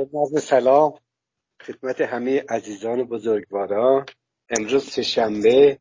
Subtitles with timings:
[0.00, 0.94] نظم سلام.
[1.60, 4.06] خدمت همه عزیزان بزرگواران
[4.50, 5.78] امروز سهشنبه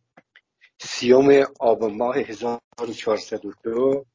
[0.80, 4.06] سیوم آب ماه 1402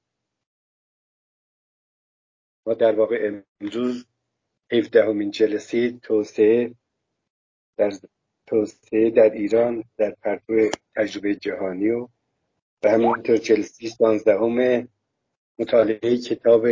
[2.67, 4.07] و در واقع امروز
[4.73, 6.75] 17 همین جلسه توسعه
[7.77, 7.93] در
[8.47, 12.09] توسعه در ایران در پرتو تجربه جهانی و
[12.83, 14.89] و همینطور جلسه 16
[15.59, 16.67] مطالعه کتاب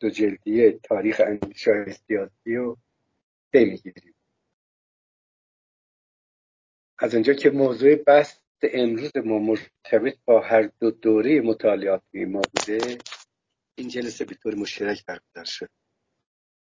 [0.00, 2.76] دو جلدی تاریخ اندیشه سیاسی و
[3.52, 4.14] پی می‌گیریم.
[6.98, 12.98] از اونجا که موضوع بحث امروز ما مرتبط با هر دو دوره مطالعاتی ما بوده
[13.74, 15.68] این جلسه به طور مشترک برگزار شد.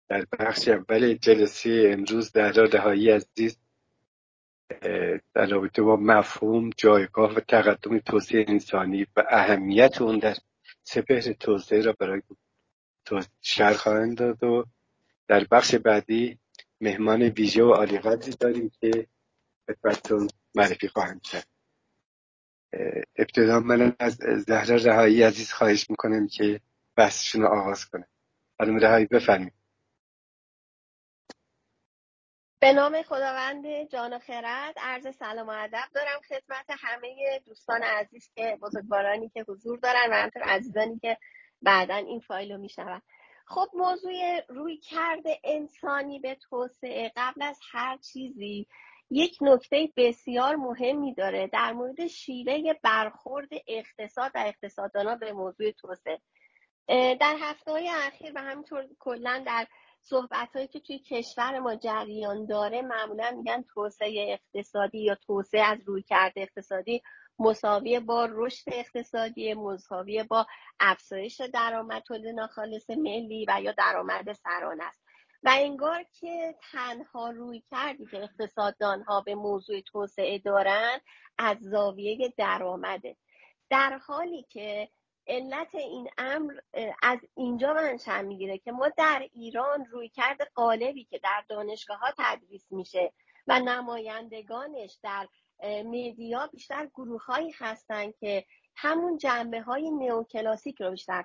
[0.09, 3.59] در بخش اول جلسه امروز در رهایی عزیز
[5.35, 10.35] در رابطه با مفهوم جایگاه و تقدم توسعه انسانی و اهمیت اون در
[10.83, 12.23] سپهر توسعه را برای
[13.41, 14.65] شرح خواهند داد و
[15.29, 16.39] در بخش بعدی
[16.81, 19.07] مهمان ویژه و عالی قدری داریم که
[19.67, 21.47] خدمتتون معرفی خواهند کرد.
[23.17, 24.15] ابتدا من از
[24.47, 26.61] زهره رهایی عزیز خواهش می‌کنم که
[26.97, 28.09] بحثشون رو آغاز کنه.
[28.59, 29.63] خانم رهایی بفرمایید.
[32.61, 38.31] به نام خداوند جان و خرد عرض سلام و ادب دارم خدمت همه دوستان عزیز
[38.35, 41.19] که بزرگوارانی که حضور دارن و همطور عزیزانی که
[41.63, 43.03] بعدا این فایل رو میشنون
[43.47, 48.67] خب موضوع روی کرده انسانی به توسعه قبل از هر چیزی
[49.11, 56.21] یک نکته بسیار مهمی داره در مورد شیوه برخورد اقتصاد و اقتصاددانا به موضوع توسعه.
[57.21, 59.67] در هفته های اخیر و همینطور کلا در
[60.01, 65.79] صحبت هایی که توی کشور ما جریان داره معمولا میگن توسعه اقتصادی یا توسعه از
[65.87, 67.03] روی کرده اقتصادی
[67.39, 70.47] مساوی با رشد اقتصادی مساوی با
[70.81, 75.03] افزایش درآمد تولید ناخالص ملی و یا درآمد سرانه است.
[75.43, 81.01] و انگار که تنها روی کردی که اقتصاددان ها به موضوع توسعه دارن
[81.39, 83.17] از زاویه درآمده.
[83.71, 84.89] در حالی که
[85.27, 86.55] علت این امر
[87.03, 92.13] از اینجا منشأ می‌گیره که ما در ایران روی کرد قالبی که در دانشگاه ها
[92.19, 93.13] تدریس میشه
[93.47, 95.29] و نمایندگانش در
[95.85, 98.45] میدیا بیشتر گروه هایی هستن که
[98.77, 101.25] همون جنبه های نئوکلاسیک رو بیشتر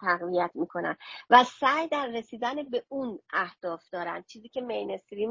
[0.00, 0.96] تقویت می‌کنن
[1.30, 4.22] و سعی در رسیدن به اون اهداف دارن.
[4.22, 5.30] چیزی که مینستریم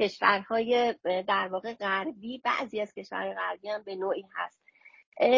[0.00, 4.65] کشورهای در واقع غربی بعضی از کشورهای غربی هم به نوعی هست.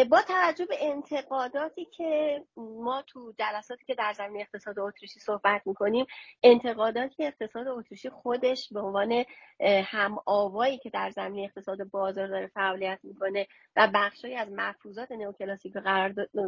[0.09, 6.05] با توجه به انتقاداتی که ما تو جلساتی که در زمین اقتصاد اتریشی صحبت می‌کنیم
[6.43, 9.23] انتقاداتی که اقتصاد اتریشی خودش به عنوان
[9.83, 15.73] هم آوایی که در زمین اقتصاد بازار داره فعالیت می‌کنه و بخشی از مفروضات نئوکلاسیک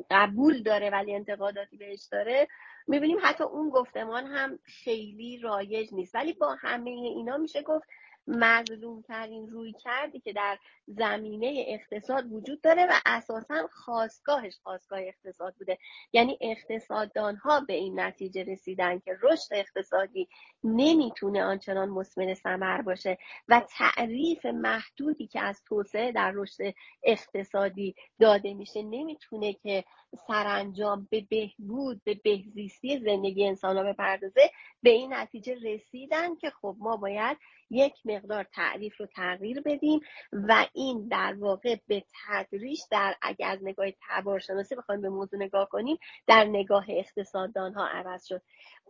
[0.09, 2.47] قبول داره ولی انتقاداتی بهش داره
[2.87, 6.15] می‌بینیم حتی اون گفتمان هم خیلی رایج نیست.
[6.15, 7.87] ولی با همه اینا میشه گفت
[8.31, 15.55] مظلوم ترین روی کردی که در زمینه اقتصاد وجود داره و اساسا خواستگاهش خواستگاه اقتصاد
[15.55, 15.77] بوده.
[16.13, 20.27] یعنی اقتصاددان ها به این نتیجه رسیدن که رشد اقتصادی
[20.63, 28.53] نمی‌تونه آنچنان مسمر ثمر باشه و تعریف محدودی که از توسعه در رشد اقتصادی داده
[28.53, 29.83] میشه نمی‌تونه که
[30.27, 34.51] سرانجام به بهبود به بهزیستی زندگی انسان ها بپردازه
[34.83, 37.37] به این نتیجه رسیدن که خب ما باید
[37.71, 39.99] یک مقدار تعریف رو تغییر بدیم
[40.33, 45.69] و این در واقع به تدریج در اگر از نگاه تبارشناسی بخوایم به موضوع نگاه
[45.69, 48.41] کنیم در نگاه اقتصاددان ها عوض شد.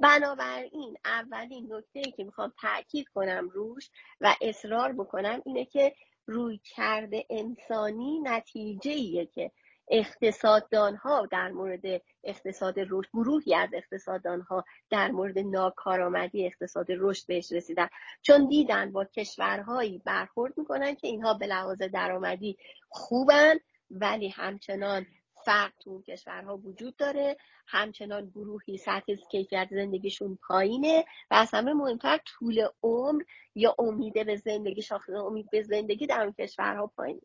[0.01, 3.89] بنابراین اولین نکته که می‌خوام تاکید کنم روش
[4.21, 5.93] و اصرار بکنم اینه که
[6.25, 9.51] روی کرده انسانی نتیجه ایه که
[9.87, 17.27] اقتصاددان ها در مورد اقتصاد رشد گروهی از اقتصاددان ها در مورد ناکارآمدی اقتصاد رشد
[17.27, 17.89] بهش رسیدن.
[18.21, 22.57] چون دیدن با کشورهایی برخورد می‌کنن که اینها به لحاظ درآمدی
[22.89, 23.55] خوبن
[23.91, 25.05] ولی همچنان
[25.45, 27.37] فرق تو اون کشورها وجود داره.
[27.67, 33.23] همچنان گروهی سطح کیفیت زندگیشون پایینه و از همه مهمتر طول عمر
[33.55, 37.21] یا امید به زندگی شاخص امید به زندگی در اون کشورها پایینه.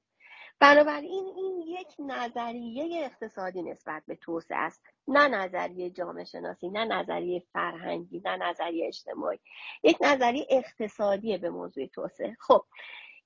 [0.61, 4.82] بنابراین این یک نظریه اقتصادی نسبت به توسعه است.
[5.08, 9.38] نه نظریه جامعه شناسی نه نظریه فرهنگی نه نظریه اجتماعی.
[9.82, 12.37] یک نظریه اقتصادی به موضوع توسعه.
[12.41, 12.64] خب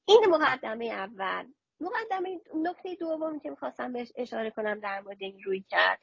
[0.04, 1.46] این مقدمه اول.
[1.80, 6.00] مقدمه نکته دومی که می‌خواستم بهش اشاره کنم در مورد این روی کرد.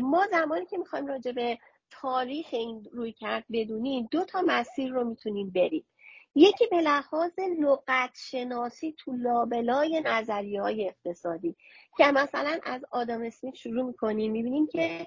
[0.00, 1.58] ما زمانی که می‌خوایم راجع به
[1.90, 5.86] تاریخ این روی کرد بدونیم دو تا مسیر رو می‌تونیم بریم
[6.34, 11.56] یکی به لحاظ لغت شناسی تو لابلای نظریه های اقتصادی
[11.96, 15.06] که مثلا از آدم اسمیت شروع می‌کنیم می‌بینیم که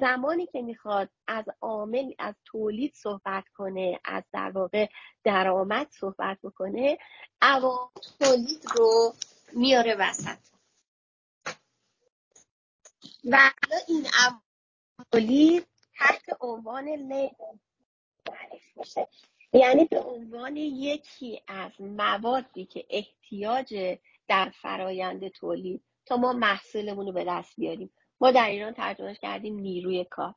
[0.00, 4.88] زمانی که می‌خواد از عامل از تولید صحبت کنه از در واقع
[5.24, 6.98] درآمد صحبت بکنه
[7.42, 7.88] عوامل
[8.20, 9.12] تولید رو
[9.52, 10.38] میاره وسط.
[13.24, 13.50] و
[13.88, 14.06] این
[15.12, 15.66] تولید
[15.98, 17.30] تحت عنوان لیبل
[18.76, 19.08] میشه.
[19.52, 23.98] یعنی به عنوان یکی از موادی که احتیاج
[24.28, 27.90] در فرایند تولید تا ما محصولمون رو به دست بیاریم.
[28.20, 30.34] ما در ایران ترجمهش کردیم نیروی کار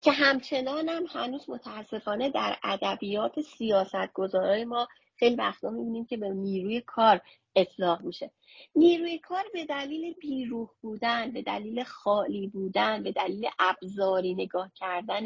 [0.00, 4.88] که همچنان هم هنوز متاسفانه در ادبیات سیاست گذارای ما
[5.18, 7.20] خیلی وقتا می‌بینیم که به نیروی کار
[7.56, 8.30] اطلاق میشه.
[8.76, 15.24] نیروی کار به دلیل بیروح بودن به دلیل خالی بودن به دلیل ابزاری نگاه کردن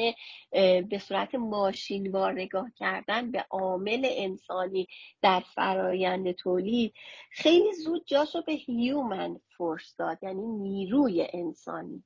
[0.83, 4.87] به صورت ماشینوار نگاه کردن به عامل انسانی
[5.23, 6.95] در فرایند تولید
[7.31, 12.05] خیلی زود جاشو به هیومن فورس داد یعنی نیروی انسانی.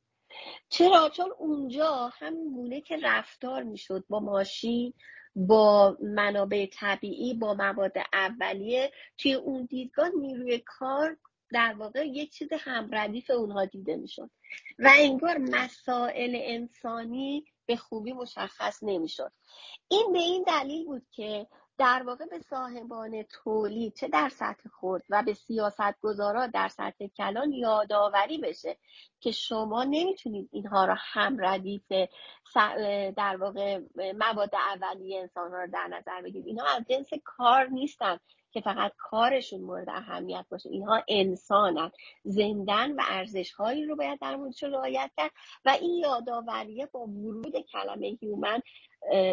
[0.69, 4.95] چرا؟ چون اونجا همین گونه که رفتار می‌شد با ماشین
[5.37, 11.17] با منابع طبیعی با مواد اولیه توی اون دیدگاه نیروی کار
[11.53, 14.31] در واقع یک چیز همردیف اونها دیده می‌شد
[14.79, 19.33] و انگار مسائل انسانی به خوبی مشخص نمی‌شد.
[19.89, 21.47] این به این دلیل بود که
[21.79, 27.07] در واقع به صاحبان تولید چه در سطح خود و به سیاست گذارا در سطح
[27.07, 28.77] کلان یادآوری بشه
[29.21, 31.93] که شما نمی‌تونید اینها را هم ردیف
[33.17, 33.81] در واقع
[34.19, 36.47] مواد اولیه انسان رو در نظر بگیرید.
[36.47, 38.19] اینها از جنس کار نیستن
[38.53, 40.69] که فقط کارشون مورد اهمیت باشه.
[40.69, 41.91] اینها انسانن.
[42.25, 45.31] زندن و ارزش هایی رو باید در موردشون رعایت کرد
[45.65, 48.61] و این یادآوریه با ورود کلمه هیومن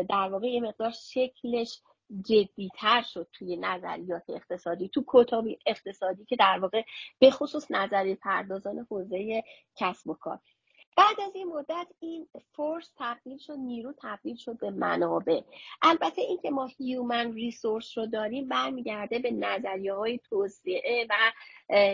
[0.09, 1.81] در واقع یه مقدار شکلش
[2.25, 6.83] جدیتر شد توی نظریات اقتصادی تو کتاب اقتصادی که در واقع
[7.19, 9.43] به خصوص نظریه پردازان حوزه
[9.75, 10.39] کسب و کار.
[10.97, 15.41] بعد از این مدت این فورس تبدیل شد نیرو تبدیل شد به منابع.
[15.81, 21.15] البته اینکه ما هیومن ریسورس رو داریم برمیگرده به نظریه های توسعه و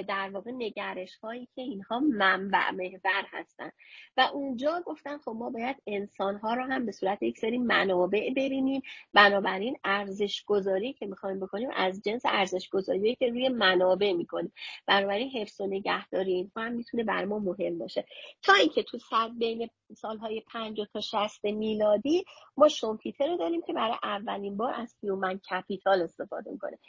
[0.03, 3.71] در واقع نگرش هایی که اینها منبع محور هستن.
[4.17, 8.29] و اونجا گفتن خب ما باید انسان ها رو هم به صورت یک سری منابع
[8.29, 8.81] ببینیم.
[9.13, 14.53] بنابراین ارزش گذاری که می‌خوایم بکنیم از جنس ارزش گذاری که روی منابع می‌کنیم.
[14.88, 18.05] بنابراین حفظ و نگهداری اینها هم می‌تونه بر ما مهم باشه.
[18.43, 22.25] تا اینکه تو صد بین سالهای 50 تا 60 میلادی
[22.57, 26.80] ما شومپیتر رو داریم که برای اولین بار از هیومن کپیتال استفاده می‌کنه.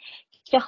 [0.43, 0.59] که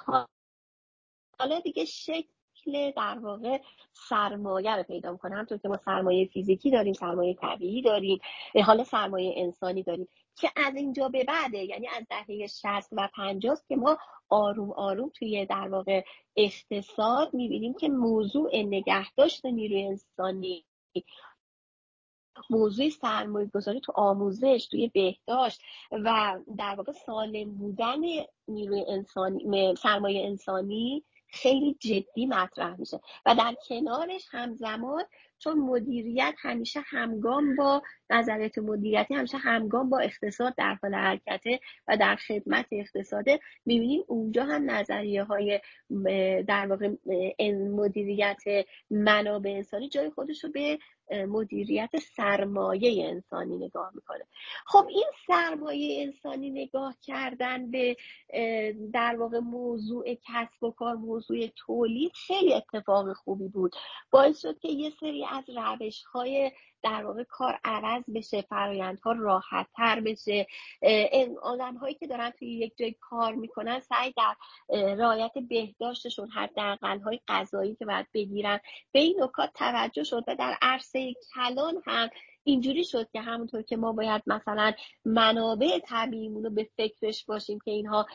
[1.40, 3.62] حالا دیگه شکل در واقع
[3.94, 5.36] سرمایه رو پیدا می‌کنه.
[5.36, 8.20] همطور که ما سرمایه فیزیکی داریم سرمایه طبیعی داریم
[8.66, 10.08] حالا سرمایه انسانی داریم.
[10.36, 13.98] که از اینجا به بعده یعنی از دهه 60 و 50 که ما
[14.30, 16.04] آروم آروم توی در واقع
[16.36, 20.66] اقتصاد می‌بینیم که موضوع نگهداشت نیروی انسانی
[22.50, 25.62] موضوع سرمایه گذاری تو آموزش توی بهداشت
[25.92, 28.00] و در واقع سالم بودن
[28.48, 33.00] نیروی انسانی سرمایه انسانی خیلی جدی مطرح میشه.
[33.26, 35.04] و در کنارش همزمان
[35.44, 41.98] چون مدیریت همیشه همگام با نظریات مدیریتی همیشه همگام با اقتصاد در حال حرکته و
[41.98, 45.62] در خدمت اقتصاده می‌بینیم اونجا هم نظریه های
[46.48, 46.90] در واقع
[47.72, 48.42] مدیریت
[48.90, 50.80] منابع انسانی جای خودش رو به
[51.12, 54.24] مدیریت سرمایه انسانی نگاه می‌کنه.
[54.66, 57.96] خب این سرمایه انسانی نگاه کردن به
[58.94, 63.76] در واقع موضوع کسب و کار موضوع تولید خیلی اتفاق خوبی بود.
[64.12, 66.52] باعث شد که یه سری از روش های
[66.84, 70.48] در واقع کار عوض بشه فرایندها راحت تر بشه
[71.42, 74.36] آدم هایی که دارن توی یک جای کار می‌کنن سعی در
[74.70, 78.60] رعایت بهداشتشون حداقل های غذایی که باید بگیرن.
[78.92, 82.10] به این نکات توجه شد و در عرصه کلان هم
[82.44, 84.74] اینجوری شد که همونطور که ما باید مثلا
[85.06, 88.06] منابع طبیعیمون رو به فکرش باشیم که اینها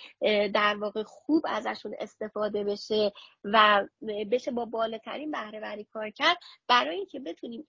[0.54, 3.12] در واقع خوب ازشون استفاده بشه
[3.44, 3.86] و
[4.30, 6.38] بشه با بالاترین بهره وری کار کرد.
[6.68, 7.66] برای اینکه بتونیم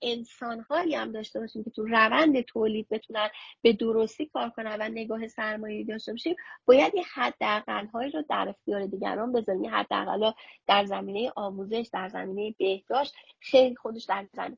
[0.87, 3.29] انسانهایی هم داشته باشیم که تو روند تولید بتونن
[3.61, 8.85] به درستی کار کنن و نگاه سرمایه داشته باشیم باید یه حداقلهایی رو در اختیار
[8.85, 9.75] دیگران بذاریم.
[9.75, 10.31] حداقل
[10.67, 14.57] در زمینه آموزش در زمینه بهداشت خیلی خودش در زمینه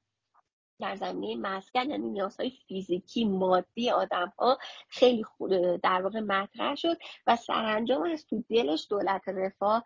[0.79, 4.57] در زمینه مسکن یعنی نیازهای فیزیکی مادی آدم ها
[4.89, 5.23] خیلی
[5.83, 9.83] در واقع مطرح شد و سرانجام از تو دلش دولت رفاه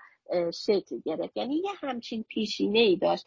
[0.54, 1.38] شکل گرفت.
[1.38, 3.26] یعنی یه همچین پیشینه ای داشت.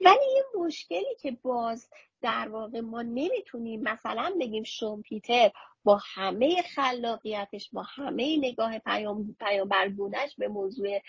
[0.00, 1.88] ولی یه مشکلی که باز
[2.26, 5.50] در واقع ما نمی‌تونیم مثلا بگیم شومپیتر
[5.84, 11.00] با همه خلاقیتش با همه نگاه پیام پیامبرگونش به موضوع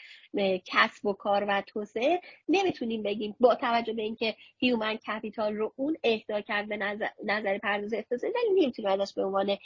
[0.65, 3.35] کسب و کار و توسعه نمی‌تونیم بگیم.
[3.39, 8.33] با توجه به اینکه هیومن کپیتال رو اون اهدا کرد به نظر, نظر پرداز اقتصادی
[8.33, 9.57] ولی نمی‌تونیم ازش به عنوان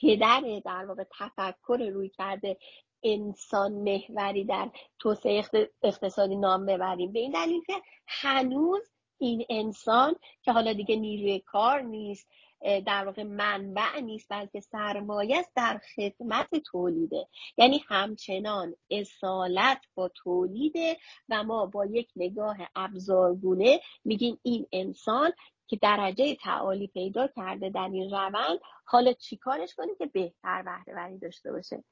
[0.00, 2.56] پدر در واقع تفکر روی کرده
[3.02, 5.44] انسان محوری در توسعه
[5.82, 7.12] اقتصادی نام ببریم.
[7.12, 7.74] به این دلیل که
[8.06, 8.90] هنوز
[9.20, 12.28] این انسان که حالا دیگه نیروی کار نیست
[12.60, 20.96] در واقع منبع نیست بلکه سرمایه است در خدمت تولیده یعنی همچنان اصالت با تولیده
[21.28, 25.32] و ما با یک نگاه ابزارگونه میگیم این انسان
[25.66, 31.52] که درجه تعالی پیدا کرده در این روند حالا چیکارش کنیم که بهتر بهره داشته
[31.52, 31.84] باشه؟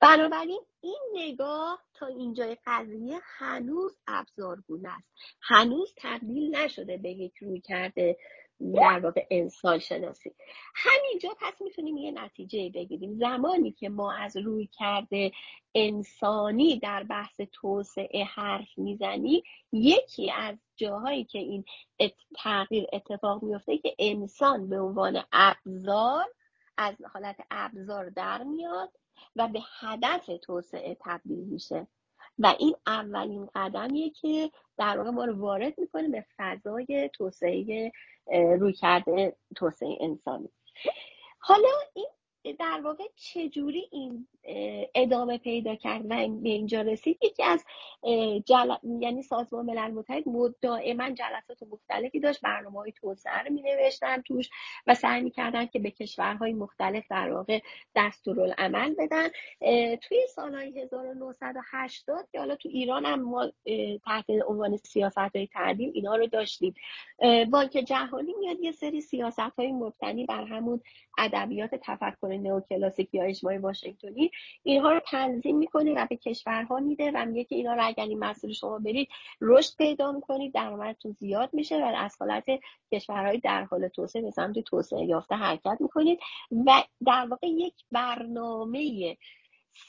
[0.00, 5.08] بنابراین این نگاه تا اینجای قضیه هنوز ابزارگونه است.
[5.42, 8.16] هنوز تبدیل نشده به یک روی کرده
[8.74, 10.34] در واقع انسان شناسی.
[10.74, 13.14] همینجا پس می‌تونیم یه نتیجه بگیریم.
[13.14, 15.32] زمانی که ما از روی کرده
[15.74, 21.64] انسانی در بحث توسعه حرف می‌زنیم یکی از جاهایی که این
[22.36, 26.24] تغییر اتفاق میفته که انسان به عنوان ابزار
[26.78, 28.92] از حالت ابزار در میاد
[29.36, 31.86] و به هدف توسعه تبدیل میشه.
[32.38, 37.92] و این اولین قدمیه که در واقع ما رو وارد می‌کنه به فضای توسعه
[38.58, 40.48] روی کرده توسعه انسانی.
[41.38, 42.08] حالا این
[42.52, 44.26] در واقع چجوری این
[44.94, 47.18] ادامه پیدا کرد و به اینجا رسید.
[47.22, 47.64] یکی از
[48.44, 48.74] جل...
[49.00, 50.24] یعنی سازمان ملل متحد
[50.62, 54.50] دائما جلسات مختلفی داشت برنامه های توسعه رو می نوشتن توش
[54.86, 57.60] و سعی می‌کردن که به کشورهای مختلف در واقع
[57.96, 59.28] دستورالعمل بدن.
[59.96, 63.52] توی سالهای 1980 که حالا تو ایران هم ما
[64.04, 66.74] تحت عنوان سیاست های تعدیم اینا رو داشتیم.
[67.50, 70.80] بانک جهانی میاد یه سری سیاست های مبتنی بر همون
[71.18, 74.30] ادبیات تفکر نئوکلاسیک یا اجماع واشنگتنی
[74.62, 78.18] اینها رو تنظیم می‌کنه و به کشورها میده و میگه که اینا رو اگر این
[78.18, 79.08] مسئول شما برید
[79.40, 82.44] رشد پیدا می‌کنید درآمدتون زیاد میشه و از حالت
[82.92, 86.18] کشورهای در حال توسعه به سمت توسعه یافته حرکت می‌کنید.
[86.66, 89.16] و در واقع یک برنامه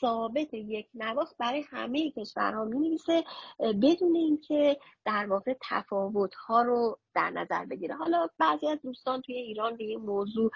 [0.01, 3.23] ثابت یک نواخت برای همه کشورها می نویسه
[3.59, 7.95] بدون اینکه در واقع تفاوت ها رو در نظر بگیره.
[7.95, 10.51] حالا بعضی از دوستان توی ایران به این موضوع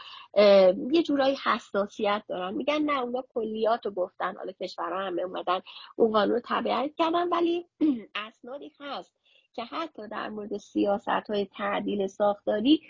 [0.91, 2.53] یه جورایی حساسیت دارن.
[2.53, 4.35] میگن نه اونا کلیات رو گفتن.
[4.35, 5.61] حالا کشورها همه اومدن
[5.95, 7.67] اون قانون رو کردن ولی
[8.15, 9.20] اسنادی هست
[9.53, 12.81] که حتی در مورد سیاست های تعدیل ساختاری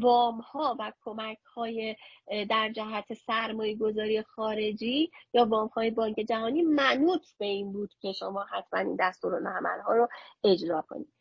[0.00, 1.96] وام ها و کمک های
[2.48, 8.12] در جهت سرمایه گذاری خارجی یا وام های بانک جهانی منوط به این بود که
[8.12, 10.08] شما حتما این دستورالعمل ها رو
[10.44, 11.19] اجرا کنید.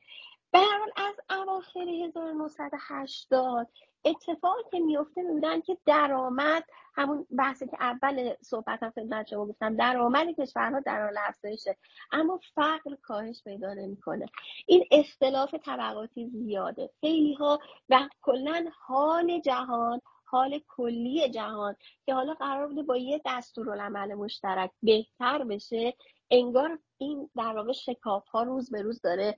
[0.52, 0.60] به
[0.96, 3.68] از اواخر 1980
[4.06, 6.64] اتفاقی که میفته می‌بینن که درآمد
[6.96, 11.78] همون بحثی که اول صحبتم خدمت شما گفتم درآمد کشورها در حال افزایشه.
[12.12, 14.26] اما فقر کاهش پیدا نمی‌کنه.
[14.68, 16.90] این اختلاف طبقاتی زیاده.
[17.02, 21.76] خیلی ها و کلا حال جهان حال کلی جهان
[22.06, 25.94] که حالا قرار بوده با یه دستورالعمل مشترک بهتر بشه
[26.32, 29.38] انگار این در واقع شکاف ها روز به روز داره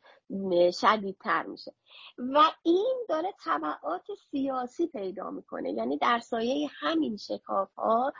[0.81, 1.71] شدیدتر میشه.
[2.17, 5.71] و این داره طبعات سیاسی پیدا می‌کنه.
[5.71, 8.13] یعنی در سایه همین شکاف ها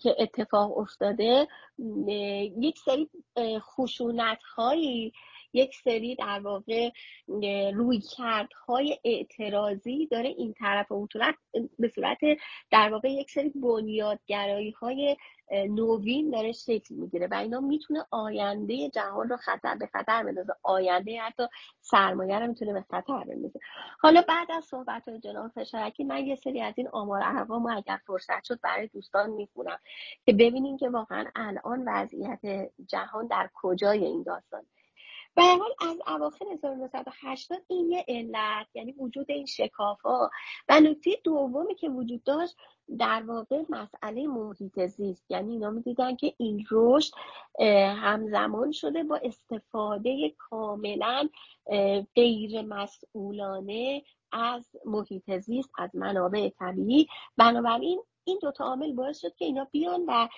[0.00, 1.48] که اتفاق افتاده
[2.60, 3.10] یک سری
[3.58, 5.12] خشونت هایی
[5.52, 6.90] یک سری در واقع
[7.74, 11.06] روی کردهای اعتراضی داره این طرف و
[11.78, 12.18] به صورت
[12.70, 15.16] در واقع یک سری بنیادگرایی های
[15.52, 20.52] نوین داره شکل می‌گیره و اینا می‌تونه آینده جهان رو خطر به خطر بندازه.
[20.62, 21.42] آینده حتی
[21.80, 23.60] سرمایه رو می‌تونه به خطر بندازه.
[24.00, 27.98] حالا بعد از صحبت های جناب فشارکی من یه سری از این آمار ارقام اگر
[28.06, 29.78] فرصت شد برای دوستان می‌خونم
[30.26, 34.66] که ببینیم که واقعا الان وضعیت جهان در کجای این داستان.
[35.34, 40.30] به حال از اواخر 1980 این یه علت یعنی وجود این شکاف ها
[40.68, 42.56] و نکته دومی که وجود داشت
[42.98, 45.30] در واقع مسئله محیط زیست.
[45.30, 47.12] یعنی اینا می‌دیدن که این رشد
[47.96, 51.28] همزمان شده با استفاده کاملا
[52.14, 57.06] غیر مسئولانه از محیط زیست از منابع طبیعی.
[57.36, 60.28] بنابراین این دوتا عامل باعث شد که اینا بیان و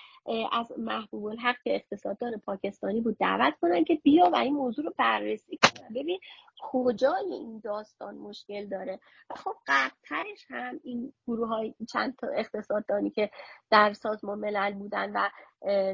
[0.51, 4.93] از محبوب الحق که اقتصاددان پاکستانی بود دعوت کنن که بیا و این موضوع رو
[4.97, 5.93] بررسی کنن.
[5.95, 6.19] ببین
[6.59, 8.99] کجای این داستان مشکل داره؟
[9.29, 13.29] و خب قبلترش هم این گروه های چند تا اقتصاددانی که
[13.69, 15.29] در سازمان ملل بودن و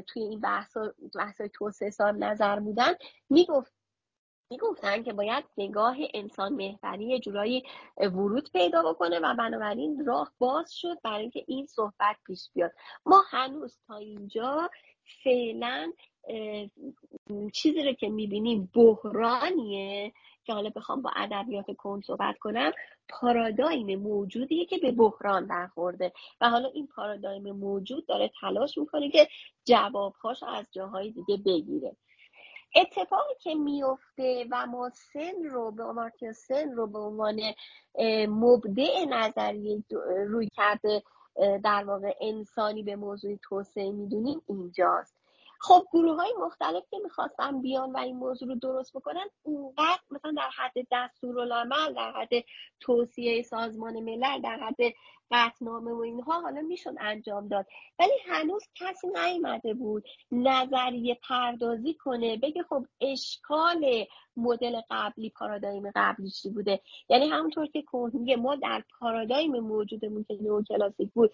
[0.06, 0.76] توی این بحث
[1.40, 2.92] های توسعه سال نظر بودن
[3.30, 3.81] می‌گفت
[4.52, 7.62] می‌گفتن که باید نگاه انسان محوری جورایی
[7.96, 12.72] ورود پیدا بکنه و بنابراین راه باز شد برای اینکه این صحبت پیش بیاد.
[13.06, 14.70] ما هنوز تا اینجا
[15.24, 15.92] فعلا
[17.52, 20.12] چیزی رو که می‌بینیم بحرانیه
[20.44, 22.72] که حالا بخوام با ادبیات کن صحبت کنم
[23.08, 26.12] پارادایم موجودیه که به بحران برخورده.
[26.40, 29.28] و حالا این پارادایم موجود داره تلاش می‌کنه که
[29.64, 31.96] جوابهاش از جاهای دیگه بگیره.
[32.74, 37.40] اتفاقی که میفته و ما سن رو به آمارتیا سن رو به عنوان
[38.28, 39.82] مبدع نظریه
[40.26, 41.02] روی کرده
[41.64, 45.14] در واقع انسانی به موضوع توسعه می‌دونیم اینجاست.
[45.60, 50.32] خب گروه های مختلف که می‌خواستن بیان و این موضوع رو درست بکنن اونقدر مثلا
[50.36, 52.44] در حد دستورالعمل در حد
[52.80, 54.94] توصیه سازمان ملل در حد
[55.32, 57.66] قطنامه و اینها حالا می‌شد انجام داد.
[57.98, 64.04] ولی هنوز کسی نیومده بود نظریه پردازی کنه بگه خب اشکال
[64.36, 70.38] مدل قبلی پارادایم قبلی چی بوده؟ یعنی همونطور که میگه ما در پارادایم موجودمون که
[70.40, 71.32] نو کلاسیک بود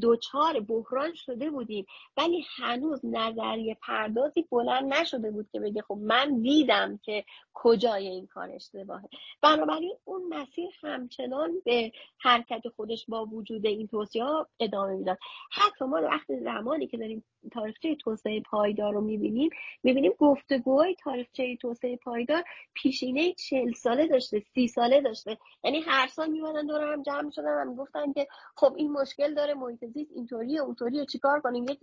[0.00, 1.86] دوچار بحران شده بودیم.
[2.16, 7.24] ولی هنوز نظریه پردازی بلند نشده بود که بگه خب من دیدم که
[7.54, 9.08] کجای این کار اشتباهه.
[9.42, 15.18] بنابراین اون مسیر همچنان به حرکت خودش با وجود این توصیه ها ادامه می‌داد
[15.52, 19.50] حتی ما وقتی زمانی که داریم تاریخچه توسعه پایدار رو می‌بینیم.
[19.82, 22.44] می‌بینیم گفتگوهای تاریخچه توسعه پایدار
[22.74, 25.38] پیشینه چل ساله داشته سی ساله داشته.
[25.64, 29.54] یعنی هر سال میمدن دور هم جمع شدن و می‌گفتن که خب این مشکل داره
[29.54, 31.78] محیط زیست اینطوریه اونطوریه چیکار کنیم؟ یک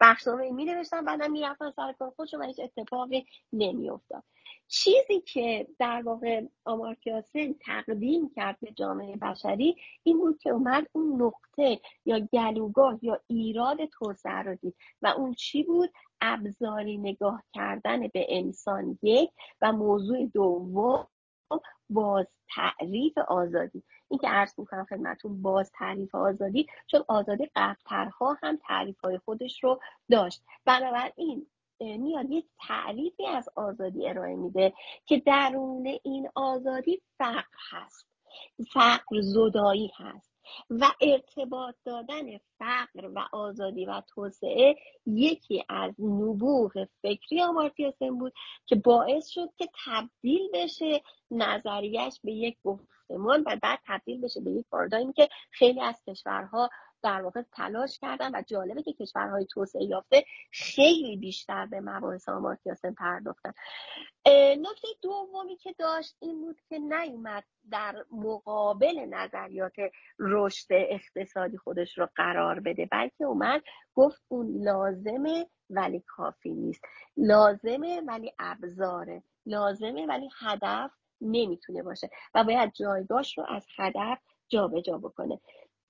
[0.00, 4.22] بخشنامه می نوشتن بعدم می‌رفتن سر کار خودشون و هیچ اتفاقی نمیافتاد.
[4.68, 11.22] چیزی که در واقع آمارتیاسن تقدیم کرد به جامعه بشری این بود که اومد اون
[11.22, 14.74] نقطه یا گلوگاه یا ایراد توسعه رو دید.
[15.02, 19.30] و اون چی بود؟ ابزاری نگاه کردن به انسان یک
[19.60, 21.06] و موضوع دوم
[21.90, 23.82] باز تعریف آزادی.
[24.08, 29.64] این که عرض می‌کنم خدمتون باز تعریف آزادی چون آزادی قبلترها هم تعریف های خودش
[29.64, 29.80] رو
[30.10, 30.42] داشت.
[30.64, 31.46] بنابراین
[31.80, 34.72] میاد یک تعریفی از آزادی ارائه میده
[35.06, 38.06] که درون این آزادی فقر هست.
[38.72, 40.29] فقر زدایی هست.
[40.70, 48.32] و ارتباط دادن فقر و آزادی و توسعه یکی از نبوغ فکری آمارتیا بود
[48.66, 54.50] که باعث شد که تبدیل بشه نظریش به یک گفتمان و بعد تبدیل بشه به
[54.50, 56.70] یک پارادایمی که خیلی از کشورها
[57.02, 62.74] در واقع تلاش کردن و جالبه که کشورهای توسعه یافته خیلی بیشتر به مباحث آمارتیا
[62.96, 63.52] پرداختن.
[64.58, 69.72] نکته دومی که داشت این بود که نیومد در مقابل نظریات
[70.18, 73.62] رشد اقتصادی خودش رو قرار بده بلکه اومد
[73.94, 76.82] گفت اون لازمه ولی کافی نیست.
[77.16, 79.22] لازمه ولی ابزاره.
[79.46, 85.40] لازمه ولی هدف نمی‌تونه باشه و باید جایگاش رو از هدف جابجا جا بکنه.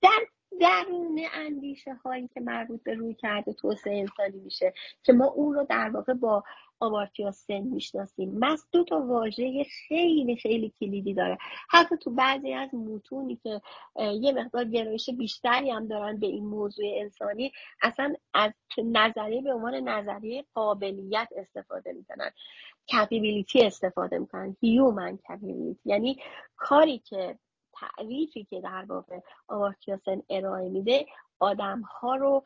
[0.01, 0.25] در
[0.61, 5.65] درون اندیشه هایی که مربوط به روی کرده توسعه انسانی میشه که ما اون رو
[5.69, 6.43] در واقع با
[6.79, 8.37] آمارتیا سن می‌شناسیم.
[8.39, 11.37] مس دو تا واژه خیلی خیلی کلیدی داره.
[11.69, 13.61] حتی تو بعضی از متونی که
[13.99, 19.75] یه مقدار گرایش بیشتری هم دارن به این موضوع انسانی اصلا از نظریه به عنوان
[19.75, 22.31] نظریه قابلیت استفاده می‌کنن.
[22.93, 24.57] کپیبیلیتی استفاده می‌کنن.
[24.61, 26.17] هیومن کپیبیلیتی یعنی
[26.57, 27.37] کاری که
[27.81, 31.05] تعریفی که در واقع آمارتیاسن ارائه میده
[31.39, 32.43] آدم ها رو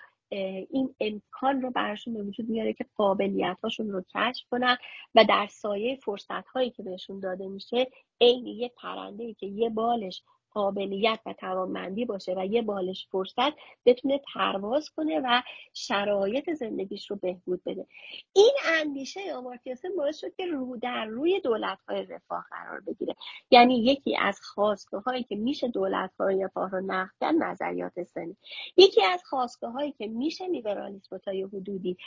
[0.69, 4.77] این امکان رو براشون به وجود میاره که قابلیت هاشون رو کشف کنن
[5.15, 7.87] و در سایه فرصت هایی که بهشون داده میشه
[8.21, 10.23] عین یه پرنده ای که یه بالش
[10.55, 13.53] قابلیت و توانمندی باشه و یه بالش فرصت
[13.85, 15.41] بتونه پرواز کنه و
[15.73, 17.85] شرایط زندگیش رو بهبود بده.
[18.33, 23.15] این اندیشه آمارتیاسن باعث شد که رو در روی دولت های رفاه قرار بگیره.
[23.51, 28.37] یعنی یکی از خواستگاه هایی که میشه دولت های رفاه رو نقد کرد نظریات سنی.
[28.77, 31.97] یکی از خواستگاه هایی که میشه لیبرالیسم تا یه حدودی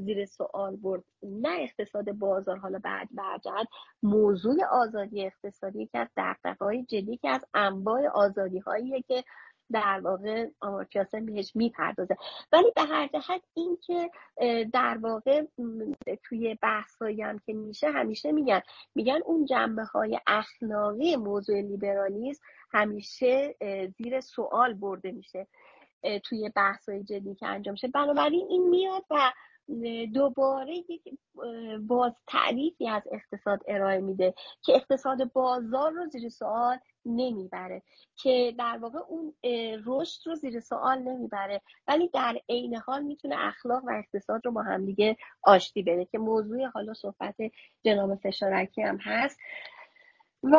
[0.00, 3.68] زیر سوال برد نه اقتصاد بازار حالا بعد برجهت
[4.02, 9.24] موضوع آزادی اقتصادی که از دقدقه جدی که از انواع آزادی هایی که
[9.72, 12.16] در واقع آمارتیاسن بهش می‌پردازه.
[12.52, 14.10] ولی به هر جهت این که
[14.72, 15.42] در واقع
[16.24, 18.60] توی بحثایی هم که میشه همیشه میگن.
[18.94, 23.54] میگن اون جنبه های اخلاقی موضوع لیبرالیسم همیشه
[23.98, 25.46] زیر سوال برده میشه
[26.24, 29.32] توی بحث های جدی که انجام شد بنابراین این میاد و
[30.14, 31.02] دوباره یک
[31.80, 37.82] باز تعریفی از اقتصاد ارائه میده که اقتصاد بازار رو زیر سوال نمی‌بره
[38.16, 39.34] که در واقع اون
[39.86, 44.62] رشد رو زیر سوال نمی‌بره ولی در عین حال می‌تونه اخلاق و اقتصاد رو با
[44.62, 47.34] همدیگه آشتی بده که موضوع حالا صحبت
[47.84, 49.38] جناب فشارکی هم هست.
[50.42, 50.56] و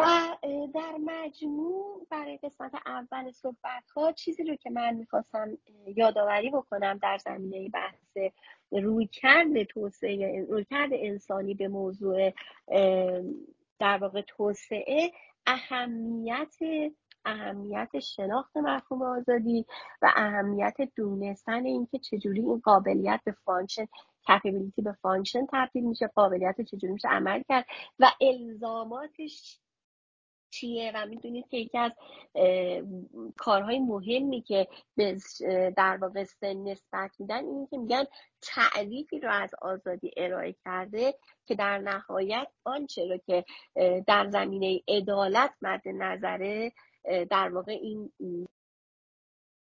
[0.73, 5.57] در مجموع برای قسمت اول صحبت ها چیزی رو که من می‌خواستم
[5.95, 8.00] یادآوری بکنم در زمینه بحث
[8.71, 12.31] رویکرد توسعه رویکرد انسانی به موضوع
[13.79, 15.11] در واقع توسعه
[15.45, 16.55] اهمیت
[17.25, 19.65] اهمیت شناخت مفهوم آزادی
[20.01, 23.85] و اهمیت دونستن اینکه چجوری این قابلیت به function
[24.27, 27.65] capability به function تبدیل میشه قابلیت چجوری میشه عمل کرد
[27.99, 29.59] و الزاماتش
[30.51, 31.91] چیه و می‌دونید که یکی از
[33.37, 34.67] کارهای مهمی که
[35.77, 38.03] در واقع سن نسبت میدن این که میگن
[38.41, 43.45] تعریفی رو از آزادی ارائه کرده که در نهایت آنچه رو که
[44.07, 46.71] در زمینه عدالت مد نظره
[47.29, 48.11] در واقع این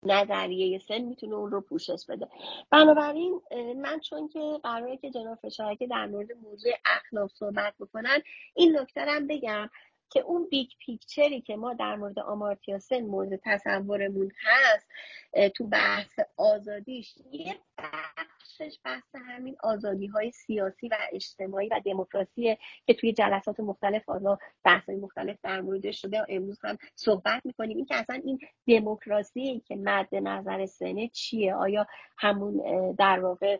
[0.03, 2.27] نظریه سن می‌تونه اون رو پوشش بده.
[2.69, 3.41] بنابراین
[3.77, 8.19] من چون که قراره که جناب فشارکی در مورد موضوع اخلاق صحبت بکنن
[8.53, 9.69] این نکته بگم.
[10.09, 14.87] که اون big picture ی که ما در مورد آمارتیا سن مورد تصورمون هست
[15.55, 22.93] تو بحث آزادیش یه بخشش بحث همین آزادی های سیاسی و اجتماعی و دموکراسی که
[22.93, 27.77] توی جلسات مختلف حالا بحث های مختلف در مورد شده امروز هم صحبت می‌کنیم.
[27.77, 33.59] این که اصلا این دموکراسی که مد نظر سنه چیه؟ آیا همون در واقع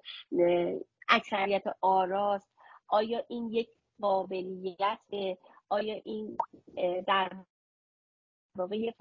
[1.10, 2.50] اکثریت آراست؟
[2.88, 3.70] آیا این یک
[4.02, 5.00] قابلیت
[5.70, 6.38] آیا این
[7.08, 7.32] در
[8.56, 8.94] واقع یه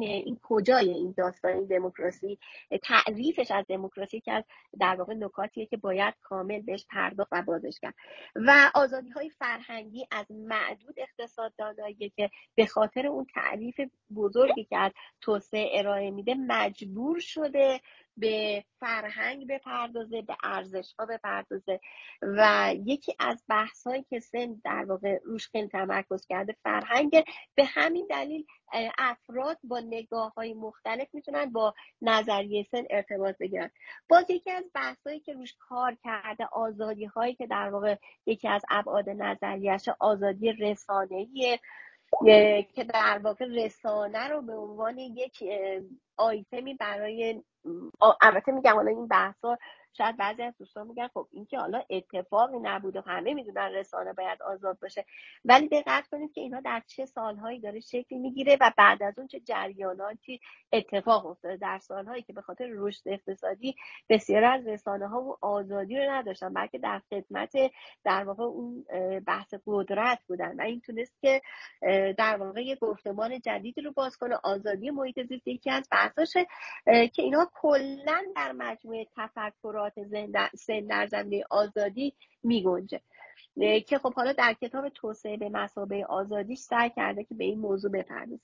[0.00, 2.38] این کجای این داستان دموکراسی؟
[2.82, 4.44] تعریفش از دموکراسی که از
[4.80, 7.94] در واقع نکاتیه که باید کامل بهش پرداخت و بازش کرد.
[8.34, 13.80] و آزادی های فرهنگی از معدود اقتصاددانایی که به خاطر اون تعریف
[14.16, 17.80] بزرگی که از توسعه ارائه میده مجبور شده
[18.16, 21.80] به فرهنگ بپردازه به ارزش ها بپردازه
[22.22, 27.24] و یکی از بحث هایی که سن در واقع روش خیلی تمرکز کرده فرهنگ
[27.54, 28.46] به همین دلیل
[28.98, 33.70] افراد با نگاه های مختلف می‌تونن با نظریه سن ارتباط بگیرن.
[34.08, 37.96] باز یکی از بحث هایی که روش کار کرده آزادی هایی که در واقع
[38.26, 41.60] یکی از ابعاد نظریش آزادی رسانه‌ایه
[42.74, 45.44] که در واقع رسانه رو به عنوان یک
[46.16, 47.42] آیتمی برای
[48.20, 49.58] البته میگم حالا این بحثا
[49.96, 54.42] شاید بعضی از دوستان میگن خب این که حالا اتفاقی نبوده همه می‌دونن رسانه باید
[54.42, 55.04] آزاد باشه
[55.44, 59.26] ولی دقت کنید که اینا در چه سالهایی داره شکل می‌گیره و بعد از اون
[59.26, 60.40] چه جریاناتی
[60.72, 61.56] اتفاق افتاده.
[61.56, 63.74] در سالهایی که به خاطر رشد اقتصادی
[64.08, 67.52] بسیار از رسانه ها و آزادی رو نداشتن بلکه در خدمت
[68.04, 68.84] در واقع اون
[69.26, 71.42] بحث قدرت بودن و این تونست که
[72.18, 76.46] در واقع یه گفتمان جدیدی رو باز کنه آزادی محیط زیست یکی از بحثاشه
[76.84, 79.06] که اینا کلا در مجموعه
[79.90, 83.00] تفکرات سن در زمینه آزادی میگنجه.
[83.86, 87.90] که خب حالا در کتاب توسعه به مسابه آزادیش سعی کرده که به این موضوع
[87.90, 88.40] بپردازه.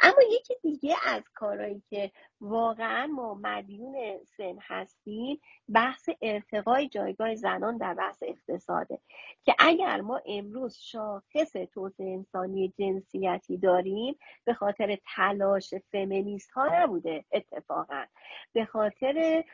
[0.00, 3.94] اما یکی دیگه از کارهایی که واقعا ما مدیون
[4.36, 8.98] سن هستیم بحث ارتقای جایگاه زنان در بحث اقتصاده.
[9.44, 17.24] که اگر ما امروز شاخص توسعه انسانی جنسیتی داریم به خاطر تلاش فمینیست ها نبوده
[17.32, 18.04] اتفاقا.
[18.52, 19.44] به خاطر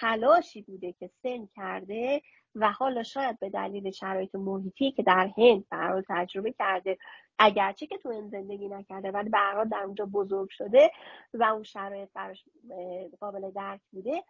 [0.00, 2.22] تلاشی بوده که سن کرده
[2.54, 6.98] و حالا شاید به دلیل شرایط محیطی که در هند برای تجربه کرده
[7.38, 9.38] اگرچه که تو این زندگی نکرده ولی به
[9.70, 10.90] در اونجا بزرگ شده
[11.34, 12.44] و اون شرایط براش
[13.20, 14.24] قابل درک بوده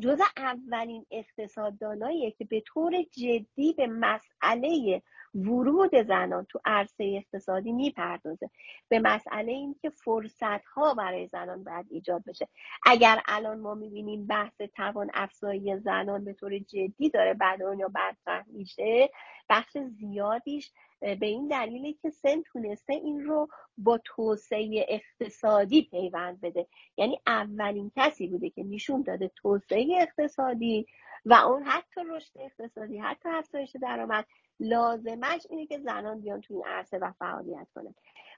[0.00, 5.02] جز اولین اقتصادداناییه که به طور جدی به مسئله
[5.34, 8.50] ورود زنان تو عرصه اقتصادی می‌پردازه.
[8.88, 12.48] به مسئله این که فرصت ها برای زنان باید ایجاد بشه.
[12.86, 18.44] اگر الان ما می‌بینیم بحث توان افزایی زنان به طور جدی داره بعد یا برطرح
[18.48, 19.10] میشه
[19.48, 26.66] بخش زیادیش به این دلیله که سن تونسته این رو با توسعه اقتصادی پیوند بده.
[26.96, 30.86] یعنی اولین کسی بوده که نشون داده توسعه اقتصادی
[31.26, 34.26] و اون حتی رشد اقتصادی حتی افزایش درآمد
[34.60, 37.94] لازمش اینه که زنان بیان توی این عرصه و فعالیت کنن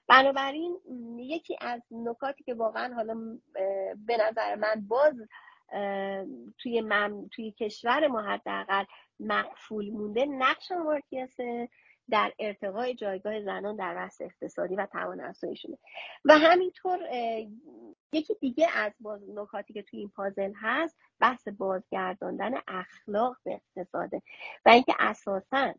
[0.07, 0.77] بنابراین
[1.17, 3.39] یکی از نکاتی که واقعا حالا
[4.05, 5.15] به نظر من باز
[6.57, 8.83] توی من توی کشور ما حداقل
[9.19, 11.69] مقفول مونده نقش آمارتیاسه
[12.09, 15.77] در ارتقای جایگاه زنان در رأس اقتصادی و توان افزایشونه
[16.25, 16.99] و همینطور
[18.11, 24.21] یکی دیگه از باز نکاتی که توی این پازل هست بحث بازگرداندن اخلاق به اقتصاده
[24.65, 25.73] و اینکه اساسا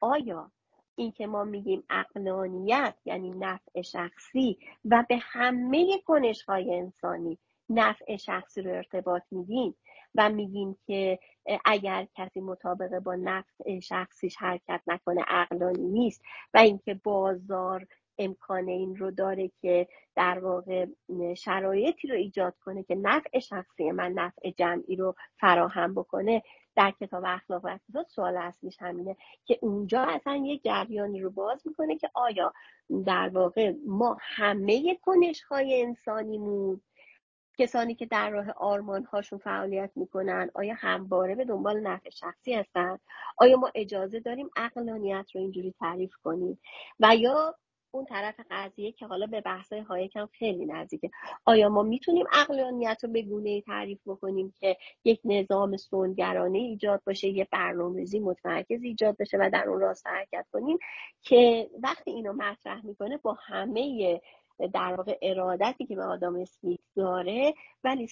[0.00, 0.52] آیا
[0.96, 8.62] اینکه ما میگیم اقلانیت یعنی نفع شخصی و به همه کنش های انسانی نفع شخصی
[8.62, 9.76] رو ارتباط میدیم
[10.14, 11.18] و میگیم که
[11.64, 16.22] اگر کسی مطابق با نفع شخصیش حرکت نکنه عقلانی نیست
[16.54, 17.86] و اینکه بازار
[18.18, 20.86] امکان این رو داره که در واقع
[21.36, 26.42] شرایطی رو ایجاد کنه که نفع شخصی من نفع جمعی رو فراهم بکنه
[26.76, 31.62] در کتاب اخلاق و اقتصاد سوال اصلیش همینه که اونجا اصلا یک جریانی رو باز
[31.66, 32.52] می‌کنه که آیا
[33.06, 36.80] در واقع ما همه کنش های انسانیمون
[37.58, 42.98] کسانی که در راه آرمان هاشون فعالیت می‌کنن آیا همواره به دنبال نفع شخصی هستن؟
[43.36, 46.58] آیا ما اجازه داریم اقلانیت رو اینجوری تعریف کنیم؟
[47.00, 47.54] و یا
[47.90, 51.10] اون طرف قضیه که حالا به بحثای هایکم خیلی نزدیکه.
[51.44, 57.28] آیا ما می‌تونیم اقلانیت رو به گونه تعریف بکنیم که یک نظام سونگرانه ایجاد باشه
[57.28, 60.78] یه برنامه‌ریزی متمرکز ایجاد بشه و در اون راست حرکت کنیم؟
[61.22, 64.20] که وقتی اینو مطرح می‌کنه با همه
[64.72, 68.08] در واقع ارادتی که به آدم اسمیت داره ولی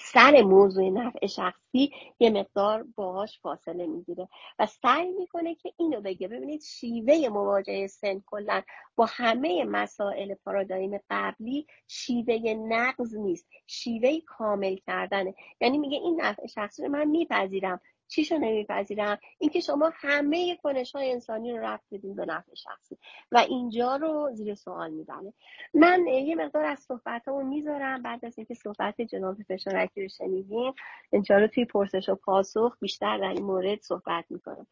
[0.00, 4.28] سر موضوع نفع شخصی یه مقدار باهاش فاصله می‌گیره
[4.58, 6.28] و سعی می‌کنه که اینو بگه.
[6.28, 8.62] ببینید شیوه مواجهه سن کلا
[8.96, 15.34] با همه مسائل پارادایم قبلی شیوه نقض نیست شیوه کامل کردنه.
[15.60, 17.80] یعنی میگه این نفع شخصی رو من میپذیرم.
[18.08, 22.98] چیشو نمیپذیرم؟ اینکه شما همه کنش های انسانی رو رفت بدین به نفع شخصی.
[23.32, 25.32] و اینجا رو زیر سوال می‌بره.
[25.74, 28.02] من یه مقدار از صحبتامو می‌ذارم.
[28.02, 30.72] بعد از اینکه صحبت جناب فشارکی رو شنیدیم
[31.12, 34.66] انشاءالله توی پرسش و پاسخ بیشتر در این مورد صحبت می‌کنم.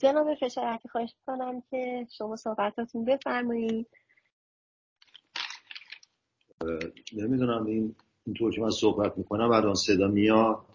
[0.00, 3.86] جناب فشارکی خواهش کنم که شما صحبتاتون بفرمایید.
[7.12, 7.94] نمی‌دونم این
[8.26, 10.71] اینطور که من صحبت می‌کنم الان صدا میاد.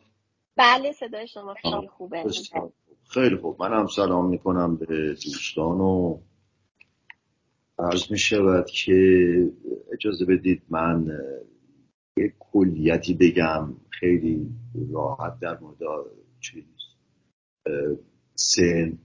[0.57, 2.25] بله صدای شما خیلی خوبه.
[3.09, 3.61] خیلی خوب.
[3.63, 6.19] من هم سلام می‌کنم به دوستان و
[7.79, 9.51] عرض می شود که
[9.93, 11.19] اجازه بدید من
[12.17, 13.73] یک کلیتی بگم.
[13.89, 14.49] خیلی
[14.91, 15.77] راحت در مورد
[16.39, 16.63] چیز
[18.35, 18.97] سن.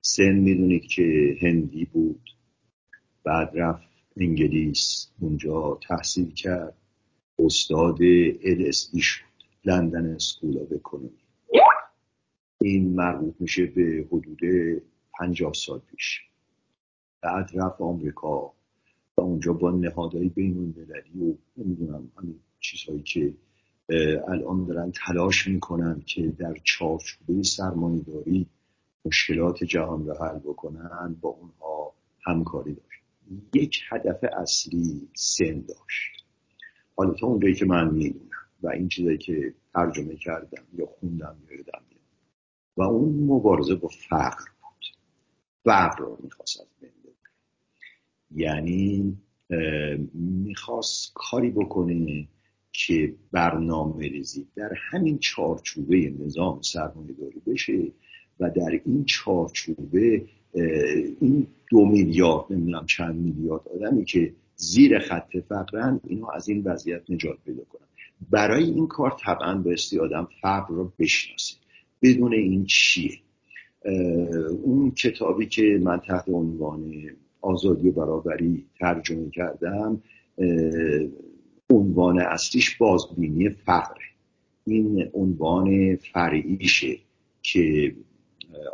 [0.00, 2.30] سن می‌دونید که هندی بود
[3.24, 6.76] بعد رفت انگلیس اونجا تحصیل کرد.
[7.38, 7.96] استاد
[8.40, 9.33] LSE شد.
[9.64, 11.10] London School of Economy
[12.60, 14.40] این مربوط میشه به حدود
[15.18, 16.20] پنجاه سال پیش.
[17.20, 18.52] بعد رفت آمریکا
[19.16, 23.34] و اونجا با نهادهای بین المللی و نمی‌دونم همین چیزهایی که
[24.28, 28.46] الان دارن تلاش می‌کنن که در چارچوبه سرمایهداری
[29.04, 31.94] مشکلات جهان رو حل بکنن با اونها
[32.26, 33.00] همکاری داشت.
[33.54, 36.24] یک هدف اصلی سن داشت.
[36.96, 38.33] حالا تا اونجایی که من می‌دونم.
[38.64, 41.64] و این چیزایی که ترجمه کردم یا خوندم یا
[42.76, 44.86] و اون مبارزه با فقر بود.
[45.64, 46.90] فقر رو می‌خواست از بین
[48.30, 49.18] یعنی
[50.14, 52.28] می‌خواست کاری بکنه
[52.72, 57.92] که برنامه ریزی در همین چارچوبه نظام سرمایه داری بشه
[58.40, 60.26] و در این چارچوبه
[61.20, 67.10] این دو میلیارد نمی‌دونم چند میلیارد آدمی که زیر خط فقرن اینو از این وضعیت
[67.10, 67.86] نجات پیدا کنن.
[68.30, 71.56] برای این کار طبعا بایستی آدم فقر رو بشناسه.
[72.02, 73.18] بدون این چیه؟
[74.62, 76.92] اون کتابی که من تحت عنوان
[77.40, 80.02] آزادی و برابری ترجمه کردم
[81.70, 84.04] عنوان اصلیش بازبینی فقره.
[84.66, 86.98] این عنوان فرعیشه
[87.42, 87.94] که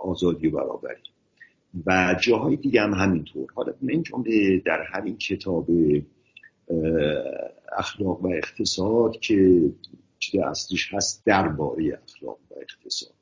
[0.03, 0.97] آزادی و برابری.
[1.87, 3.47] و جاهای دیگه هم همینطور.
[3.55, 5.67] حالا من جمله در همین کتاب
[7.79, 9.71] اخلاق و اقتصاد که
[10.19, 13.15] چیز اصلیش هست درباره اخلاق و اقتصاد.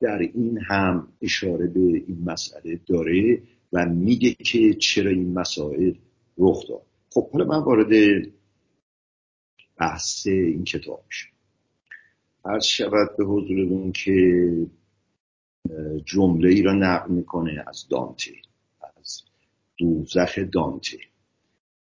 [0.00, 5.94] در این هم اشاره به این مسئله داره و میگه که چرا این مسائل
[6.38, 6.86] رخ داد.
[7.10, 8.22] خب حالا من وارد
[9.76, 11.28] بحث این کتاب میشم.
[12.44, 14.66] عرض شود به حضورتون که
[16.04, 18.32] جمله ای را نقل می‌کنه از دانته
[18.96, 19.22] از
[19.78, 20.98] دوزخ دانته.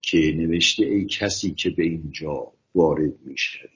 [0.02, 3.70] که نوشته ای کسی که به اینجا وارد میشه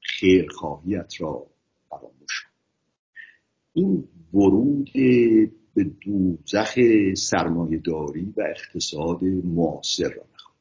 [0.00, 1.46] خیرخواهیت را
[1.90, 2.46] فراموش
[3.72, 4.90] این ورود
[5.74, 6.78] به دوزخ
[7.14, 10.56] سرمایه داری و اقتصاد معاصر را می‌خواد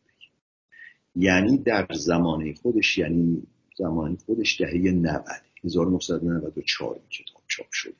[1.15, 3.43] یعنی در زمان خودش یعنی
[3.77, 5.23] زمان خودش دهه 90
[5.63, 7.93] 1994 این کتاب چاپ شده.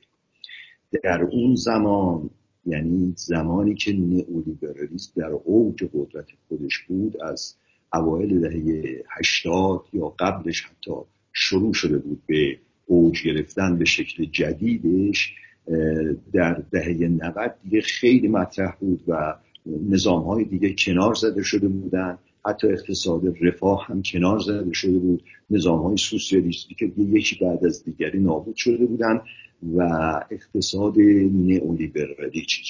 [1.02, 2.30] در اون زمان
[2.66, 7.54] یعنی زمانی که نئولیبرالیسم در اوج قدرت خودش بود از
[7.94, 10.92] اوایل دهه هشتاد یا قبلش حتی
[11.32, 15.34] شروع شده بود به اوج گرفتن به شکل جدیدش
[16.32, 19.34] در دهه 90 دیگه خیلی مطرح بود و
[19.66, 22.18] نظام های دیگه کنار زده شده بودن.
[22.46, 25.22] حتی اقتصاد رفاه هم کنار زده شده بود.
[25.50, 29.20] نظام های سوسیالیستی که یکی بعد از دیگری نابود شده بودن.
[29.62, 29.82] و
[30.30, 32.66] اقتصاد نئولیبرالی چیز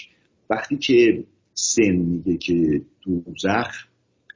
[0.50, 3.86] وقتی که سن میگه که دوزخ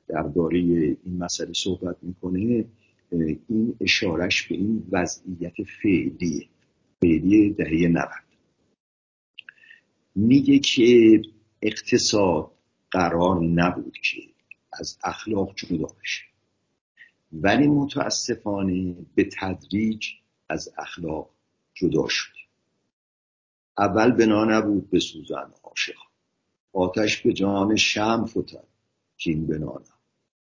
[0.08, 2.64] درباره این مسئله صحبت می‌کنه
[3.48, 6.48] این اشارش به این وضعیت فعلی
[7.00, 8.08] فعلی دهه 90
[10.14, 11.22] میگه که
[11.62, 12.50] اقتصاد
[12.90, 14.22] قرار نبود که
[14.72, 16.22] از اخلاق جدا بشه.
[17.32, 20.06] ولی متاسفانه به تدریج
[20.48, 21.30] از اخلاق
[21.74, 22.39] جدا شد.
[23.80, 25.94] اول بنا نبود به سوزن عاشق.
[26.72, 28.66] آتش به جان شم فتد.
[29.16, 29.82] کین بنا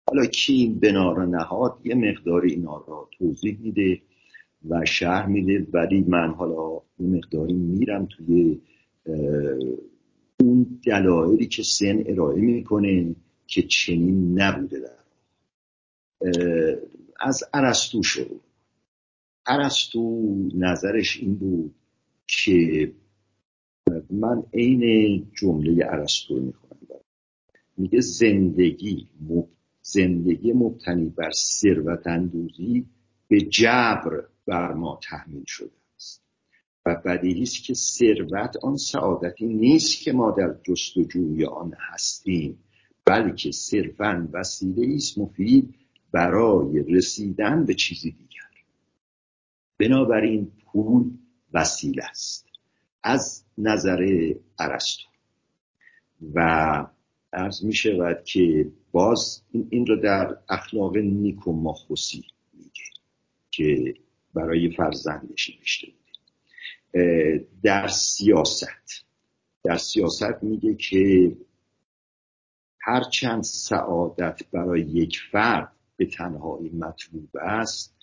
[0.08, 4.02] حالا کین بنا را نهاد یه مقدار اینا را توضیح میده
[4.70, 5.68] و شهر میده.
[5.74, 8.62] ولی من حالا یه مقداری میرم توی
[10.39, 13.15] اون دلایلی که سن ارائه می‌کنه
[13.48, 15.00] که چنین نبوده در
[17.20, 18.42] از عرستو شروع.
[19.46, 21.76] عرستو نظرش این بود
[22.28, 22.92] که
[24.10, 26.69] من عین جمله عرستو می‌خونم.
[27.78, 29.08] میگه زندگی
[29.82, 32.86] زندگی مبتنی بر ثروت اندوزی
[33.28, 36.23] به جبر بر ما تحمیل شده است.
[36.86, 42.60] و بدیهی است که ثروت آن سعادتی نیست که ما در جستجوی آن هستیم
[43.06, 45.75] بلکه صرفا وسیله است مفید
[46.12, 48.39] برای رسیدن به چیزی دیگر.
[49.80, 51.12] بنابراین پول
[51.54, 52.48] وسیله است.
[53.03, 55.09] از نظر ارسطو
[56.33, 56.88] و
[57.33, 62.83] عرض می شود که باز این را در اخلاق نیکوماخوسی میگه
[63.51, 63.93] که
[64.33, 67.45] برای فرزندش نوشته بوده.
[67.63, 69.05] در سیاست.
[69.63, 71.31] در سیاست میگه که
[72.79, 77.95] هرچند سعادت برای یک فرد به تنهایی مطلوب است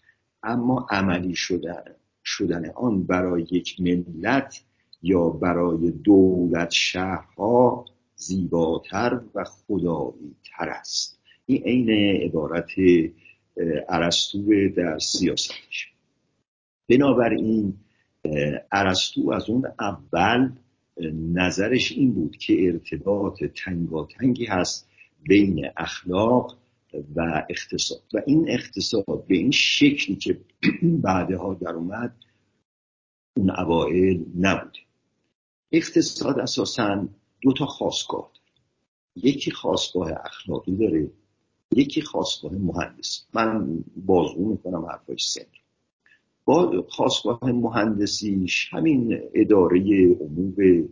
[0.43, 1.85] اما عملی شدن,
[2.25, 4.65] شدن آن برای یک ملت
[5.07, 7.85] یا برای دولت شهرها
[8.17, 11.19] زیباتر و خدایی تر است.
[11.47, 11.91] این عین
[12.23, 12.71] عبارت
[13.89, 15.93] عرستو در سیاستش.
[16.89, 17.75] بنابراین
[18.73, 20.51] عرستو از اون اول
[21.35, 24.89] نظرش این بود که ارتباط تنگاتنگی هست
[25.23, 26.57] بین اخلاق
[27.17, 28.03] و اقتصاد.
[28.15, 30.41] و این اقتصاد به این شکلی که
[31.03, 32.17] بعدها در اومد
[33.37, 34.79] اون اوائل نبود
[35.73, 37.09] اقتصاد اساسا
[37.43, 38.31] دو تا خواستگاه.
[39.17, 41.11] یکی خواستگاه اخلاقی داره
[41.73, 45.47] یکی خواستگاه مهندسی من بازگو می‌کنم حرفای سن
[46.45, 49.81] با خواستگاه مهندسیش همین اداره
[50.21, 50.85] امور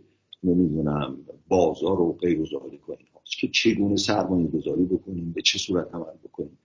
[0.43, 3.07] نمی‌دونم بازار و غیر و کنیم
[3.39, 6.57] که چگونه سرمایه گذاری بکنیم به چه صورت عمل بکنیم.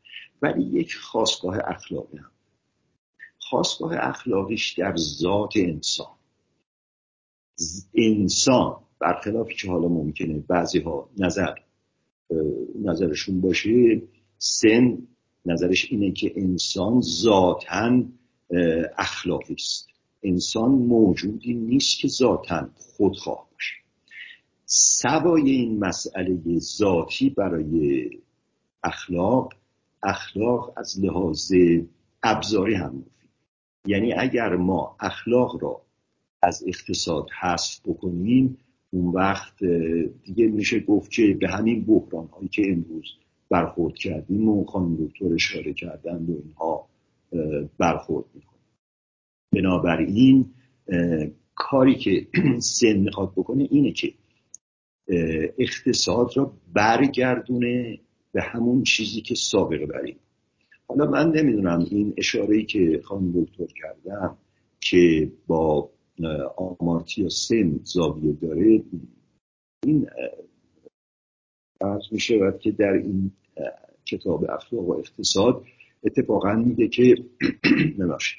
[0.43, 2.31] ولی یک خواستگاه اخلاقی هم.
[3.39, 6.20] خواستگاه اخلاقیش در ذات انسان.
[7.95, 11.55] انسان برخلافی که حالا ممکنه بعضی ها نظر
[12.83, 14.03] نظرشون باشه
[14.39, 14.99] سن
[15.47, 18.03] نظرش اینه که انسان ذاتا
[18.99, 19.89] اخلاقی است.
[20.23, 23.75] انسان موجودی نیست که ذاتا خودخواه باشه.
[24.65, 28.11] سوای این مسئله ذاتی برای
[28.83, 29.53] اخلاق
[30.03, 31.53] اخلاق از لحاظ
[32.23, 33.31] ابزاری هم مفید.
[33.87, 35.83] یعنی اگر ما اخلاق را
[36.43, 38.59] از اقتصاد حذف بکنیم
[38.91, 39.65] اون وقت
[40.25, 43.07] دیگه میشه گفت که به همین بحران هایی که امروز
[43.51, 46.89] برخورد کردیم و خانم دکتر اشاره کردن و اینها
[47.79, 48.61] برخورد می‌کنیم.
[49.53, 50.51] بنابراین
[51.55, 52.27] کاری که
[52.79, 54.13] سن می‌خواد بکنه اینه که
[55.59, 57.99] اقتصاد را برگردونه
[58.33, 60.17] به همون چیزی که سابقه بریم.
[60.89, 64.37] حالا من نمی‌دونم این اشاره که خانم دکتر کردم
[64.81, 65.91] که با
[66.57, 68.83] آمارتیا سن زاویه داره
[69.85, 70.07] این
[71.81, 73.33] عرض می شود که در این
[74.05, 75.65] کتاب اخلاق و اقتصاد
[76.05, 77.15] اتفاقا میگه که
[77.99, 78.37] نماشه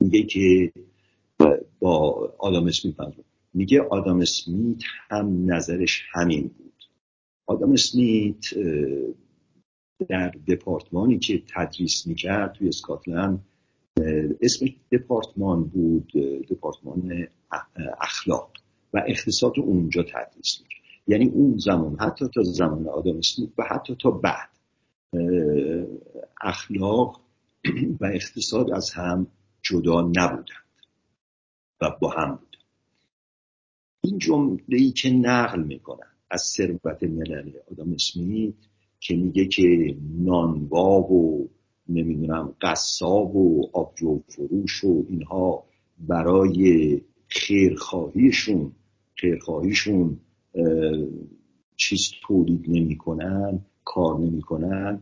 [0.00, 0.72] میگه که
[1.78, 2.96] با آدم اسمیت
[3.54, 6.84] میگه آدم اسمیت هم نظرش همین بود.
[7.46, 8.54] آدم اسمیت
[10.08, 13.44] در دپارتمانی که تدریس می‌کرد توی اسکاتلند
[14.40, 16.12] اسم دپارتمان بود
[16.50, 17.28] دپارتمان
[18.00, 18.52] اخلاق
[18.94, 20.82] و اقتصاد اونجا تدریس می‌کرد.
[21.06, 24.48] یعنی اون زمان حتی تا زمان آدم اسمیت و حتی تا بعد
[26.42, 27.20] اخلاق
[28.00, 29.26] و اقتصاد از هم
[29.62, 30.46] جدا نبودند
[31.80, 32.64] و با هم بودند.
[34.04, 38.54] این جمله ای که نقل می‌کنن از ثروت ملل آدم اسمیت
[39.00, 41.48] که میگه که نانواب و
[41.88, 45.64] نمی‌دونم قصاب و آبجو فروش و اینها
[45.98, 48.72] برای خیرخواهیشون
[49.14, 50.20] خیرخواهیشون
[51.76, 55.00] چیز تولید نمی‌کنن کار نمی‌کنن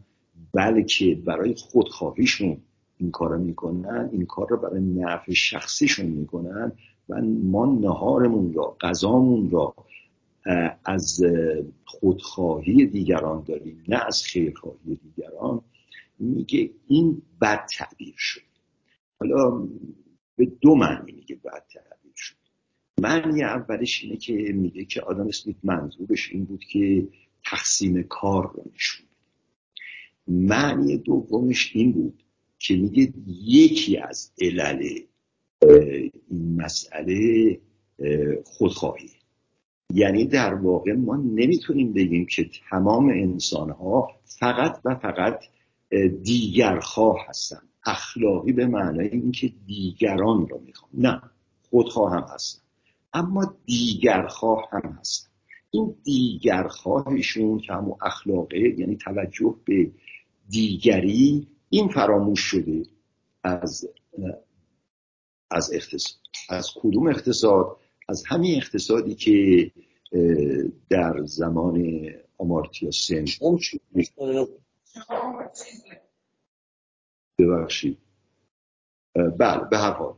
[0.52, 2.56] بلکه برای خودخواهیشون
[2.98, 6.72] این کار می‌کنن این کار رو برای نفع شخصیشون می‌کنن
[7.08, 9.74] و ما نهارمون را غذامون را
[10.84, 11.22] از
[11.84, 15.60] خودخواهی دیگران داریم نه از خیرخواهی دیگران.
[16.18, 18.40] میگه این بد تعبیر شد.
[19.20, 19.68] حالا
[20.36, 22.36] به دو معنی میگه بد تعبیر شد.
[23.00, 27.08] معنی اولش اینه که میگه که آدم اسمیت منظورش این بود که
[27.44, 29.06] تقسیم کار رو نشون
[30.28, 32.22] معنی دومش این بود
[32.58, 34.98] که میگه یکی از علل
[36.30, 37.60] این مسئله
[38.44, 39.10] خودخواهی.
[39.94, 45.44] یعنی در واقع ما نمی‌تونیم بگیم که تمام انسان ها فقط و فقط
[46.22, 50.90] دیگرخواه هستن اخلاقی به معنای اینکه دیگران رو می‌خوام.
[50.94, 51.22] نه
[51.70, 52.60] خودخواه هم هستن
[53.12, 55.28] اما دیگرخواه هم هستن
[55.70, 59.90] این دیگرخواهشون که همون اخلاقه یعنی توجه به
[60.48, 62.82] دیگری این فراموش شده
[63.42, 63.88] از
[65.50, 66.18] از اقتصاد
[66.48, 67.76] از کدوم اقتصاد؟
[68.08, 69.70] از همین اقتصادی که
[70.90, 72.04] در زمان
[72.38, 73.24] آمارتیا سن
[77.38, 77.98] ببخشید.
[79.38, 80.14] بله به هر حال.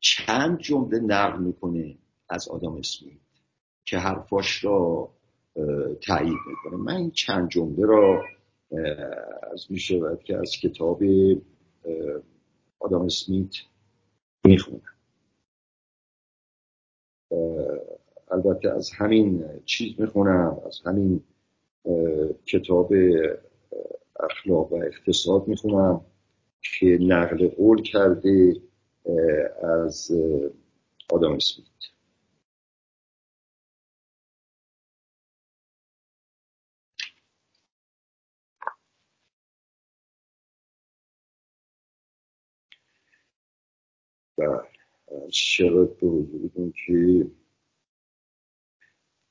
[0.00, 1.98] چند جمله نقل می‌کنه
[2.28, 3.20] از آدم اسمیت
[3.84, 5.12] که حرفاش را
[6.06, 6.76] تایید می‌کنه.
[6.76, 8.24] من این چند جمله را
[9.52, 11.02] از می‌شود که از کتاب
[12.78, 13.54] آدم اسمیت
[14.44, 14.82] می‌خونم.
[18.30, 21.24] البته از همین چیز می‌خونم از همین
[22.46, 22.92] کتاب
[24.20, 26.04] اخلاق و اقتصاد می‌خونم
[26.62, 28.62] که نقل قول کرده
[29.62, 30.12] از
[31.12, 31.66] آدم اسمیت.
[44.38, 44.62] و
[45.30, 47.30] شرط به که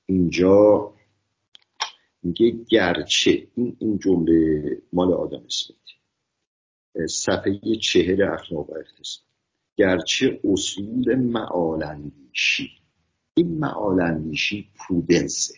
[0.06, 0.94] اینجا
[2.24, 4.62] میگه گرچه این, این جمله
[4.94, 5.78] مال آدم اسمیت
[7.10, 9.24] صفحه چهر اخلاق و اقتصاد
[9.78, 12.72] گرچه اصول معالندیشی.
[13.34, 15.54] این معالندیشی پودنسه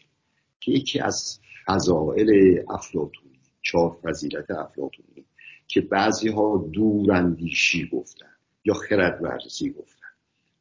[0.60, 5.26] که یکی از فضائل افلاتونی چهار فضیلت افلاتونی
[5.68, 8.36] که بعضی ها دوراندیشی گفتن
[8.66, 10.08] یا خرد ورزی گفتن.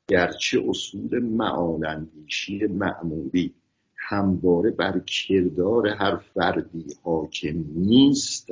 [0.08, 3.54] گرچه اصول معالندیشی معمولی
[4.08, 8.48] همواره بر کردار هر فردی حاکم نیست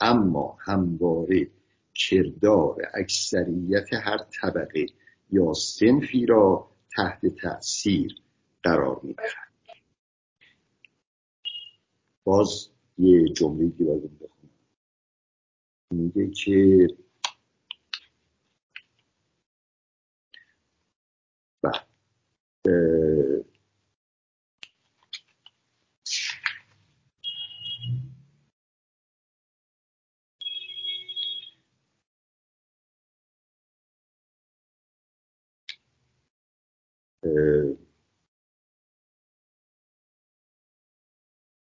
[0.00, 1.50] اما همواره
[1.94, 4.86] کردار اکثریت هر طبقه
[5.30, 8.16] یا سنفی را تحت تأثیر
[8.62, 9.52] قرار می‌دهد
[12.24, 12.68] باز
[12.98, 14.50] یه جمله که بخونم.
[15.90, 16.88] میگه که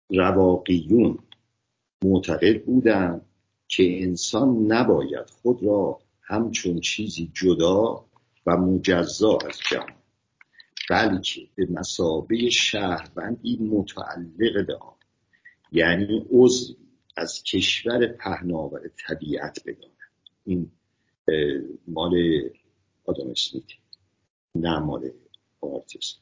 [0.10, 1.20] رواقیون
[2.04, 3.26] معتقد بودند
[3.68, 8.06] که انسان نباید خود را همچون چیزی جدا
[8.46, 9.96] و مجزا از جمع
[10.90, 14.96] بلکه به مسابه شهروندی متعلق به آن
[15.72, 16.76] یعنی عضو
[17.18, 19.98] از کشور پهناور طبیعت بداند.
[20.46, 20.72] این
[21.88, 22.14] مال
[23.06, 23.64] آدم اسمیت
[24.56, 25.12] نه مال
[25.62, 26.22] آرتیست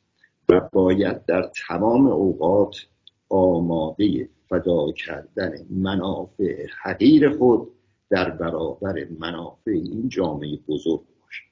[0.50, 2.76] و باید در تمام اوقات
[3.30, 7.72] آماده فدا کردن منافع حقیر خود
[8.10, 11.44] در برابر منافع این جامعه بزرگ باشد.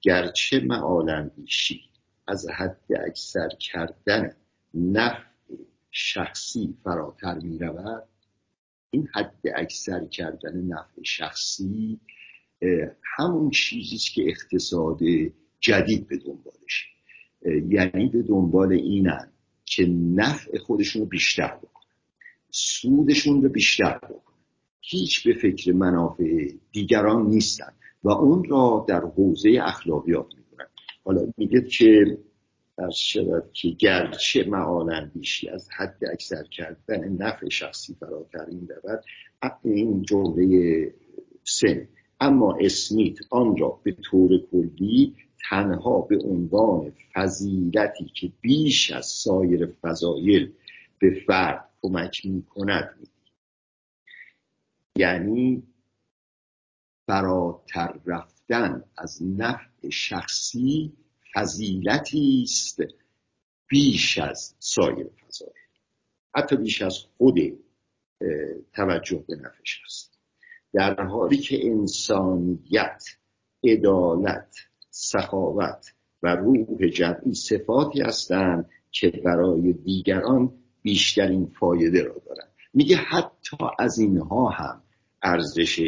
[0.00, 1.80] گرچه معالندیشی
[2.26, 4.36] از حد اکثر کردن
[4.74, 5.24] نفع
[5.90, 8.08] شخصی فراتر می رود
[8.90, 12.00] این حد اکثر کردن نفع شخصی
[13.16, 14.98] همون چیزیست که اقتصاد
[15.60, 16.88] جدید به دنبالش
[17.44, 19.28] یعنی به دنبال اینن
[19.64, 21.94] که نفع خودشون رو بیشتر بکنن.
[22.50, 24.20] سودشون رو بیشتر بکنن.
[24.80, 27.72] هیچ به فکر منافع دیگران نیستن
[28.04, 30.66] و اون را در حوزه اخلاقیات می‌کنن
[31.04, 32.18] حالا میگه که
[32.78, 39.04] از شود که گرچه معالا بیشی از حد اکثر کردن نفع شخصی فراتر این رود
[39.64, 40.94] این جمله
[41.44, 41.88] سن
[42.20, 45.14] اما اسمیت آن را به طور کلی
[45.48, 50.52] تنها به عنوان فضیلتی که بیش از سایر فضایل
[50.98, 53.08] به فرد کمک می کند
[54.96, 55.62] یعنی
[57.06, 60.92] فراتر رفتن از نفع شخصی
[61.34, 62.82] فضیلتی است
[63.68, 65.52] بیش از سایر فضایل.
[66.34, 67.38] حتی بیش از خود
[68.72, 70.08] توجه به نفع شخصی
[70.72, 73.04] در حالی که انسانیت
[73.64, 74.56] عدالت
[74.90, 82.50] سخاوت و روح جمعی صفاتی هستند که برای دیگران بیشترین فایده را دارند.
[82.74, 84.82] میگه حتی از اینها هم
[85.22, 85.78] ارزش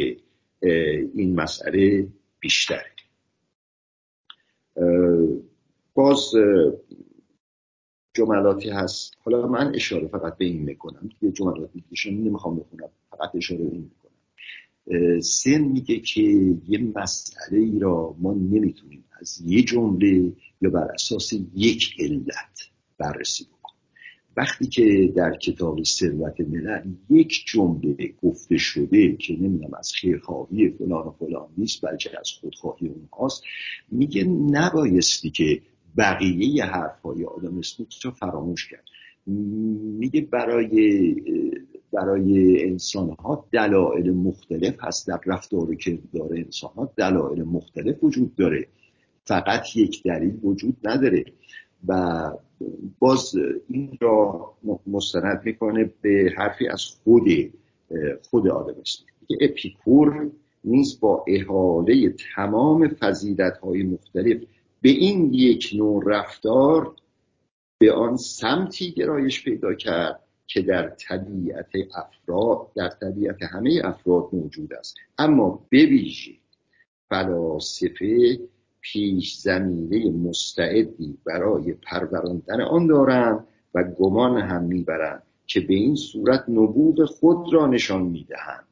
[1.13, 2.07] این مسئله
[2.39, 2.91] بیشتره.
[5.93, 6.31] باز
[8.13, 9.13] جملاتی هست.
[9.23, 11.09] حالا من اشاره فقط به این می‌کنم.
[11.21, 12.89] یه جملاتی دیگه نمی‌خوام بخونم.
[13.09, 14.02] فقط اشاره این می‌کنم.
[15.21, 16.21] سن میگه که
[16.67, 23.45] یه مسئله ای را ما نمی‌تونیم از یه جمله یا بر اساس یک علت بررسی
[24.37, 31.07] وقتی که در کتاب ثروت ملل یک جمله گفته شده که نمی‌دونم از خیرخواهی فلان
[31.07, 33.43] و فلان نیست بلکه از خودخواهی اونهاست
[33.91, 35.61] میگه نبایستی که
[35.97, 38.83] بقیه حرفهای آدم اسمیت رو فراموش کرد.
[39.99, 41.15] میگه برای
[41.93, 45.07] برای انسان ها دلایل مختلف هست.
[45.07, 48.67] در رفتار و کردار انسان ها دلایل مختلف وجود داره.
[49.25, 51.25] فقط یک دلیل وجود نداره.
[51.87, 52.31] و
[52.99, 53.35] باز
[53.69, 54.53] این را
[54.87, 57.23] مستند می‌کنه به حرفی از خود
[58.29, 59.05] خود آدم است.
[59.27, 60.31] که اپیکور
[60.63, 64.41] نیز با احاله تمام فضیلت های مختلف
[64.81, 66.95] به این یک نوع رفتار
[67.77, 70.19] به آن سمتی گرایش پیدا کرد
[70.53, 74.95] که در طبیعت افراد در طبیعت همه افراد موجود است.
[75.17, 76.31] اما بویژه
[77.09, 78.39] فلاسفه
[78.81, 86.49] پیش زمینه مستعدی برای پروراندن آن دارند و گمان هم می‌برند که به این صورت
[86.49, 88.67] نبوغ خود را نشان می‌دهند.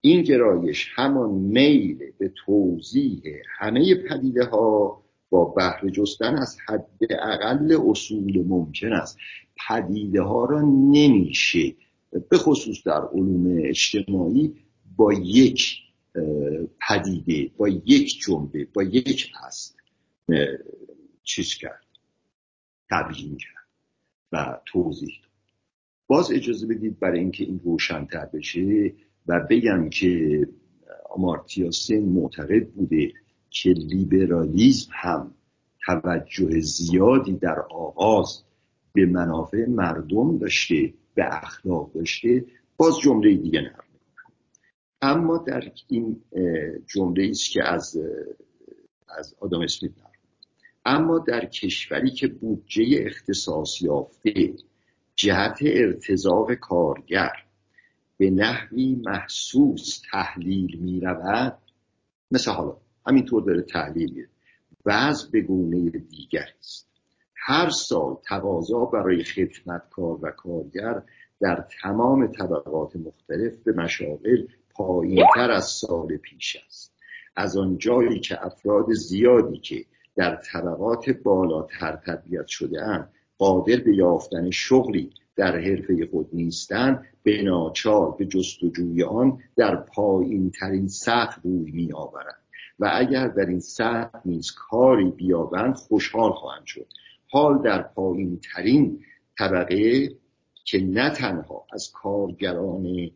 [0.00, 3.22] این گرایش همان میل به توضیح
[3.58, 5.01] همه پدیده ها
[5.32, 9.18] با بهره جستن از حد اقل اصول ممکن است.
[9.68, 10.60] پدیده ها را
[10.90, 11.74] نمیشه
[12.28, 14.54] به خصوص در علوم اجتماعی
[14.96, 15.78] با یک
[16.88, 19.74] پدیده با یک جمله با یک اصل
[21.22, 21.86] چیز کرد
[22.90, 23.68] تبیین کرد
[24.32, 25.30] و توضیح داد.
[26.06, 28.94] باز اجازه بدید برای اینکه این روشنتر بشه
[29.26, 30.48] و بگم که
[31.10, 33.12] آمارتیا سن معتقد بوده
[33.52, 35.34] که لیبرالیزم هم
[35.86, 38.42] توجه زیادی در آغاز
[38.92, 42.44] به منافع مردم داشته به اخلاق داشته
[42.76, 43.82] باز جمله دیگه نقل
[45.02, 46.22] اما در این
[46.86, 47.98] جمله است که از
[49.18, 49.92] از آدم اسمیت
[50.84, 54.54] اما در کشوری که بودجه اختصاص یافته
[55.16, 57.32] جهت ارتزاق کارگر
[58.16, 61.58] به نحوی محسوس تحلیل می رود
[62.30, 62.76] مثل حالا
[63.06, 64.26] همینطور داره تحلیل
[64.86, 66.88] وضع به گونه دیگری است.
[67.36, 71.02] هر سال تقاضا برای خدمتکار و کارگر
[71.40, 76.92] در تمام طبقات مختلف به مشاغل پایینتر از سال پیش است.
[77.36, 79.84] از آن جایی که افراد زیادی که
[80.16, 88.10] در طبقات بالاتر تربیت شده قادر به یافتن شغلی در حرفه خود نیستند به ناچار
[88.18, 92.41] به جستجوی آن در پایین ترین سطح روی می آورند
[92.78, 96.86] و اگر در این سطح نیز کاری بیابند خوشحال خواهند شد.
[97.28, 99.04] حال در پایین ترین
[99.38, 100.08] طبقه
[100.64, 103.10] که نه تنها از کارگران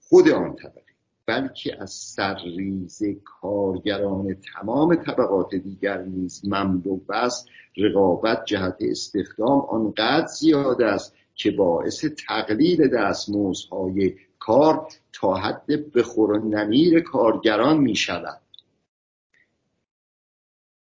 [0.00, 0.86] خود آن طبقه
[1.26, 10.82] بلکه از سرریز کارگران تمام طبقات دیگر نیز مملو است رقابت جهت استخدام آنقدر زیاد
[10.82, 18.40] است که باعث تقلیل دستمزدهای کار تا حد بخور و نمیر کارگران می شود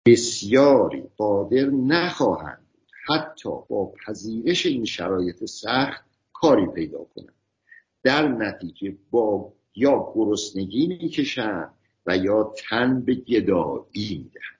[0.06, 2.66] بسیاری قادر نخواهند
[3.06, 7.34] حتی با پذیرش این شرایط سخت کاری پیدا کنند.
[8.02, 11.74] در نتیجه با یا گرسنگی می‌کشند
[12.06, 14.54] و یا تن به گدایی می‌دهند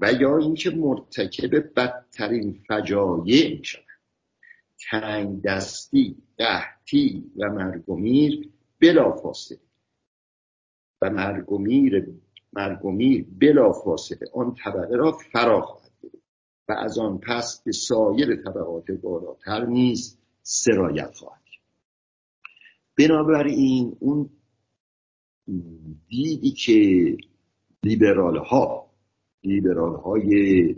[0.00, 3.86] و یا اینکه مرتکب بدترین فجایع می‌شوند.
[4.90, 6.16] تنگ دستی
[6.92, 9.58] قحطی و مرگومیر بلا فاصله
[11.02, 12.06] و مرگومیر
[12.52, 15.92] مرگومیر بلا فاصله آن طبقه را فرا خواهد
[16.68, 21.42] و از آن پس به سایر طبقات بالاتر نیز سرایت خواهد
[22.98, 24.30] بنابراین اون
[26.08, 27.16] دیدی که
[27.82, 28.90] لیبرال ها
[29.44, 30.76] لیبرال های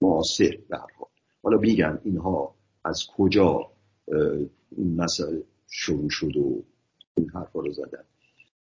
[0.00, 0.58] معاصر
[1.42, 2.54] حالا میگن اینها
[2.84, 3.72] از کجا
[4.76, 6.64] این مسئله شروع شد و
[7.16, 8.04] این حرفا رو زدن.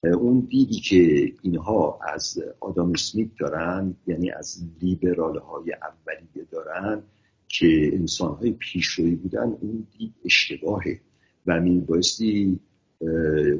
[0.05, 7.03] اون دیدی که اینها از آدام اسمیت دارن یعنی از لیبرال های اولیه دارن
[7.49, 11.01] که انسان های پیشروی بودن اون دید اشتباهه
[11.47, 12.61] و می بایستی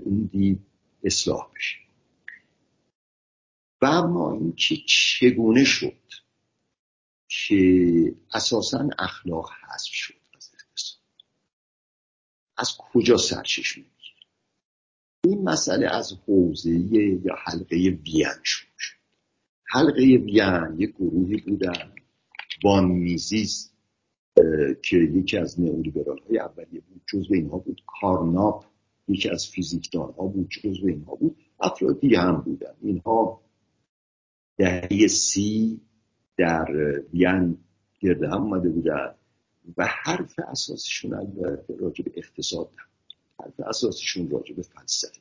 [0.05, 0.61] اون دید
[1.05, 1.77] اصلاح بشه.
[3.83, 5.93] و اما اینکه چگونه شد
[7.29, 10.15] که اساسا اخلاق حذف شد.
[12.59, 14.27] از کجا سرچشمه می‌گیره؟
[15.25, 18.67] این مسئله از حوزه یا حلقه وین شد.
[19.65, 21.93] حلقه وین یک گروهی بودن.
[22.65, 23.73] وان میزیز
[24.83, 27.83] که یکی از نئولیبرال های اولیه بود جزو اینها بود.
[28.01, 28.65] کارناپ
[29.09, 31.37] یکی از فیزیکدان ها بود جزو اینها بود.
[31.61, 32.75] افرادی هم بودن.
[32.83, 33.41] اینها
[34.57, 35.81] دهه سی
[36.37, 36.71] در
[37.13, 37.59] وین
[38.01, 39.15] گرد هم اومده بودن.
[39.77, 42.71] و حرف اساسشون البته راجع به اقتصاد
[43.41, 45.21] حرف اساسشون راجع به فلسفه.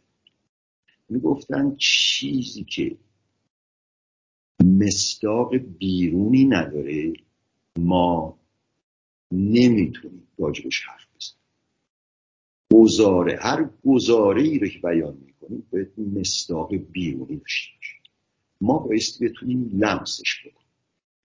[1.10, 2.98] می‌گفتن چیزی که
[4.64, 7.14] مستاق بیرونی نداره
[7.78, 8.39] ما
[9.32, 11.39] نمی‌تونیم راجبش حرف بزنیم.
[12.74, 18.02] گزاره هر گزاره ای رو که بیان می‌کنیم باید مستاق بیرونی داشته باشیم.
[18.62, 20.64] ما بایستی بتونیم لمسش بکنیم.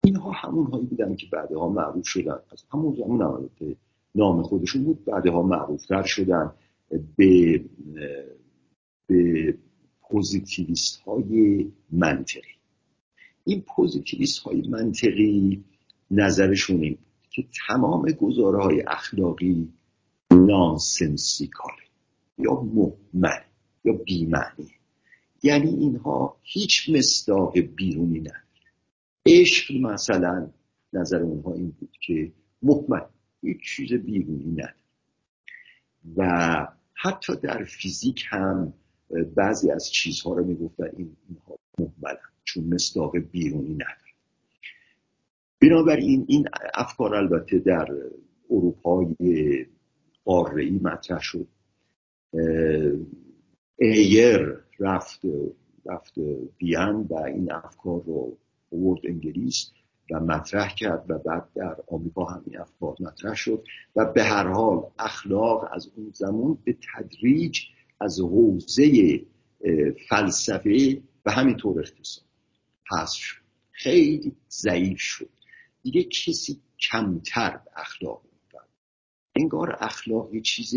[0.05, 2.39] اینها همون هایی بودن که بعدها معروف شدن.
[2.53, 3.77] از همون زمان البته
[4.15, 6.53] نام خودشون بود بعدها معروفتر شدن.
[7.17, 7.65] به
[9.07, 9.55] به
[10.11, 12.55] پوزیتیویست های منطقی.
[13.45, 15.65] این پوزیتیویست های منطقی
[16.11, 16.99] نظرشون این
[17.31, 19.69] که تمام گزاره های اخلاقی
[20.31, 21.75] nonsensical ه
[22.39, 23.41] یا مهمل
[23.85, 24.71] یا بیمعنی
[25.43, 28.50] یعنی اینها هیچ مصداق بیرونی نداره
[29.27, 30.51] عشق مثلا
[30.93, 33.01] نظر اونها این بود که مهمل
[33.43, 34.75] هیچ چیز بیرونی نداره.
[36.17, 38.73] و حتی در فیزیک هم
[39.37, 44.11] بعضی از چیزها رو می‌گفتن این اینها مهملن چون مصداق بیرونی نداره.
[45.61, 47.89] بنابراین این افکار البته در
[48.51, 49.67] اروپای
[50.25, 51.47] قاره مطرح شد.
[53.79, 55.21] ایر رفت
[55.87, 56.15] رفت
[56.59, 58.37] بیان و این افکار رو
[58.73, 59.71] ورد انگلیس
[60.11, 63.65] و مطرح کرد و بعد در آمریکا هم این افکار مطرح شد
[63.97, 67.59] و به هر حال اخلاق از اون زمان به تدریج
[68.01, 69.21] از حوزه
[70.09, 72.25] فلسفه و همینطور اقتصاد
[72.91, 73.41] حذف شد.
[73.71, 75.31] خیلی ضعیف شد.
[75.83, 76.61] دیگه کسی
[76.91, 78.69] کمتر به اخلاق میفهم
[79.37, 80.75] انگار اخلاق یه چیز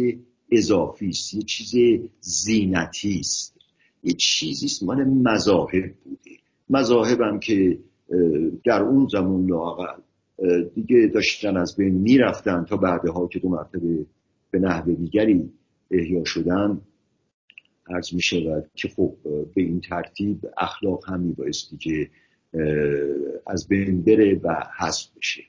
[0.52, 3.58] اضافی است یه چیز زینتی است.
[4.04, 6.33] یه چیزی است مال مذاهب بوده.
[6.74, 7.80] مذاهبم که
[8.66, 10.02] در اون زمان لاقل
[10.76, 14.06] دیگه داشتن از بین می‌رفتن تا بعدها که دو مرتبه
[14.52, 15.50] به نحو دیگری
[15.92, 16.82] احیا شدن.
[17.90, 19.16] عرض می شود که خب
[19.56, 22.10] به این ترتیب اخلاق هم میبایستی که
[23.48, 25.42] از بین بره و حذف بشه.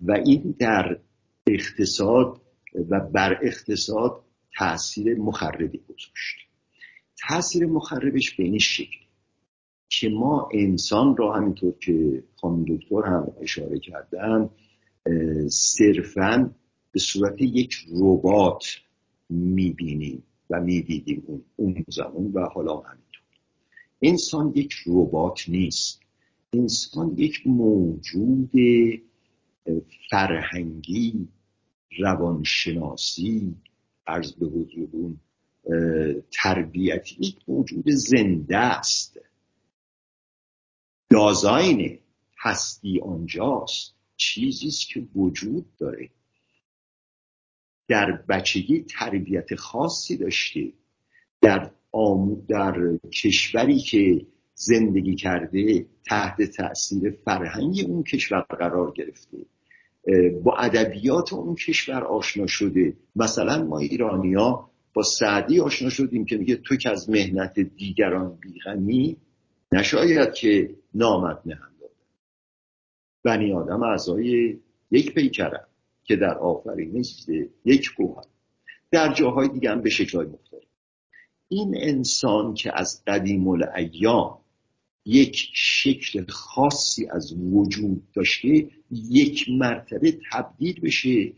[0.00, 0.98] و این در
[1.46, 2.40] اقتصاد
[2.90, 4.20] و بر اقتصاد
[4.58, 6.36] تاثیر مخربی گذاشت.
[7.28, 8.98] تاثیر مخربش به این شکل
[9.92, 14.50] که ما انسان را همینطور که خانم دکتر هم اشاره کردن
[15.48, 16.54] صرفا
[16.92, 18.64] به صورت یک ربات
[19.28, 23.22] می‌بینیم و می‌دیدیم اون, اون زمان و حالا همینطور.
[24.02, 26.00] انسان یک ربات نیست.
[26.52, 28.50] انسان یک موجود
[30.10, 31.28] فرهنگی
[31.98, 33.54] روانشناسی
[34.06, 35.20] عرض به حضورون
[36.30, 39.20] تربیتی یک موجود زنده است.
[41.10, 41.98] دازاین
[42.38, 43.94] هستی آنجاست.
[44.16, 46.10] چیزی است که وجود داره.
[47.88, 50.72] در بچگی تربیت خاصی داشته.
[51.40, 51.70] در,
[52.48, 59.38] در کشوری که زندگی کرده تحت تاثیر فرهنگ اون کشور قرار گرفته.
[60.44, 62.96] با ادبیات اون کشور آشنا شده.
[63.16, 69.16] مثلا ما ایرانیا با سعدی آشنا شدیم که میگه تو که از مهنت دیگران بیغمی
[69.72, 71.94] نشاید که نامت داده
[73.24, 74.58] بنی آدم اعضای
[74.90, 75.66] یک پیکرم
[76.04, 77.26] که در آفرینش
[77.64, 78.24] یک گوهر
[78.90, 80.62] در جاهای دیگه هم به شکلهای مختلف.
[81.48, 84.38] این انسان که از قدیم الایام
[85.04, 91.32] یک شکل خاصی از وجود داشته یک مرتبه تبدیل بشه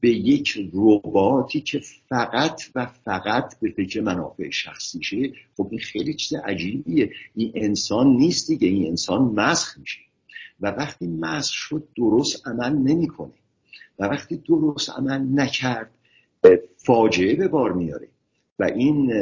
[0.00, 6.38] به یک رباتی که فقط و فقط به فکر منافع شخصیشه خب این خیلی چیز
[6.38, 7.10] عجیبیه.
[7.34, 8.68] این انسان نیست دیگه.
[8.68, 10.00] این انسان مسخ میشه.
[10.60, 13.32] و وقتی مسخ شد درست عمل نمی‌کنه.
[13.98, 15.90] و وقتی درست عمل نکرد
[16.76, 18.08] فاجعه به بار میاره.
[18.58, 19.12] و این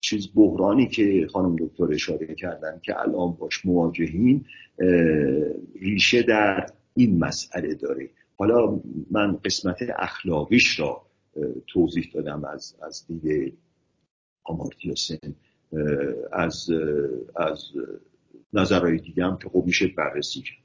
[0.00, 4.46] چیز بحرانی که خانم دکتر اشاره کردن که الان باش مواجهیم
[5.80, 6.66] ریشه در
[6.96, 8.10] این مسئله داره.
[8.36, 8.80] حالا
[9.10, 11.06] من قسمت اخلاقیش را
[11.66, 13.58] توضیح دادم از از دید
[14.44, 15.34] آمارتیا سن
[16.32, 16.70] از
[17.36, 17.72] از
[18.52, 20.64] نظرهای دیگه هم که خب میشه بررسی کرد.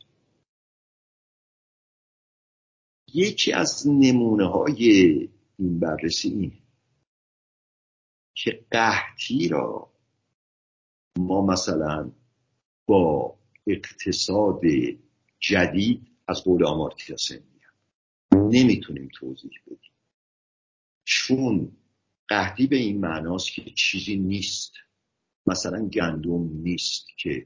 [3.14, 4.90] یکی از نمونه های
[5.58, 6.60] این بررسی اینه
[8.36, 9.94] که قحطی را
[11.18, 12.12] ما مثلا
[12.86, 13.36] با
[13.68, 14.62] اقتصاد
[15.40, 17.49] جدید از قول آمارتیا سن
[18.50, 19.92] نمی‌تونیم توضیح بدیم.
[21.04, 21.72] چون
[22.28, 24.74] قهدی به این معناست که چیزی نیست.
[25.48, 27.46] مثلا گندم نیست که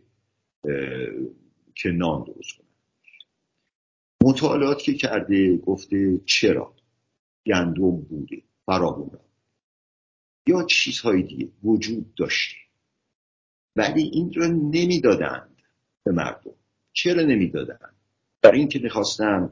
[1.76, 2.68] که نان درست کنه.
[4.24, 6.76] مطالعات که کرده گفته چرا
[7.46, 9.20] گندم بوده؟ فراوونه
[10.48, 12.58] یا چیزهای دیگه وجود داشته.
[13.76, 15.62] ولی این را نمی‌دادند
[16.04, 16.56] به مردم.
[16.94, 17.96] چرا نمی‌دادند؟
[18.42, 19.52] برای اینکه می‌خواستن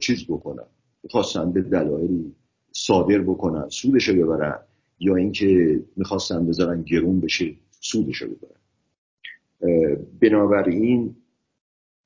[0.00, 0.66] چیز بکنن.
[1.02, 2.34] می‌خواستن به دلایلی
[2.72, 4.58] صادر بکنن سودش رو ببرن
[5.00, 8.60] یا اینکه می‌خواستن بذارن گرون بشه سودش رو ببرن
[10.20, 11.16] بنابراین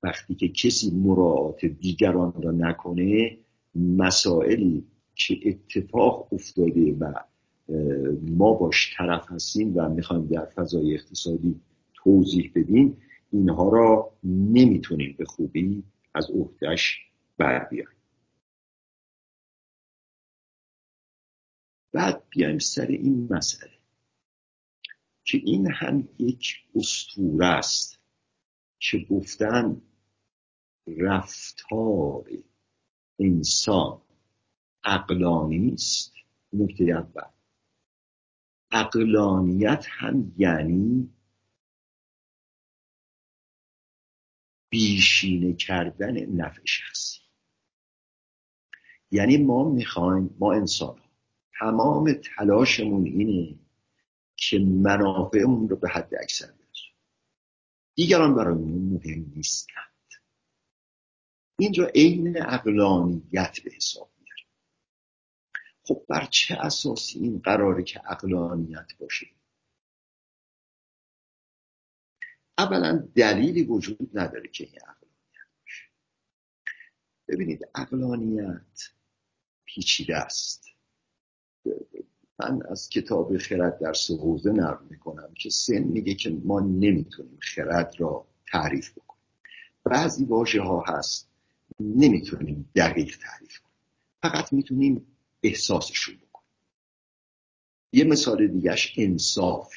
[0.02, 3.38] وقتی که کسی مراعات دیگران را نکنه
[3.74, 7.12] مسائلی که اتفاق افتاده و
[8.22, 11.60] ما باش طرف هستیم و می‌خوایم در فضای اقتصادی
[11.94, 12.96] توضیح بدیم
[13.32, 15.82] اینها را نمی‌تونیم به خوبی
[16.14, 16.98] از عهدهش
[17.36, 17.88] بر بیایم.
[21.92, 23.78] بعد بیایم سر این مسئله
[25.24, 28.00] که این هم یک استوره است
[28.78, 29.82] که گفتن
[30.86, 32.28] رفتار
[33.18, 34.02] انسان
[34.84, 36.14] عقلانی است
[36.52, 37.30] نکته اول.
[38.70, 41.14] عقلانیت هم یعنی
[44.70, 47.23] بیشینه کردن نفع شخصی.
[49.14, 51.00] یعنی ما می‌خوایم ما انسان
[51.58, 53.58] تمام تلاشمون اینه
[54.36, 56.94] که منافعمون رو به حد اکثر برسونیم.
[57.94, 59.92] دیگران برای مهم نیستند.
[61.58, 64.42] اینجا عین اقلانیت به حساب میاره
[65.82, 69.26] خب بر چه اساسی این قراره که اقلانیت باشه؟
[72.58, 75.84] اولا دلیلی وجود نداره که این اقلانیت باشه.
[77.28, 78.93] ببینید اقلانیت
[79.74, 80.64] پیچیده است.
[82.38, 87.38] من از کتاب خرد در سه حوزه نقل می‌کنم که سن میگه که ما نمی‌تونیم
[87.40, 89.22] خرد را تعریف بکنیم.
[89.84, 91.28] بعضی واژه ها هست
[91.80, 93.74] نمی‌تونیم دقیق تعریف کنیم.
[94.22, 95.06] فقط می‌تونیم
[95.42, 96.48] احساسشون بکنیم.
[97.92, 99.74] یه مثال دیگهش انصاف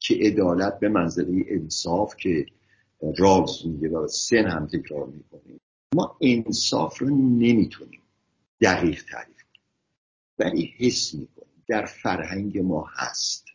[0.00, 2.46] که عدالت به منزله انصاف که
[3.18, 5.60] راز میگه و سن هم تکرار می‌کنیم
[5.94, 8.02] ما انصاف رو نمی‌تونیم
[8.60, 9.39] دقیق تعریف
[10.40, 11.50] ولی حس می‌کنیم.
[11.68, 13.46] در فرهنگ ما هست.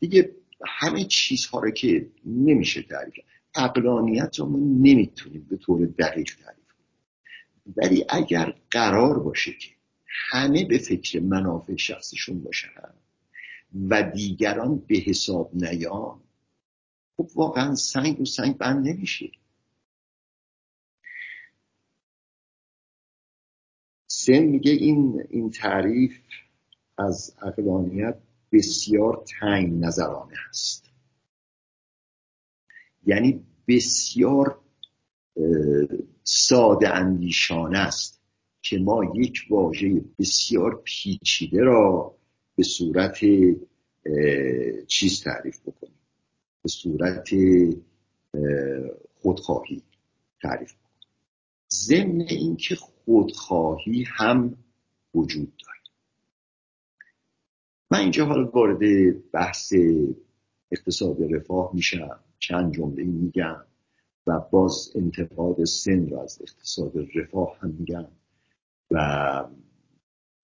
[0.00, 0.34] دیگه
[0.66, 3.14] همه چیزها رو که نمیشه تعریف
[3.54, 7.76] اقلانیت رو ما نمی‌تونیم به طور دقیق تعریف کنیم.
[7.76, 9.68] ولی اگر قرار باشه که
[10.06, 12.68] همه به فکر منافع شخصشون باشن
[13.88, 16.20] و دیگران به حساب نیان
[17.16, 19.30] خب واقعا سنگ و سنگ بند نمیشه.
[24.26, 26.18] سن میگه این این تعریف
[26.98, 28.16] از اقلانیت
[28.52, 30.90] بسیار تنگ نظرانه هست
[33.06, 34.58] یعنی بسیار
[36.22, 38.20] ساده اندیشانه است
[38.62, 42.14] که ما یک واژه بسیار پیچیده را
[42.56, 43.18] به صورت
[44.86, 45.98] چیز تعریف بکنیم.
[46.62, 47.28] به صورت
[49.22, 49.82] خودخواهی
[50.42, 51.08] تعریف بکنیم.
[51.70, 54.56] ضمن اینکه خودخواهی هم
[55.14, 55.78] وجود داره.
[57.90, 58.80] من اینجا حالا وارد
[59.30, 59.72] بحث
[60.70, 62.20] اقتصاد رفاه میشم.
[62.38, 63.64] چند جمله میگم
[64.26, 68.06] و باز انتقاد سن رو از اقتصاد رفاه هم میگم
[68.90, 69.44] و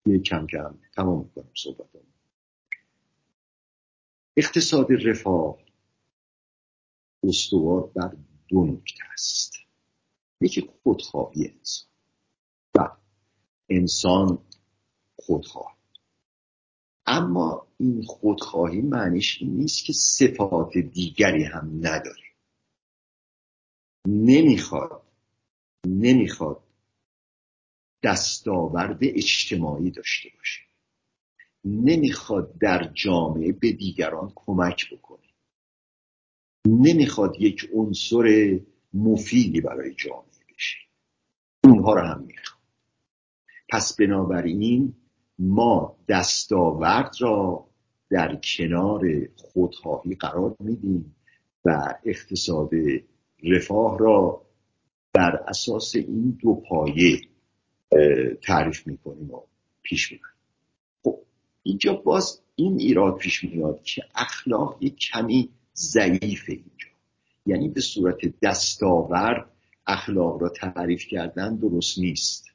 [0.06, 1.98] یه کم کم تمام می‌کنم صحبتم
[4.36, 5.58] اقتصاد رفاه
[7.22, 8.16] استوار بر
[8.48, 9.52] دو نکته است.
[10.40, 11.89] یکی خودخواهی انسان.
[12.74, 12.96] و
[13.68, 14.38] انسان
[15.16, 15.76] خودخواه.
[17.06, 22.22] اما این خودخواهی معنیش این نیست که صفات دیگری هم نداره.
[24.06, 25.02] نمی‌خواد
[25.86, 26.62] نمی‌خواد
[28.02, 30.60] دستاورد اجتماعی داشته باشه.
[31.64, 35.26] نمی‌خواد در جامعه به دیگران کمک بکنه.
[36.66, 38.58] نمی‌خواد یک عنصر
[38.94, 40.78] مفیدی برای جامعه بشه.
[41.64, 42.49] اونها رو هم می‌خواد.
[43.70, 44.94] پس بنابراین
[45.38, 47.66] ما دستاورد را
[48.10, 49.02] در کنار
[49.36, 51.16] خودخواهی قرار میدیم
[51.64, 52.70] و اقتصاد
[53.44, 54.42] رفاه را
[55.12, 57.20] بر اساس این دو پایه
[58.42, 59.40] تعریف می‌کنیم و
[59.82, 60.34] پیش می‌بریم.
[61.02, 61.18] خب
[61.62, 66.88] اینجا باز این ایراد پیش میاد که اخلاق یک کمی ضعیف اینجا.
[67.46, 69.50] یعنی به صورت دستاورد
[69.86, 72.49] اخلاق را تعریف کردن درست نیست.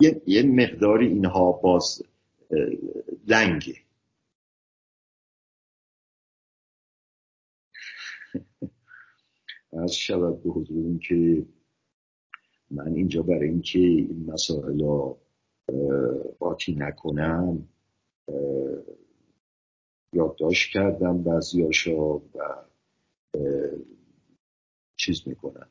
[0.00, 2.02] یه, یه مقداری اینها باز
[3.26, 3.74] لنگه.
[9.72, 11.46] از شود به حضورون که
[12.70, 15.18] من اینجا برای اینکه این مسائل را
[16.38, 17.68] قاطی نکنم
[20.12, 22.22] یادداشت کردم بعضیاشا و
[24.96, 25.68] چیز می‌کنم.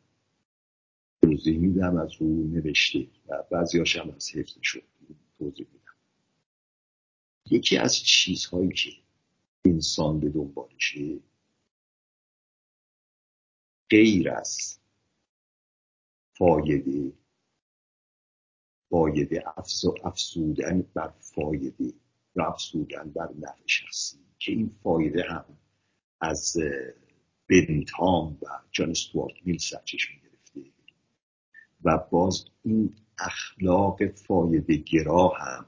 [1.37, 4.83] توضیح میدم از رو نوشته و بعضیاش هم از حفظ شد
[5.37, 5.95] توضیح میدم.
[7.51, 8.89] یکی از چیزهایی که
[9.65, 11.19] انسان به دنبالشه
[13.89, 14.79] غیر از
[16.37, 17.13] فایده
[18.89, 19.43] فایده
[20.03, 21.93] افزودن بر فایده
[22.35, 25.45] و افزودن بر نفع شخصی که این فایده هم
[26.21, 26.57] از
[27.49, 30.26] بنتام و جان استوارت میل سرچشمه گرفته
[31.87, 35.65] و باز این اخلاق فایده گرا هم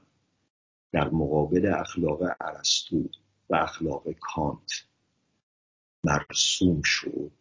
[0.92, 3.08] در مقابل اخلاق ارسطو
[3.50, 4.72] و اخلاق کانت
[6.04, 7.32] مرسوم شد.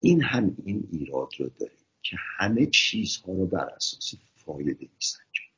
[0.00, 5.52] این هم این ایراد رو داره که همه چیزها رو بر اساس فایده میسنجن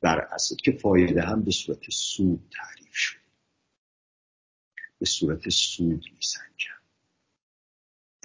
[0.00, 3.18] بر اساس که فایده هم به صورت سود تعریف شد.
[4.98, 6.75] به صورت سود میسنجن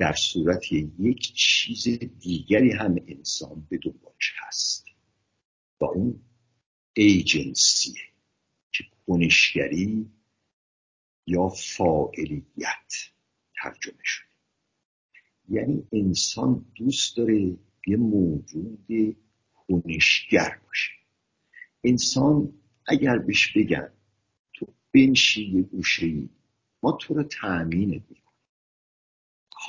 [0.02, 1.88] در صورت یک چیز
[2.20, 4.86] دیگری هم انسان به دنبالش هست
[5.82, 6.20] و اون
[6.94, 8.02] ایجنسیه
[8.72, 10.12] که کنشگری
[11.28, 12.94] یا فاعلیت
[13.62, 14.26] ترجمه شده.
[15.50, 18.88] یعنی انسان دوست داره یه موجود
[19.54, 20.92] کنشگر باشه.
[21.84, 22.54] انسان
[22.88, 23.92] اگر بهش بگن
[24.54, 26.30] تو بنشی یه گوشه
[26.84, 28.31] ما تو رو تأمینت می‌کنیم.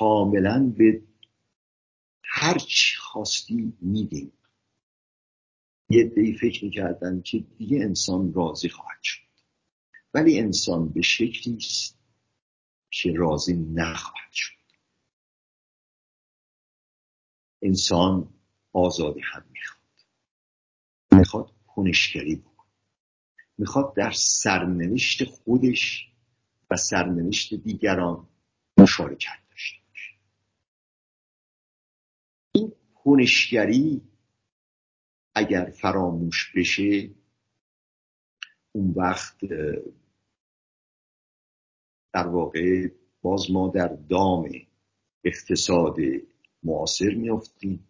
[0.03, 1.01] کاملا به
[2.23, 4.31] هر چی خواستی میدیم.
[5.89, 9.21] یه دی فکر می‌کردن که دیگه انسان راضی خواهد شد.
[10.13, 11.99] ولی انسان به شکلی است
[12.89, 14.53] که راضی نخواهد شد.
[17.61, 18.33] انسان
[18.73, 20.05] آزادی هم می‌خواد.
[21.11, 22.65] می‌خواد کنشگری بکن
[23.57, 26.07] می‌خواد در سرنوشت خودش
[26.69, 28.27] و سرنوشت دیگران
[28.77, 29.39] مشارکت
[33.03, 34.01] کنشگری
[35.35, 37.09] اگر فراموش بشه
[38.71, 39.37] اون وقت
[42.13, 42.87] در واقع
[43.21, 44.49] باز ما در دام
[45.23, 45.95] اقتصاد
[46.63, 47.87] معاصر میافتیم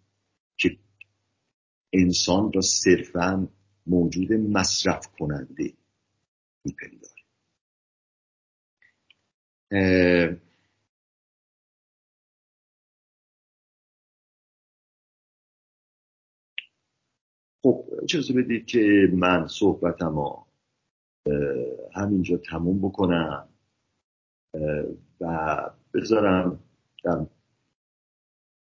[0.57, 0.78] که
[1.93, 3.47] انسان را صرفا
[3.88, 5.74] موجود مصرف کننده
[6.64, 7.24] میپنداره
[17.64, 20.18] خب اجازه بدید که من صحبتم
[21.93, 23.47] همینجا تموم بکنم
[25.22, 25.57] و
[25.93, 26.59] بذارم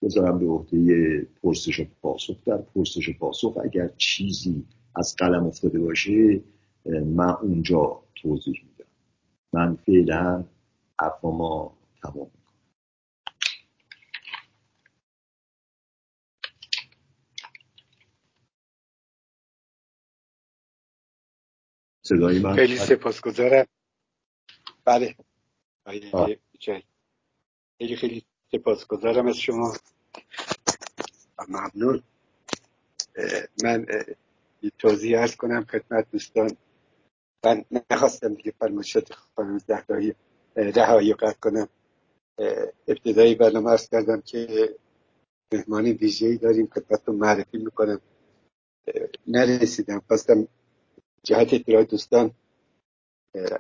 [0.03, 2.37] بذارم به عهده پرسش و پاسخ.
[2.47, 4.65] در پرسش و پاسخ اگر چیزی
[4.97, 6.41] از قلم افتاده باشه
[6.87, 8.91] من اونجا توضیح میدم.
[9.53, 10.45] من فعلا
[11.01, 11.71] حرفا
[12.03, 12.31] تمام
[22.07, 23.67] صدای من خیلی سپاسگزارم.
[24.85, 25.17] بله.
[27.79, 29.75] خیلی خیلی سپاسگزارم از شما.
[31.49, 32.03] ممنون.
[33.65, 33.87] من
[34.79, 36.57] توضیح ارز کنم خدمت دوستان.
[37.45, 40.15] من نخواستم دیگه فرمایشات خانم زهرایی
[40.57, 41.69] رهایی قطع کنم.
[42.89, 44.75] ابتدایی برنامه ارز کردم که
[45.53, 48.01] مهمان ویژه‌ای داریم خدمتتون معرفی می‌کنم.
[49.27, 50.03] نرسیدم.
[50.09, 50.49] خواستم
[51.25, 52.31] جهت اطلاع دوستان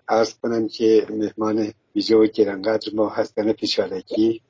[0.09, 4.43] ارز کنم که مهمان ویژه و گرانقدر ما هستن پیشارکی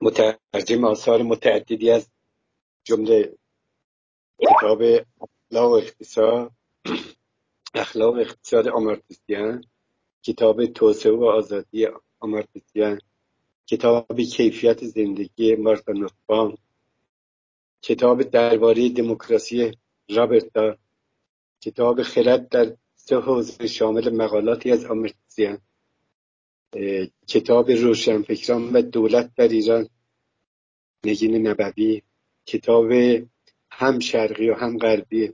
[0.00, 2.08] مترجم آثار متعددی از
[2.84, 3.34] جمله
[4.40, 4.82] کتاب
[5.20, 6.52] اخلاق اقتصاد
[7.74, 9.64] اخلاق اقتصاد آمارتیسیان
[10.22, 11.86] کتاب توسعه و آزادی
[12.20, 13.00] آمارتیسیان
[13.66, 16.58] کتاب کیفیت زندگی مارتا نوتبام
[17.82, 19.72] کتاب درباره دموکراسی
[20.10, 20.76] رابرتا
[21.60, 25.58] کتاب خرد در سه حوزه شامل مقالاتی از آمارتیسیان
[27.26, 29.88] کتاب روشنفکران و دولت در ایران
[31.04, 32.02] نگین نبوی
[32.46, 32.92] کتاب
[33.70, 35.32] هم شرقی و هم غربی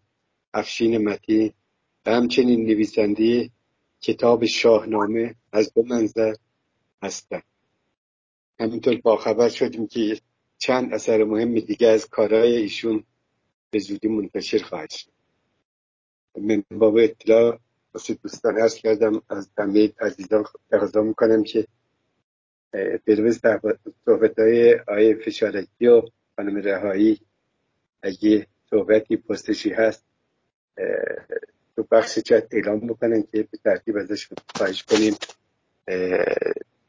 [0.55, 1.55] افشین متی
[2.07, 3.51] و همچنین نویسنده
[4.01, 6.35] کتاب شاهنامه از دو منظر
[7.03, 7.43] هستند.
[8.61, 10.21] همینطور باخبر شدیم که
[10.59, 13.05] چند اثر مهم دیگه از کارهای ایشون
[13.71, 15.14] به زودی منتشر خواهد شد.
[16.71, 17.59] باب اطلاع
[17.95, 21.67] واسه دوستان ارز کردم از همه عزیزان تقاضا می‌کنم که
[23.05, 23.33] به
[24.05, 26.03] صحبت های آیه فشارکی و
[26.37, 27.21] خانم رهایی
[28.03, 30.05] اگه صحبتی پستشی هست
[31.77, 35.15] تو بخش چت اعلام بکنن که به ترتیب ازش خواهش کنیم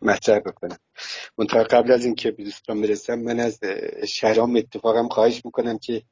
[0.01, 0.77] مطرح بکنم
[1.37, 3.59] منطقه قبل از اینکه به دوستان برسم من از
[4.07, 6.03] شهرام اتفاقم خواهش می‌کنم که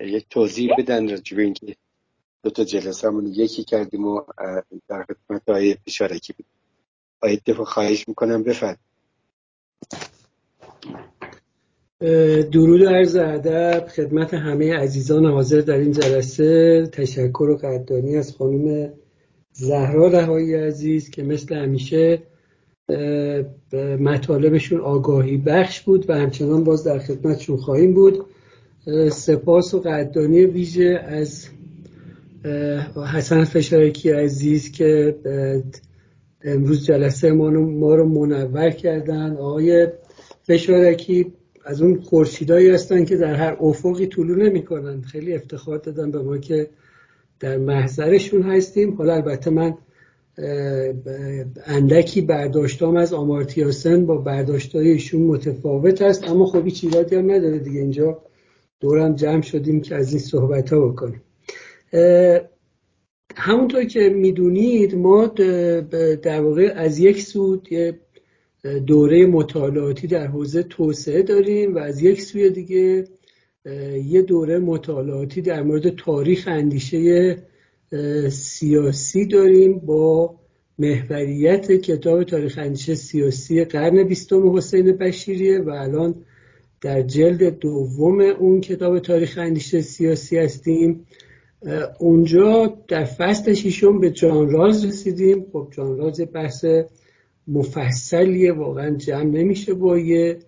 [0.00, 1.76] یک توضیح بدن راجع اینکه
[2.42, 2.64] دو تا
[3.08, 4.22] همون یکی کردیم و
[4.88, 6.46] در خدمت آیه فشارکی بود.
[7.22, 8.78] آیه اتفاق خواهش می‌کنم بفرد
[12.52, 16.86] درود و عرض ادب خدمت همه عزیزان حاضر در این جلسه.
[16.92, 18.92] تشکر و قدردانی از خانم
[19.52, 22.22] زهرا رهایی عزیز که مثل همیشه
[24.00, 28.26] مطالبشون آگاهی بخش بود و همچنان باز در خدمتشون خواهیم بود.
[29.12, 31.48] سپاس و قدردانی ویژه از
[33.14, 35.16] حسن فشارکی عزیز که
[36.44, 39.36] امروز جلسه ما رو منور کردن.
[39.36, 39.88] آقای
[40.42, 41.32] فشارکی
[41.64, 45.00] از اون خورشیدایی هستن که در هر افقی طولو نمی‌کنن.
[45.00, 46.70] خیلی افتخار دادن به ما که
[47.40, 48.94] در محضرشون هستیم.
[48.94, 49.74] حالا البته من
[51.66, 57.80] اندکی برداشتام از آمارتیاسن با برداشتای ایشون متفاوت است اما خب هیچ هم نداره دیگه.
[57.80, 58.22] اینجا
[58.80, 61.22] دورم جمع شدیم که از این صحبت ها بکنیم.
[63.36, 65.26] همونطور که می‌دونید ما
[66.22, 68.00] در واقع از یک سود یه
[68.86, 73.04] دوره مطالعاتی در حوزه توسعه داریم و از یک سوی دیگه
[74.04, 77.36] یه دوره مطالعاتی در مورد تاریخ اندیشه
[78.30, 80.34] سیاسی داریم با
[80.78, 86.14] محوریت کتاب تاریخ اندیشه سیاسی قرن بیستم حسین بشیریه و الان
[86.80, 91.06] در جلد دوم اون کتاب تاریخ اندیشه سیاسی هستیم.
[91.98, 95.46] اونجا در فصل ششم به جان راز رسیدیم.
[95.52, 96.64] خب جان راز بحث
[97.48, 100.38] مفصلیه واقعا جمع نمیشه با یه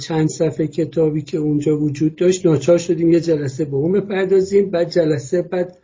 [0.00, 2.46] چند صفحه کتابی که اونجا وجود داشت.
[2.46, 4.70] ناچار شدیم یه جلسه به اون بپردازیم.
[4.70, 5.76] بعد جلسه بعد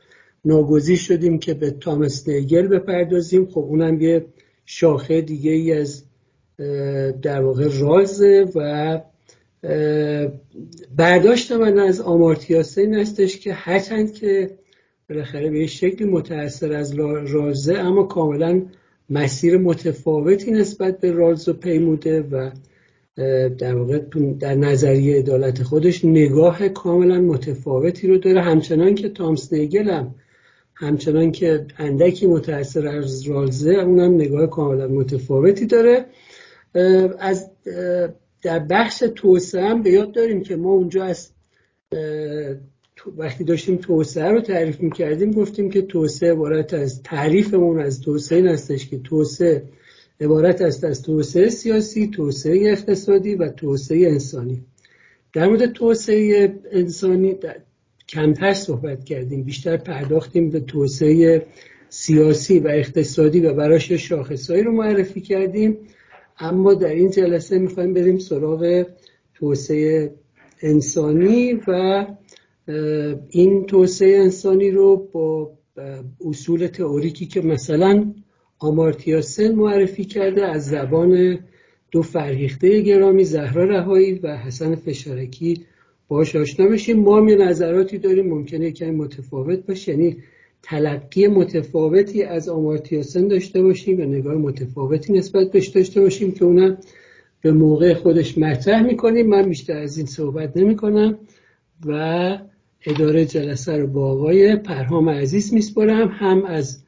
[0.45, 3.47] ناگزیر شدیم که به تامس نیگل بپردازیم.
[3.47, 4.27] خب اونم یه
[4.67, 6.05] شاخه دیگه ای از
[7.23, 9.01] در واقع رازه و
[10.97, 14.51] برداشت من از آمارتیاسه این هستش که هرچند که
[15.09, 18.63] بالاخره به شکلی متأثر از رازه اما کاملا
[19.11, 22.51] مسیر متفاوتی نسبت به رالز و پیموده و
[23.59, 23.99] در واقع
[24.41, 28.41] در نظریه عدالت خودش نگاه کاملا متفاوتی رو داره.
[28.41, 30.15] همچنان که تامس نیگل هم
[30.75, 36.05] همچنان که اندکی متأثر از رالزه اونم نگاه کاملا متفاوتی داره.
[37.19, 37.51] از
[38.45, 41.31] در بخش توسعه هم به یاد داریم که ما اونجا از
[43.17, 48.47] وقتی داشتیم توسعه رو تعریف می‌کردیم گفتیم که توسعه عبارت از تعریفمون از توسعه این
[48.47, 49.63] هستش که توسعه
[50.21, 54.63] عبارت است از توسعه سیاسی، توسعه اقتصادی و توسعه انسانی.
[55.33, 57.37] در مورد توسعه انسانی
[58.09, 61.47] کمتر صحبت کردیم بیشتر پرداختیم به توسعه
[61.89, 65.79] سیاسی و اقتصادی و براش شاخصهایی رو معرفی کردیم.
[66.39, 68.87] اما در این جلسه می‌خوایم بریم سراغ
[69.35, 70.15] توسعه
[70.63, 72.07] انسانی و
[73.29, 75.53] این توسعه انسانی رو با
[76.27, 78.15] اصول تئوریکی که مثلا
[78.59, 79.21] آمارتیا
[79.55, 81.39] معرفی کرده از زبان
[81.91, 85.67] دو فرهیخته گرامی زهرا رهایی و حسن فشارکی.
[86.09, 87.01] باش آشنا بشیم.
[87.01, 88.27] ما هم یه نظراتی داریم.
[88.29, 89.93] ممکنه کمی متفاوت باشه.
[89.93, 90.17] یعنی
[90.65, 96.79] تلقی متفاوتی از آمارتیاسن داشته باشیم و نگاه متفاوتی نسبت بهش داشته باشیم که اونم
[97.41, 99.27] به موقع خودش مطرح می‌کنیم.
[99.27, 101.19] من بیشتر از این صحبت نمی کنم
[101.87, 102.39] و
[102.87, 106.83] اداره جلسه رو با آقای پرهام عزیز میسپرم هم از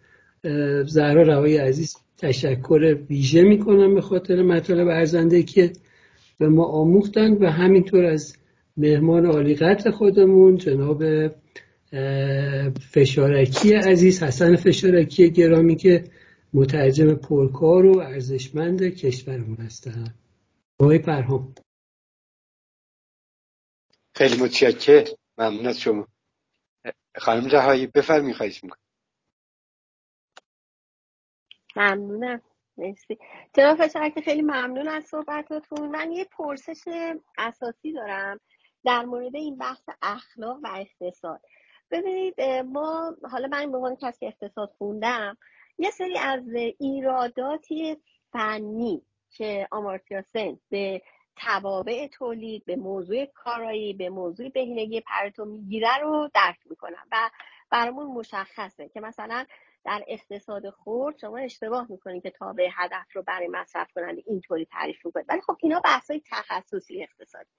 [0.86, 5.72] زهرا روای عزیز تشکر ویژه می‌کنم به خاطر مطالب ارزنده که
[6.38, 8.36] به ما آموختن و همینطور از
[8.76, 9.56] مهمان عالی
[9.92, 11.02] خودمون جناب
[12.92, 16.04] فشارکی عزیز حسن فشارکی گرامی که
[16.54, 20.14] مترجم پرکار و ارزشمند کشورمون هستن.
[20.80, 21.54] آقای پرهام.
[24.14, 25.04] خیلی متشکر
[25.38, 26.08] ممنون از شما.
[27.16, 28.80] خانم رهایی بفرمی خواهش می‌کنم.
[31.76, 32.42] ممنونم.
[32.78, 33.18] مرسی.
[33.54, 35.88] جناب فشارکی خیلی ممنون از صحبتاتون.
[35.88, 36.82] من یه پرسش
[37.38, 38.40] اساسی دارم
[38.84, 41.40] در مورد این بحث اخلاق و اقتصاد.
[41.90, 45.36] ببینید ما حالا من به عنوان کسی اقتصاد خوندم
[45.78, 47.96] یه سری از ایراداتی
[48.32, 50.22] فنی که آمارتیا
[50.68, 51.02] به
[51.36, 57.30] توابع تولید به موضوع کارایی به موضوع بهینگی پرتو می‌گیره رو درک می‌کنم و
[57.70, 59.46] برامون مشخصه که مثلا
[59.84, 65.06] در اقتصاد خورد شما اشتباه می‌کنید که تابع هدف رو برای مصرف کننده اینطوری تعریف
[65.06, 65.26] می‌کنید.
[65.28, 67.50] ولی خب اینا بحثای تخصصی اقتصادی.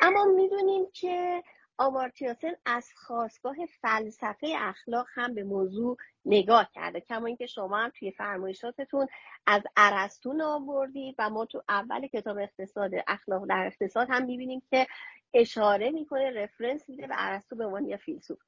[0.00, 1.42] اما می‌دونیم که
[1.78, 8.10] آمارتیاسن از خواستگاه فلسفه اخلاق هم به موضوع نگاه کرده کما اینکه شما هم توی
[8.10, 9.06] فرمایشاتتون
[9.46, 14.86] از ارسطو آوردید و ما تو اول کتاب اقتصاد اخلاق در اقتصاد هم می‌بینیم که
[15.34, 18.38] اشاره می‌کنه رفرنس میده به ارسطو به عنوان یه فیلسوف.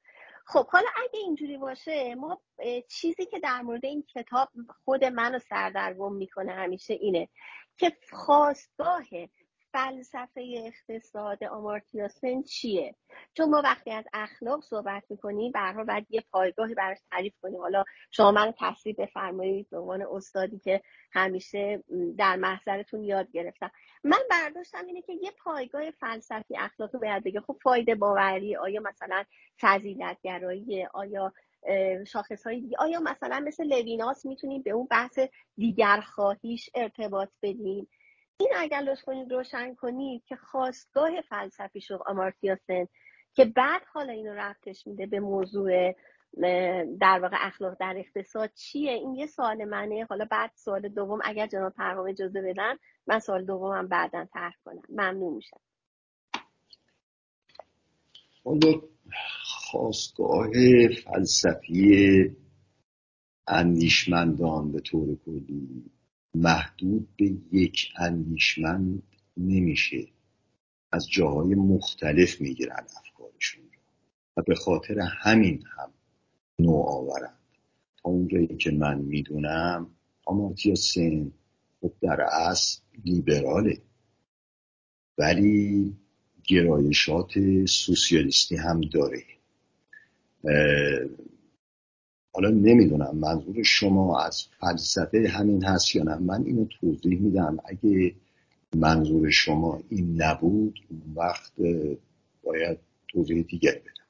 [0.47, 2.41] خب حالا اگه اینجوری باشه ما
[2.89, 4.49] چیزی که در مورد این کتاب
[4.85, 7.29] خود منو سردرگم می‌کنه همیشه اینه
[7.77, 9.03] که خواستگاه
[9.73, 12.95] فلسفه اقتصاد آمارتیاسن چیه؟
[13.35, 17.61] چون ما وقتی از اخلاق صحبت می‌کنیم برها باید یه پایگاهی براش تعریف کنیم.
[17.61, 20.81] حالا شما من تصریف بفرمایید به عنوان استادی که
[21.13, 21.85] همیشه
[22.19, 23.71] در محضرتون یاد گرفتم.
[24.05, 27.41] من برداشتم اینه که یه پایگاه فلسفی اخلاقی باید بگه.
[27.41, 29.25] خب فایده باوری آیا مثلا
[29.61, 31.33] فضیلتگرایی آیا
[32.07, 35.19] شاخص های دیگه آیا مثلا مثل لویناس می‌تونیم به اون بحث
[35.57, 37.89] دیگر خواهیش ارتباط بدیم؟
[38.41, 42.87] این اگر لطف کنید روشن کنید که خواستگاه فلسفی شو آمارتیاسن
[43.35, 45.95] که بعد حالا اینو رفتش میده به موضوع
[47.01, 50.05] در واقع اخلاق در اقتصاد چیه؟ این یه سوال منه.
[50.05, 52.75] حالا بعد سوال دوم اگر جناب پرهام اجازه بدن
[53.07, 54.83] من سوال دومم بعدا طرح کنم.
[54.89, 55.61] ممنون میشم.
[58.45, 58.73] حالا
[59.45, 60.51] خواستگاه
[61.05, 62.37] فلسفی
[63.47, 65.91] اندیشمندان به طور کلی
[66.35, 69.03] محدود به یک اندیشمند
[69.37, 70.07] نمیشه.
[70.93, 73.81] از جاهای مختلف می‌گیرن افکارشون رو.
[74.37, 75.93] و به خاطر همین هم
[76.59, 77.39] نوآورند
[78.03, 79.91] تا اونجایی که من می‌دونم
[80.27, 81.33] آمارتیا سن
[81.81, 83.83] خب در اصل لیبراله.
[85.19, 85.97] ولی
[86.45, 89.25] گرایشات سوسیالیستی هم داره.
[92.33, 96.17] حالا نمی‌دونم منظور شما از فلسفه همین هست یا نه.
[96.17, 97.59] من اینو توضیح میدم.
[97.65, 98.15] اگه
[98.77, 101.53] منظور شما این نبود اون وقت
[102.43, 102.79] باید
[103.09, 104.05] توضیح دیگر بدم.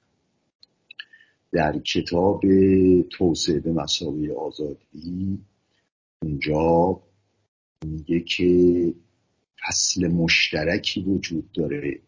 [1.52, 2.42] در کتاب
[3.10, 5.38] توسعه به مساوی آزادی
[6.22, 7.00] اونجا
[7.86, 8.94] میگه که
[9.68, 12.00] فصل مشترکی وجود داره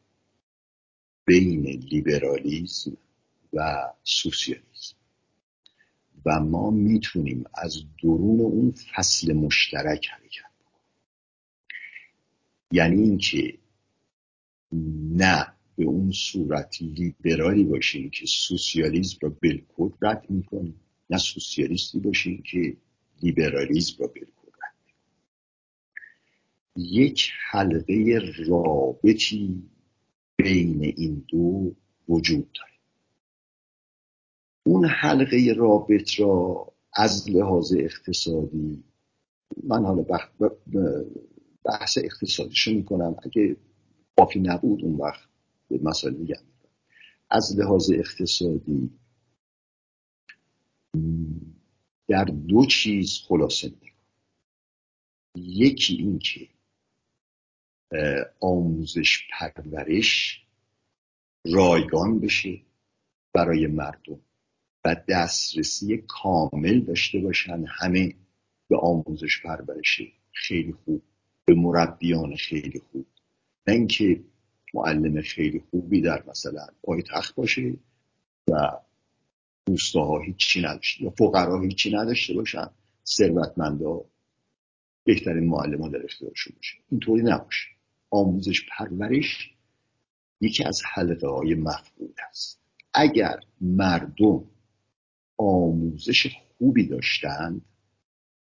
[1.26, 2.96] بین لیبرالیزم
[3.52, 4.96] و سوسیالیسم.
[6.26, 10.52] و ما می‌تونیم از درون اون فصل مشترک حرکت
[12.72, 13.58] یعنی اینکه
[15.12, 15.46] نه
[15.76, 20.80] به اون صورت لیبرالی باشیم که سوسیالیسم را بالکل رد می‌کنیم
[21.10, 22.76] نه سوسیالیستی باشیم که
[23.22, 24.74] لیبرالیسم را بالکل رد
[26.76, 29.62] یک حلقه رابطی
[30.36, 31.74] بین این دو
[32.08, 32.71] وجود داره.
[34.64, 38.84] اون حلقه رابط را از لحاظ اقتصادی
[39.64, 40.02] من حالا
[41.64, 43.16] بحث اقتصادیشو می‌کنم.
[43.22, 43.56] اگه
[44.16, 45.28] کافی نبود اون وقت
[45.68, 46.42] به مسائل میگم
[47.30, 48.90] از لحاظ اقتصادی
[52.08, 53.92] در دو چیز خلاصه می‌کنم.
[55.36, 56.48] یکی این که
[58.40, 60.42] آموزش پرورش
[61.46, 62.60] رایگان بشه
[63.32, 64.20] برای مردم.
[64.84, 67.64] و دسترسی کامل داشته باشن.
[67.80, 68.14] همه
[68.68, 70.00] به آموزش پرورش
[70.32, 71.02] خیلی خوب
[71.44, 73.06] به مربیان خیلی خوب.
[73.66, 74.24] نه اینکه
[74.74, 77.74] معلم خیلی خوبی در مثلا پایتخت باشه
[78.48, 78.70] و
[79.66, 82.70] روستاها هیچی نداشته یا فقرا هیچی نداشته باشن.
[83.06, 84.04] ثروتمندا
[85.04, 86.76] بهترین معلمان در اختیارشون باشه.
[86.90, 87.68] اینطوری نباشه.
[88.10, 89.50] آموزش پرورش
[90.40, 92.60] یکی از حلقه های مفقود است.
[92.94, 94.44] اگر مردم
[95.38, 97.62] آموزش خوبی داشتند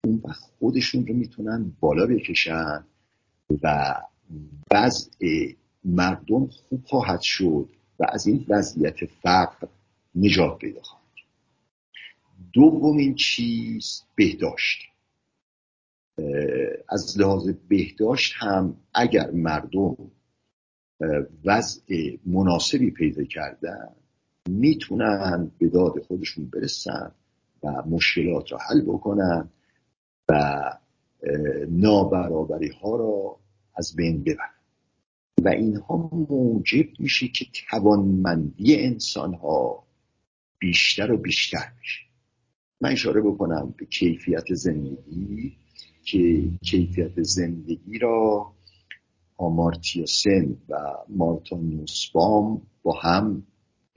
[0.03, 2.85] اون وقت خودشون رو می‌تونن بالا بکشن
[3.63, 3.95] و
[4.71, 5.51] وضع
[5.83, 7.69] مردم خوب خواهد شد
[7.99, 9.67] و از این وضعیت فقر
[10.15, 11.07] نجات پیدا خواهد
[12.53, 14.81] دومین چیز بهداشت.
[16.89, 19.97] از لحاظ بهداشت هم اگر مردم
[21.45, 23.89] وضع مناسبی پیدا کردن
[24.47, 27.11] می‌تونن به داد خودشون برسن
[27.63, 29.49] و مشکلات را حل بکنن
[30.29, 30.61] و
[31.69, 33.37] نابرابری ها را
[33.75, 34.57] از بین ببرن.
[35.43, 39.83] و اینها موجب میشه که توانمندی انسان ها
[40.59, 41.99] بیشتر و بیشتر بشه.
[42.81, 45.57] من اشاره بکنم به کیفیت زندگی
[46.03, 48.51] که کیفیت زندگی را
[49.37, 50.75] آمارتیا سن و
[51.09, 53.43] مارتا نوسبام با هم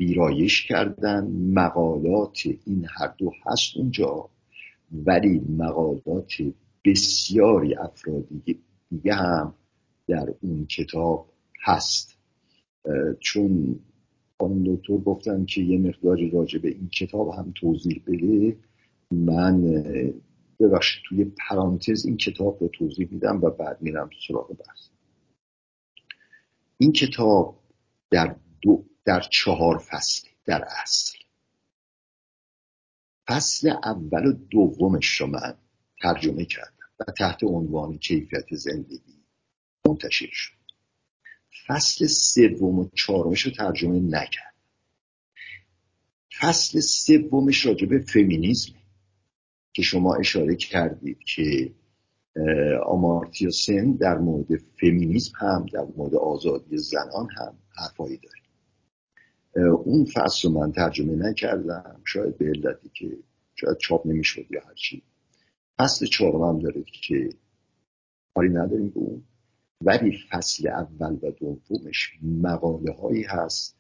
[0.01, 1.27] ویرایش کردن.
[1.55, 4.31] مقالات این هر دو هست اونجا
[4.93, 6.33] ولی مقالات
[6.85, 8.59] بسیاری افرادی
[8.91, 9.55] دیگه هم
[10.09, 11.33] در اون کتاب
[11.63, 12.19] هست.
[13.21, 13.81] چون
[14.39, 18.57] آن دکتر گفتن که یه مقداری راجع به این کتاب هم توضیح بده.
[19.11, 19.63] من
[20.61, 24.89] ببخشید توی پرانتز این کتاب رو توضیح میدم و بعد میرم سراغ بحث.
[26.79, 27.57] این کتاب
[28.11, 31.19] در, دو در چهار فصل در اصل.
[33.29, 35.55] فصل اول و دومش رو من
[36.03, 39.25] ترجمه کردم و تحت عنوان کیفیت زندگی
[39.87, 40.53] منتشر شد.
[41.67, 44.55] فصل سوم و چهارمش رو ترجمه نکرد
[46.41, 48.73] فصل سومش راجع به فمینیزم
[49.73, 51.75] که شما اشاره کردید که
[52.87, 58.40] آمارتیا سن در مورد فمینیسم هم در مورد آزادی زنان هم حرفایی داره.
[59.57, 62.01] اون فصل من ترجمه نکردم.
[62.05, 63.17] شاید به علتی که
[63.55, 65.03] شاید چاپ نمی‌شد یا هرچی
[65.79, 67.29] فصل چهارم داره که
[68.35, 69.23] کاری نداریم به اون.
[69.85, 73.77] ولی فصل اول و دومش مقاله هایی هست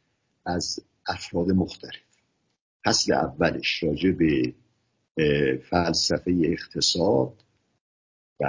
[0.46, 2.02] از افراد مختلف.
[2.84, 4.54] فصل اولش راجع به
[5.70, 7.44] فلسفه اقتصاد
[8.40, 8.46] و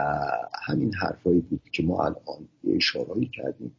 [0.68, 3.76] همین حرفایی بود که ما الان یه اشارهایی کردیم.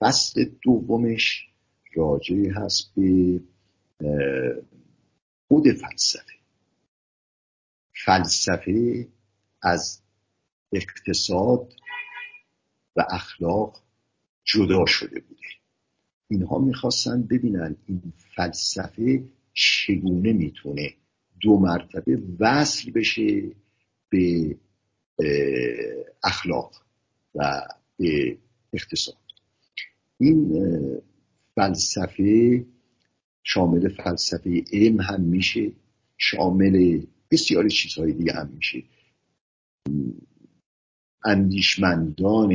[0.00, 1.51] فصل دومش
[1.94, 3.40] راجعی هست به
[5.48, 6.32] خود فلسفه.
[8.04, 9.08] فلسفه
[9.62, 10.00] از
[10.72, 11.72] اقتصاد
[12.96, 13.82] و اخلاق
[14.44, 15.46] جدا شده بوده.
[16.28, 20.94] اینها می‌خواستن ببینن این فلسفه چگونه می‌تونه
[21.40, 23.52] دو مرتبه وصل بشه
[24.08, 24.56] به
[26.24, 26.82] اخلاق
[27.34, 27.62] و
[27.98, 28.38] به
[28.72, 29.16] اقتصاد.
[30.18, 30.52] این
[31.56, 32.64] فلسفه
[33.42, 35.72] شامل فلسفه علم هم میشه
[36.18, 38.82] شامل بسیاری چیزهای دیگه هم میشه.
[41.24, 42.52] اندیشمندان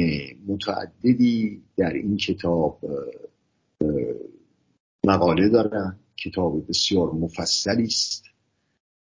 [0.47, 2.79] متعددی در این کتاب
[5.05, 5.99] مقاله دارن.
[6.17, 8.23] کتاب بسیار مفصلی است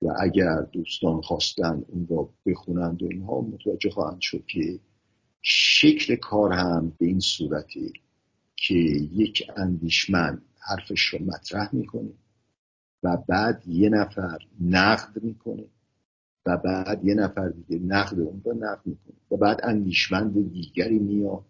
[0.03, 4.79] و اگر دوستان خواستن اون را بخونند و اینها متوجه خواهند شد که
[5.43, 7.93] شکل کار هم به این صورتی
[8.57, 8.75] که
[9.13, 12.13] یک اندیشمند حرفش رو مطرح می‌کنه
[13.03, 15.65] و بعد یه نفر نقد می‌کنه
[16.47, 21.45] و بعد یه نفر دیگه نقد اون رو نقد می‌کنه و بعد اندیشمند دیگری میاد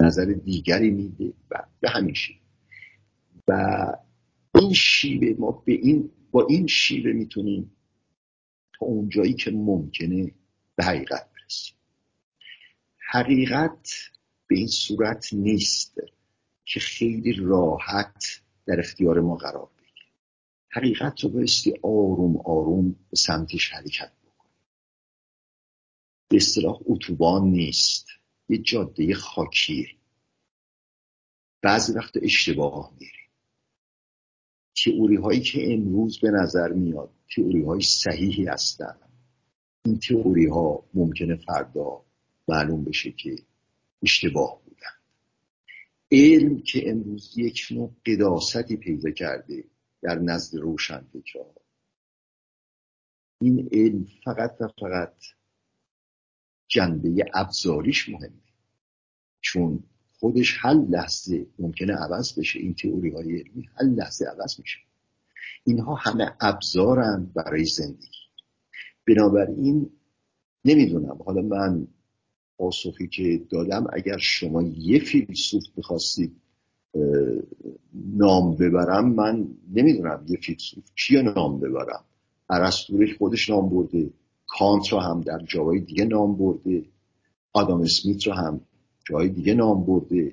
[0.00, 2.38] نظر دیگری میده و به همین شیوه
[3.48, 3.86] و
[4.54, 7.76] این شیوه ما به این با این شیوه می‌تونیم
[8.78, 10.32] تا اونجایی که ممکنه
[10.76, 11.76] به حقیقت برسیم.
[13.10, 13.88] حقیقت
[14.46, 16.00] به این صورت نیست.
[16.64, 18.24] که خیلی راحت
[18.66, 20.06] در اختیار ما قرار بگیره.
[20.70, 24.56] حقیقت رو بایستی آروم آروم به سمتش حرکت بکنیم.
[26.28, 28.06] به اصطلاح اتوبان نیست.
[28.48, 29.86] یه جاده خاکیه
[31.62, 33.24] بعضی وقت اشتباه میره
[34.84, 38.96] تئوری هایی که امروز به نظر میاد تئوری های صحیحی هستن.
[39.84, 42.04] این تئوری ها ممکنه فردا
[42.48, 43.36] معلوم بشه که
[44.02, 44.63] اشتباه.
[46.14, 49.64] علم که امروز یک نوع قداستی پیدا کرده
[50.02, 51.54] در نزد روشنفکرها
[53.40, 55.14] این علم فقط و فقط
[56.68, 58.42] جنبه ابزاریش مهمه.
[59.40, 59.84] چون
[60.18, 62.58] خودش هر لحظه ممکنه عوض بشه.
[62.58, 64.78] این تئوری های علمی هر لحظه عوض میشه.
[65.64, 68.24] اینها همه ابزارن برای زندگی.
[69.06, 69.90] بنابراین
[70.64, 71.22] نمی‌دونم.
[71.26, 71.88] حالا من
[72.58, 76.36] پاسخی که دادم اگر شما یه فیلسوف می‌خواستید
[78.16, 82.04] نام ببرم من نمی‌دونم یه فیلسوف کیه نام ببرم.
[82.50, 84.10] ارسطوش خودش نام برده
[84.46, 86.84] کانت رو هم در جاهای دیگه نام برده
[87.52, 88.60] آدام اسمیت رو هم
[89.08, 90.32] جای دیگه نام برده.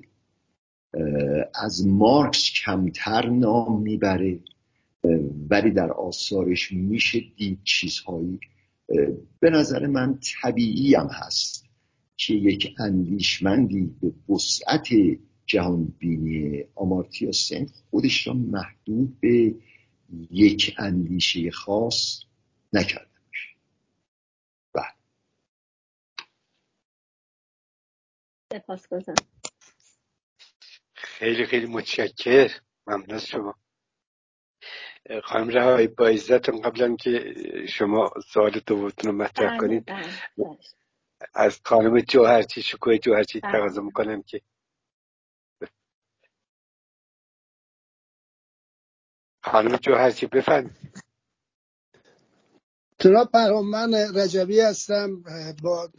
[1.54, 4.40] از مارکس کمتر نام می‌بره
[5.50, 8.40] ولی در آثارش میشه دید چیزهایی.
[9.40, 11.61] به نظر من طبیعی هم هست.
[12.26, 14.88] که یک اندیشمندی به وسعت
[15.46, 19.54] جهان بینی آمارتیا سن خودش را محدود به
[20.30, 22.20] یک اندیشه خاص
[22.72, 23.48] نکرده باشه.
[24.74, 24.94] بله.
[30.94, 32.50] خیلی خیلی متشکر
[32.86, 33.54] ممنون از شما.
[35.24, 37.34] خانم رهایی با عزتون قبلا که
[37.68, 40.02] شما سوال دومتون رو مطرح بله، کنید بله،
[40.38, 40.58] بله.
[41.34, 44.40] از خانم جوهرچی شکوه جوهرچی تقاضا می‌کنم که
[49.44, 50.92] خانم جوهرچی بفرمایید
[52.98, 55.22] جناب من رجبی هستم
[55.62, 55.90] با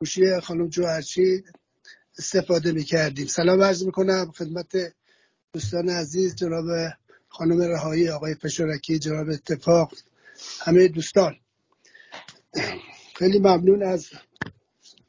[0.00, 1.44] گوشی خانم جوهرچی
[2.18, 3.26] استفاده می‌کردیم.
[3.26, 4.94] سلام عرض می‌کنم خدمت
[5.52, 6.64] دوستان عزیز جناب
[7.28, 9.92] خانم رهایی آقای فشارکی جناب اتفاق
[10.60, 11.36] همه دوستان.
[13.14, 14.06] خیلی ممنون از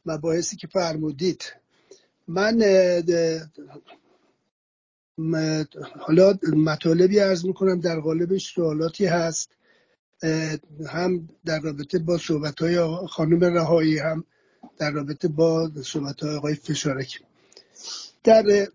[0.06, 1.54] مباحثی که فرمودید.
[2.28, 2.62] من
[6.00, 9.50] حالا مطالبی ارز می‌کنم در قالبش سوالاتی هست.
[10.88, 14.24] هم در رابطه با صحبت های خانم رهایی هم
[14.78, 17.22] در رابطه با صحبت های آقای فشارک
[18.24, 18.68] در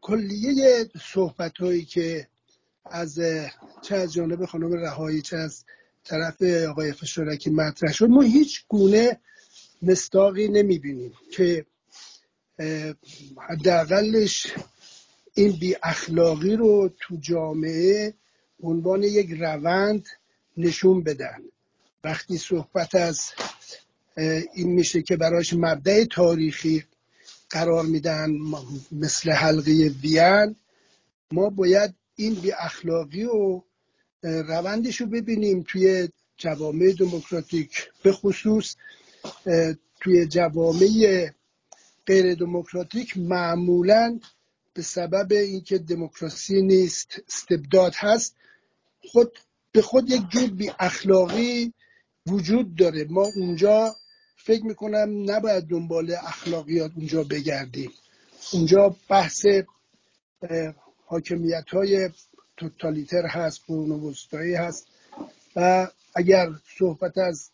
[0.00, 2.28] کلیه صحبت هایی که
[2.84, 3.20] از
[3.82, 5.64] چه از جانب خانم رهایی چه از
[6.08, 8.08] طرف آقای فشارکی مطرح شد.
[8.08, 9.20] ما هیچ گونه
[9.82, 11.66] مستاقی نمی‌بینیم که
[13.48, 14.46] حداقلش
[15.34, 18.14] این بی اخلاقی رو تو جامعه
[18.62, 20.06] عنوان یک روند
[20.56, 21.38] نشون بدن.
[22.04, 23.20] وقتی صحبت از
[24.54, 26.84] این میشه که براش مبدع تاریخی
[27.50, 28.30] قرار میدن
[28.92, 29.72] مثل حلقه
[30.02, 30.56] وین
[31.32, 33.62] ما باید این بی اخلاقی و
[34.26, 36.08] روندش رو ببینیم توی
[36.38, 37.90] جوامع دموکراتیک.
[38.02, 38.76] به خصوص
[40.00, 41.30] توی جوامع
[42.06, 44.20] غیر دموکراتیک معمولا
[44.74, 48.36] به سبب اینکه دموکراسی نیست استبداد هست
[49.12, 49.38] خود
[49.72, 51.72] به خود یک جور بی اخلاقی
[52.26, 53.06] وجود داره.
[53.10, 53.96] ما اونجا
[54.36, 57.92] فکر می‌کنم نباید دنبال اخلاقیات اونجا بگردیم.
[58.52, 59.46] اونجا بحث
[61.06, 62.10] حاکمیت های
[62.56, 64.14] توتالیتر هست قرون
[64.56, 64.86] هست.
[65.56, 67.50] و اگر صحبت از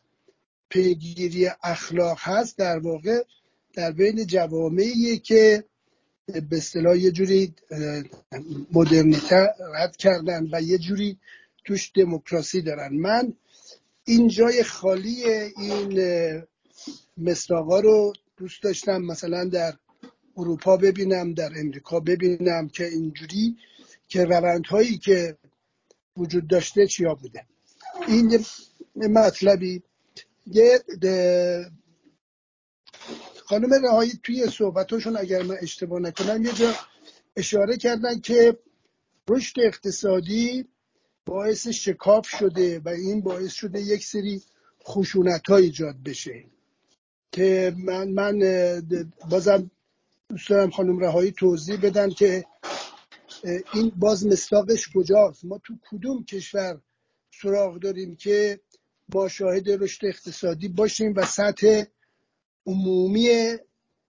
[0.68, 3.24] پیگیری اخلاق هست در واقع
[3.74, 5.64] در بین جوامعی که
[6.26, 7.54] به اصطلاح یه جوری
[8.72, 11.18] مدرنیته رد کردن و یه جوری
[11.64, 12.94] توش دموکراسی دارن.
[12.94, 13.32] من
[14.04, 15.24] این جای خالی
[15.56, 16.42] این
[17.18, 19.74] مستاقا رو دوست داشتم مثلا در
[20.36, 23.56] اروپا ببینم در امریکا ببینم که اینجوری
[24.12, 25.36] که روندهایی که
[26.16, 27.46] وجود داشته چیا بوده؟
[28.08, 28.44] این
[28.96, 29.82] مطلبی
[30.46, 30.80] یه
[33.44, 36.74] خانم رهایی توی صحبتاشون اگر من اشتباه نکنم یه جا
[37.36, 38.58] اشاره کردن که
[39.28, 40.68] رشد اقتصادی
[41.26, 44.42] باعث شکاف شده و این باعث شده یک سری
[44.84, 46.44] خشونت ها ایجاد بشه.
[47.32, 48.38] که من من
[49.30, 49.70] بازم
[50.28, 52.44] دوست دارم خانم رهایی توضیح بدن که
[53.74, 56.80] این باز مصداقش کجاست؟ ما تو کدوم کشور
[57.42, 58.60] سراغ داریم که
[59.08, 61.84] با شاهد رشد اقتصادی باشیم و سطح
[62.66, 63.56] عمومی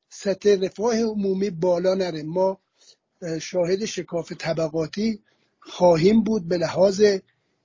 [0.10, 2.60] سطح رفاه عمومی بالا نره؟ ما
[3.42, 5.20] شاهد شکاف طبقاتی
[5.60, 7.04] خواهیم بود به لحاظ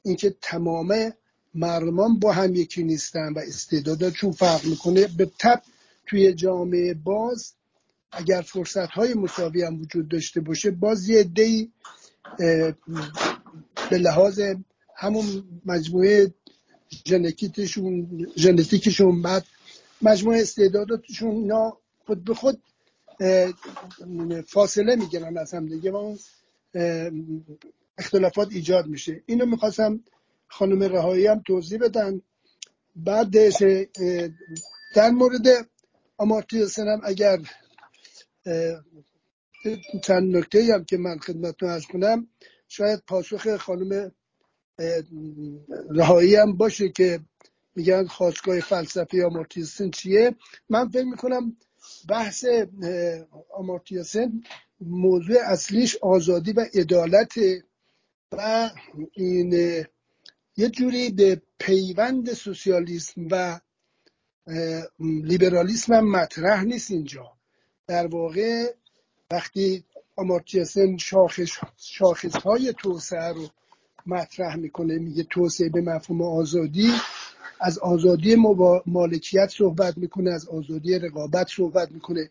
[0.03, 1.13] اینکه تمام
[1.55, 5.07] مردمان با هم یکی نیستن و استعدادشون فرق می‌کنه.
[5.07, 5.63] به تب
[6.07, 7.53] توی جامعه باز
[8.13, 11.31] اگر فرصت های مساوی هم وجود داشته باشه باز یه
[13.91, 14.41] به لحاظ
[14.97, 16.35] همون مجموعه
[17.07, 19.45] ژنتیکشون ژنتیکشون بعد
[20.03, 22.63] مجموعه استعداداتشون اینا خود به خود
[24.47, 26.19] فاصله می‌گیرن از هم دیگه و اون
[27.99, 29.23] اختلافات ایجاد میشه.
[29.27, 30.01] اینو می‌خواستم
[30.49, 32.23] خانم رهایی هم توضیح بدن.
[32.97, 33.31] بعد
[34.95, 35.69] در مورد
[36.17, 37.39] آمارتیا سنم اگر
[40.05, 42.29] چند نکته هم که من خدمتتون ارز کنم.
[42.69, 44.13] شاید پاسخ خانم
[45.91, 47.21] رهایی هم باشه که
[47.75, 50.35] میگن خواستگاه فلسفی آمارتیاسن چیه.
[50.69, 51.57] من فکر می‌کنم
[52.09, 52.45] بحث
[53.55, 54.41] آمارتیاسن
[54.81, 57.35] موضوع اصلیش آزادی و عدالت
[58.33, 58.71] و
[59.13, 59.53] این
[60.57, 63.61] یه جوری به پیوند سوسیالیسم و
[65.01, 67.38] لیبرالیسم هم مطرح نیست اینجا.
[67.89, 68.75] در واقع
[69.31, 69.85] وقتی
[70.17, 73.49] آمارتیاسن شاخص, شاخص های توسعه رو
[74.07, 76.93] مطرح می‌کنه میگه توسعه به مفهوم آزادی
[77.61, 78.37] از آزادی
[78.87, 82.31] مالکیت صحبت می‌کنه از آزادی رقابت صحبت می‌کنه.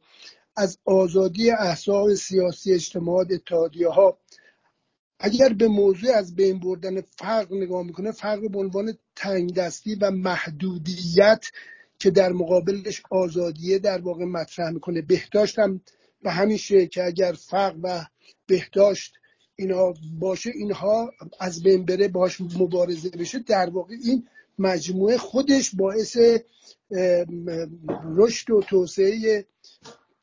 [0.56, 4.18] از آزادی احساب سیاسی اجتماعات اتحادیه ها
[5.20, 10.12] اگر به موضوع از بین بردن فرق نگاه می‌کنه فرق به عنوان تنگ دستی و
[10.12, 11.46] محدودیت
[12.00, 15.02] که در مقابلش آزادیه در واقع مطرح می‌کنه.
[15.02, 15.82] بهداشت هم
[16.22, 16.58] به همین
[16.92, 18.06] که اگر فرق و
[18.48, 19.14] بهداشت
[19.56, 24.28] اینا باشه اینها از بین بره باش مبارزه بشه در واقع این
[24.60, 26.18] مجموعه خودش باعث
[28.16, 29.46] رشد و توسعه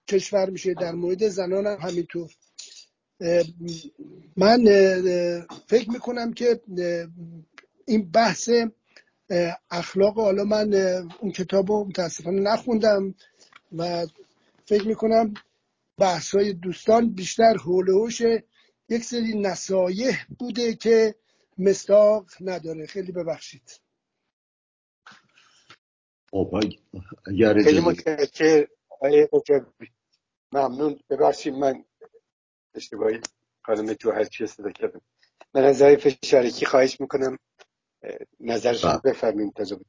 [0.08, 0.74] کشور میشه.
[0.74, 2.30] در مورد زنان هم همینطور.
[4.36, 4.64] من
[5.66, 6.60] فکر می‌کنم که
[7.86, 8.50] این بحث
[9.70, 10.74] اخلاق حالا من
[11.20, 13.14] اون کتاب رو متاسفانه نخوندم
[13.72, 14.06] و
[14.66, 15.34] فکر می‌کنم
[15.98, 17.88] بحث های دوستان بیشتر حول
[18.88, 21.14] یک سری نصایح بوده که
[21.58, 22.86] مستاق نداره.
[22.86, 23.80] خیلی ببخشید.
[26.30, 26.60] خب،
[27.64, 28.66] خیلی متشکر
[30.52, 31.00] ممنون.
[31.10, 31.84] ببخشید من
[32.74, 33.20] اشتباهی
[33.62, 35.00] خانم تو هر چی استفاده کردم.
[35.54, 37.38] من از فشارکی خواهش می‌کنم.
[38.40, 39.00] نظرش بله.
[39.04, 39.84] بفرمیم تجربه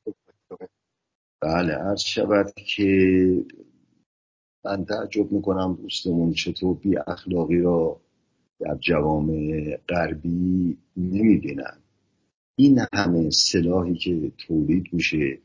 [1.41, 3.45] بله عرض شود که
[4.65, 8.01] من تعجب می‌کنم دوستمون چطور بی اخلاقی را
[8.59, 11.77] در جوامع غربی نمی‌بینن
[12.55, 15.37] این همه سلاحی که تولید میشه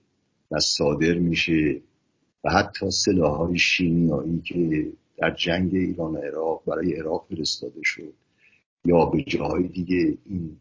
[0.51, 1.80] و صادر میشه
[2.44, 8.12] و حتی سلاحهای شیمیایی که در جنگ ایران و عراق برای عراق فرستاده شد
[8.84, 10.56] یا به جاهای دیگه این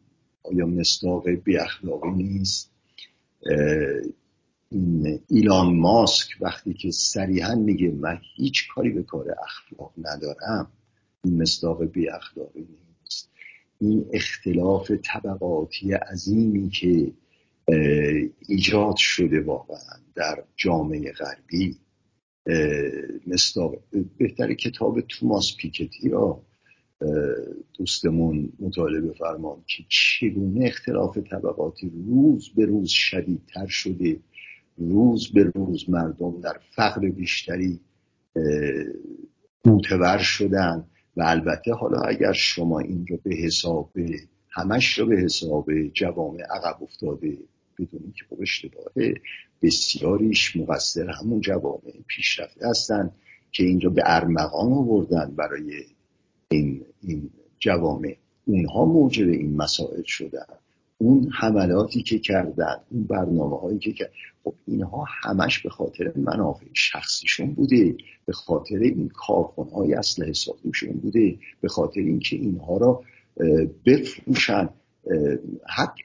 [0.51, 2.71] آیا مصداق بی اخلاقی نیست
[4.71, 10.71] این ایلان ماسک وقتی که صریحا میگه من هیچ کاری به کار اخلاق ندارم
[11.23, 13.29] این مصداق بی اخلاقی نیست.
[13.81, 17.11] این اختلاف طبقاتی عظیمی که
[18.47, 21.77] ایجاد شده واقعا در جامعه غربی.
[23.27, 23.75] مصداق
[24.17, 26.41] بهتر کتاب توماس پیکتی را
[27.73, 34.19] دوستمون مطالعه بفرمان که چگونه اختلاف طبقاتی روز به روز شدیدتر شده
[34.77, 37.79] روز به روز مردم در فقر بیشتری
[39.65, 40.83] متور شدن
[41.17, 43.91] و البته حالا اگر شما این رو به حساب
[44.49, 47.37] همش رو به حساب جوامع عقب افتاده
[47.79, 49.13] بدونید که خب اشتباهه
[49.61, 53.11] بسیاریش مقصر همون جوامع پیشرفته هستن
[53.51, 55.83] که اینجا به ارمغان آوردن برای
[56.51, 58.15] این, این جوامع.
[58.45, 60.45] اونها موجب این مسائل شدن.
[60.97, 64.11] اون حملاتی که کردن اون برنامه هایی که کرد
[64.43, 67.95] خب اینها همش به خاطر منافع شخصیشون بوده.
[68.25, 71.37] به خاطر این کارخونه های اصل حسابیشون بوده.
[71.61, 73.03] به خاطر اینکه اینها را
[73.85, 74.69] بفروشن.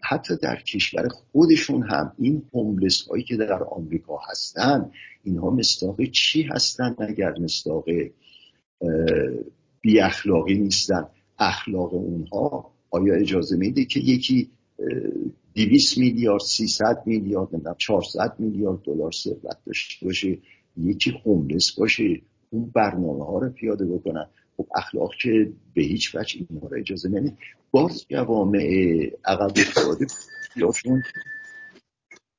[0.03, 4.91] حتی در کشور خودشون هم این هوملس هایی که در آمریکا هستن
[5.25, 7.85] اینها مستاق چی هستن اگر مستاق
[9.85, 11.06] بی اخلاقی نیستن.
[11.39, 14.51] اخلاق اونها آیا اجازه میده که یکی
[15.55, 20.39] 200 میلیارد 300 میلیارد نمی‌دونم 400 میلیارد دلار ثروت داشته باشه
[20.77, 22.20] یکی هوملس باشه
[22.51, 27.09] اون برنامه ها رو پیاده بکنن خب اخلاق که به هیچ وجه اینها رو اجازه
[27.09, 27.36] نمیده.
[27.70, 28.66] باز جوامع
[29.24, 30.06] عقب افتاده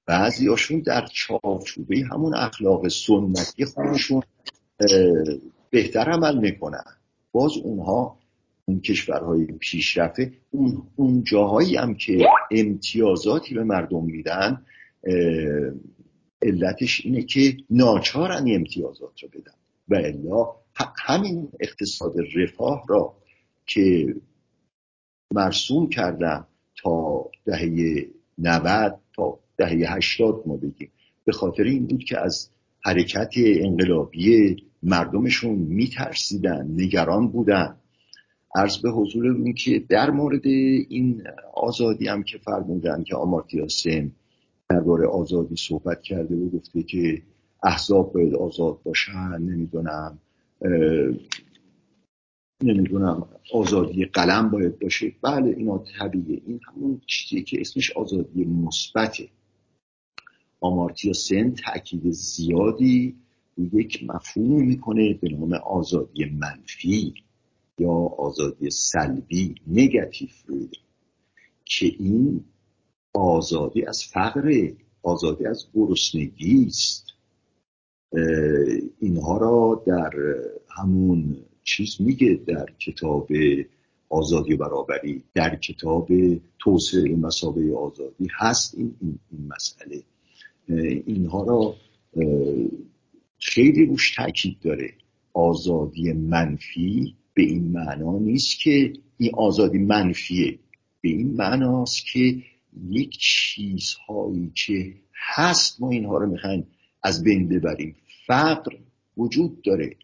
[0.06, 4.22] بعضی هاشون در چارچوبه همون اخلاق سنتی خودشون
[5.70, 6.84] بهتر عمل می‌کنن.
[7.36, 8.18] باز اونها
[8.66, 14.66] اون کشورهای پیشرفته اون, اون جاهایی هم که امتیازاتی به مردم میدن
[16.42, 19.52] علتش اینه که ناچارن امتیازات رو بدن.
[19.90, 20.46] و الا
[21.06, 23.14] همین اقتصاد رفاه را
[23.66, 24.16] که
[25.34, 26.46] مرسوم کردن
[26.84, 28.06] تا دهه
[28.38, 30.92] 90 تا دهه 80 ما بگیم
[31.26, 32.50] به خاطر این بود که از
[32.86, 34.56] حرکت انقلابی
[34.86, 37.76] مردمشون میترسیدن نگران بودن.
[38.56, 44.12] عرض به حضور که در مورد این آزادی هم که فرمودن که آمارتیا سن
[44.70, 47.22] درباره آزادی صحبت کرده و گفته که
[47.64, 50.20] احزاب باید آزاد باشن نمی‌دونم
[52.64, 55.12] نمی‌دونم آزادی قلم باید باشه.
[55.22, 59.30] بله اینا طبیعه این همون چیزی که اسمش آزادی مثبته.
[60.60, 63.16] آمارتیا سن تاکید زیادی
[63.58, 67.14] یک مفهوم می‌کنه به نام آزادی منفی
[67.80, 70.82] یا آزادی سلبی نگاتیو فریدم
[71.66, 72.46] که این
[73.14, 74.72] آزادی از فقر
[75.04, 77.06] آزادی از گرسنگی است.
[79.00, 80.12] اینها را در
[80.78, 83.28] همون چیز میگه در کتاب
[84.10, 86.10] آزادی و برابری در کتاب
[86.60, 90.04] توسعه مسابقه آزادی هست این, این, این مسئله.
[91.06, 91.76] اینها را
[93.40, 94.94] خیلی روش تاکید داره.
[95.34, 100.60] آزادی منفی به این معنا نیست که این آزادی منفیه.
[101.02, 102.38] به این معناست که
[102.90, 104.94] یک چیزهایی که
[105.36, 106.68] هست ما اینها رو می‌خوایم
[107.04, 107.96] از بین ببریم.
[108.28, 108.76] فقر
[109.18, 109.96] وجود داره.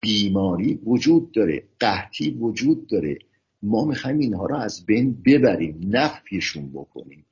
[0.00, 1.62] بیماری وجود داره.
[1.80, 3.18] قحطی وجود داره.
[3.62, 7.24] ما می‌خوایم اینها رو از بین ببریم نفیشون بکنیم.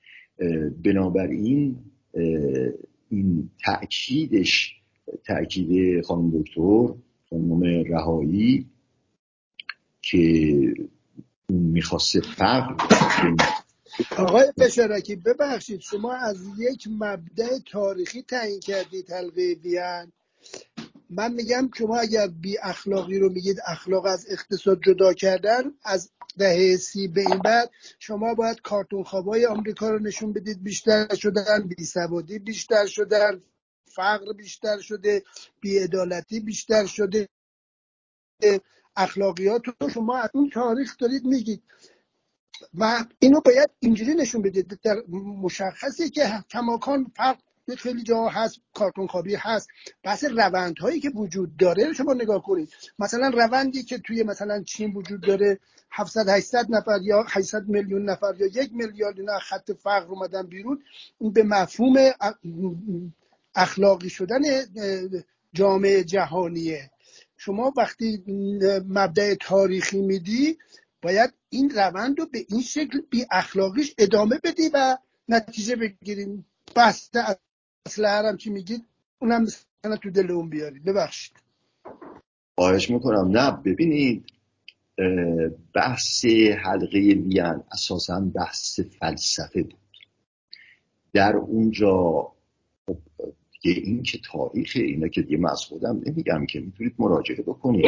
[0.84, 1.76] بنابراین
[3.10, 4.74] این تأکیدش
[5.24, 6.94] تأکید خانم دکتر
[7.30, 8.66] خانم رهایی
[10.02, 10.74] که
[11.48, 12.82] می‌خواسته فرق
[14.18, 20.12] آقای بشارکی ببخشید شما از یک مبدع تاریخی تعیین کردید حلقه بیان.
[21.10, 26.76] من میگم شما اگر بی اخلاقی رو میگید اخلاق از اقتصاد جدا کردن از دهه
[26.76, 31.84] سی به این بعد شما باید کارتون خوابای آمریکا رو نشون بدید بیشتر شدن بی
[31.84, 33.42] سوادی بیشتر شدن
[33.84, 35.22] فقر بیشتر شده
[35.60, 37.28] بیعدالتی بیشتر شده.
[38.96, 41.62] اخلاقیات رو شما از اون تاریخ دارید میگید.
[42.74, 44.80] و اینو باید اینجوری نشون بدید.
[44.82, 44.96] در
[45.42, 47.38] مشخصه که کماکان فرق
[47.74, 49.68] خیلی جا هست کارتون خوابی هست.
[50.02, 52.68] بحث روندهایی که وجود داره شما نگاه کنید.
[52.98, 55.58] مثلا روندی که توی مثلا چین وجود داره
[55.90, 60.82] 700 800 نفر یا 800 میلیون نفر یا یک میلیارد اینا خط فقر اومدن بیرون
[61.20, 61.94] این به مفهوم
[63.54, 64.40] اخلاقی شدن
[65.52, 66.90] جامعه جهانیه.
[67.36, 68.24] شما وقتی
[68.88, 70.58] مبدع تاریخی میدی
[71.02, 74.96] باید این روند رو به این شکل بی اخلاقیش ادامه بدی و
[75.28, 77.36] نتیجه بگیریم بسته
[77.86, 78.84] اصل هرم چی میگید
[79.18, 80.84] اونم مثلا تو دل اون بیارید.
[80.84, 81.36] ببخشید.
[82.54, 83.28] خواهش می‌کنم.
[83.28, 84.32] نه ببینید
[85.74, 86.24] بحث
[86.64, 89.78] حلقه وین اساسا بحث فلسفه بود.
[91.12, 92.32] در اونجا
[92.86, 92.98] خب،
[93.62, 97.84] دیگه این که تاریخ اینا که دیگه من از خودم نمیگم که می‌تونید مراجعه بکنید.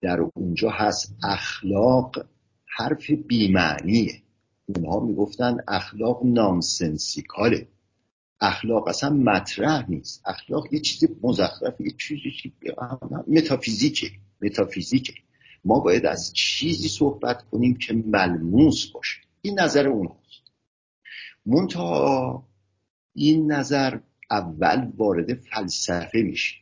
[0.00, 2.26] در اونجا هست اخلاق
[2.66, 4.22] حرف بیمعنیه.
[4.66, 7.68] اونها می‌گفتن اخلاق نامسنسیکاله
[8.40, 10.22] اخلاق اصلا مطرح نیست.
[10.26, 12.52] اخلاق یه چیز مزخرف یه چیزی
[13.28, 14.10] متافیزیکه
[14.42, 15.14] متافیزیکه.
[15.64, 19.20] ما باید از چیزی صحبت کنیم که ملموس باشه.
[19.42, 20.42] این نظر اونهاست
[21.46, 22.46] منتها
[23.14, 23.98] این نظر
[24.30, 26.56] اول وارد فلسفه میشه.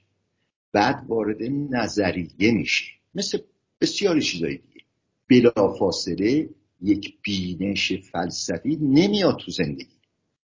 [0.73, 2.85] بعد وارد نظریه میشه.
[3.15, 3.39] مثل
[3.81, 4.85] بسیاری چیزایی دیگه.
[5.29, 6.49] بلافاصله
[6.83, 9.98] یک بینش فلسفی نمیاد تو زندگی.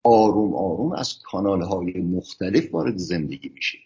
[0.06, 3.78] آروم آروم از کانال های مختلف وارد زندگی میشه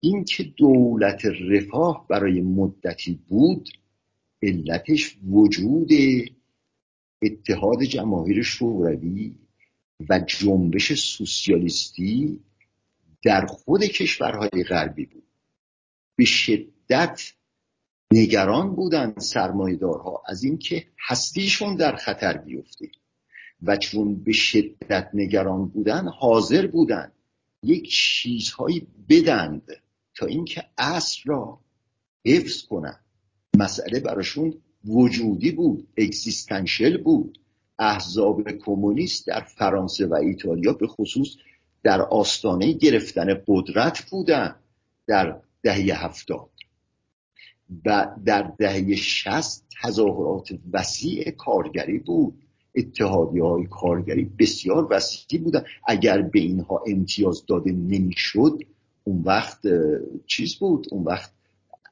[0.00, 3.68] اینکه دولت رفاه برای مدتی بود
[4.42, 5.90] علتش وجود
[7.22, 9.34] اتحاد جماهیر شوروی
[10.08, 12.40] و جنبش سوسیالیستی
[13.22, 15.26] در خود کشورهای غربی بود.
[16.16, 17.32] به شدت
[18.12, 22.90] نگران بودند سرمایدارها از اینکه هستیشون در خطر بیفته.
[23.62, 27.12] و چون به شدت نگران بودن حاضر بودند
[27.62, 29.62] یک چیزهایی بدند
[30.16, 31.60] تا اینکه اصل را
[32.26, 33.04] حفظ کنند.
[33.56, 34.54] مسئله براشون
[34.84, 37.38] وجودی بود اگزیستنشل بود.
[37.78, 41.28] احزاب کمونیست در فرانسه و ایتالیا به خصوص
[41.82, 44.56] در آستانه گرفتن قدرت بودن
[45.06, 46.50] در دهه هفتاد.
[47.84, 52.45] و در دهه شست تظاهرات وسیع کارگری بود.
[52.76, 55.64] اتحادی های کارگری بسیار وسیعی بودن.
[55.86, 58.58] اگر به اینها امتیاز داده نمی‌شد
[59.04, 59.60] اون وقت
[60.26, 60.86] چیز بود.
[60.90, 61.32] اون وقت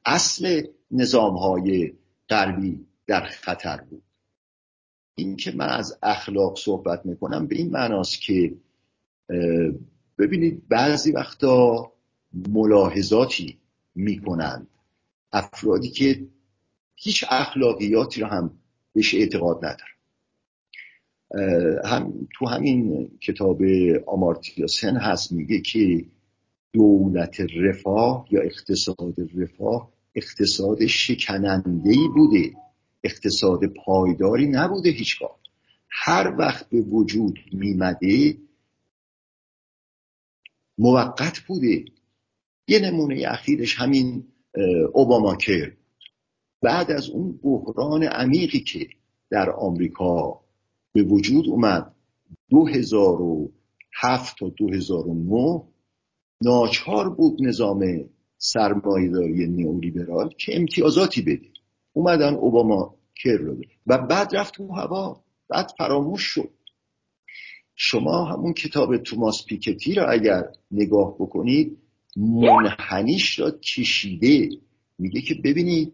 [0.05, 1.93] اصل نظام های
[2.29, 4.03] غربی در خطر بود.
[5.15, 8.53] این که من از اخلاق صحبت می‌کنم به این معناست که
[10.17, 11.91] ببینید بعضی وقتا
[12.33, 13.57] ملاحظاتی
[13.95, 14.67] می‌کنند.
[15.31, 16.27] افرادی که
[16.95, 18.51] هیچ اخلاقیاتی رو هم
[18.93, 19.94] بهش اعتقاد ندارن.
[21.85, 23.61] هم تو همین کتاب
[24.07, 26.05] آمارتیاسن هست میگه که
[26.73, 32.53] دولت رفاه یا اقتصاد رفاه اقتصاد شکننده ای بوده.
[33.03, 35.39] اقتصاد پایداری نبوده هیچگاه.
[35.89, 38.37] هر وقت به وجود میمده
[40.77, 41.85] موقت بوده.
[42.67, 44.27] یه نمونه اخیرش همین
[44.93, 45.71] اوباماکر.
[46.61, 48.87] بعد از اون بحران عمیقی که
[49.29, 50.44] در آمریکا
[50.95, 51.95] به وجود اومد
[52.49, 55.63] 2007 تا 2009
[56.41, 61.49] ناچار بود نظام سرمایهداری نئولیبرال که امتیازاتی بده.
[61.93, 63.57] اومدن اوباما کر رو
[63.87, 65.23] و بعد رفت اون هوا.
[65.49, 66.49] بعد فراموش شد.
[67.75, 71.77] شما همون کتاب توماس پیکتی رو اگر نگاه بکنید
[72.17, 74.49] منحنیش را کشیده.
[74.97, 75.93] میگه که ببینید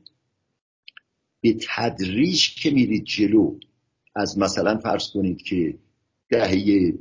[1.42, 3.60] به تدریج که میرید جلو
[4.16, 5.78] از مثلا فرض کنید که
[6.30, 6.94] دهه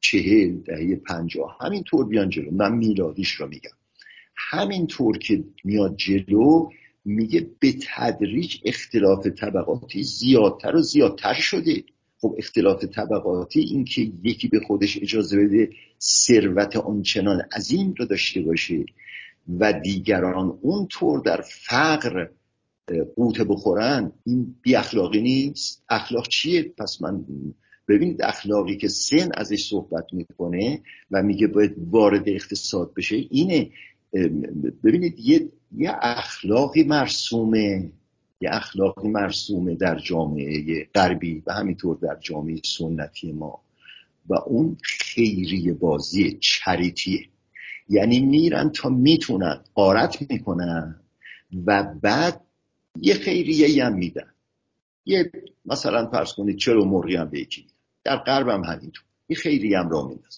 [0.00, 2.50] چهل دهه پنجاه همینطور بیان جلو.
[2.50, 3.70] من میلادیش رو میگم.
[4.36, 6.70] همینطور که میاد جلو
[7.04, 11.84] میگه به تدریج اختلاف طبقاتی زیادتر و زیادتر شده.
[12.20, 15.70] خب اختلاف طبقاتی این که یکی به خودش اجازه بده
[16.00, 18.84] ثروت آنچنان عظیم رو داشته باشه
[19.60, 22.28] و دیگران اونطور در فقر
[23.16, 25.84] قوت بخورن این بی اخلاقی نیست.
[25.88, 27.24] اخلاق چیه؟ پس من
[27.88, 30.80] ببینید اخلاقی که سن ازش صحبت می‌کنه
[31.10, 33.70] و میگه باید وارد اقتصاد بشه اینه.
[34.84, 37.90] ببینید یه, یه اخلاقی مرسومه
[38.40, 43.60] یه اخلاقی مرسومه در جامعه غربی و همینطور در جامعه سنتی ما.
[44.28, 47.20] و اون خیریه بازی چریتیه.
[47.88, 51.00] یعنی میرن تا می‌تونن قارت می‌کنن
[51.66, 52.45] و بعد
[53.02, 54.34] یه خیریه هم میدن.
[55.06, 55.32] یه
[55.64, 57.66] مثلا فرض کنید چرا مرغی هم به یکی
[58.04, 59.04] در غرب هم همینطور.
[59.28, 60.28] یه خیریه هم را میدن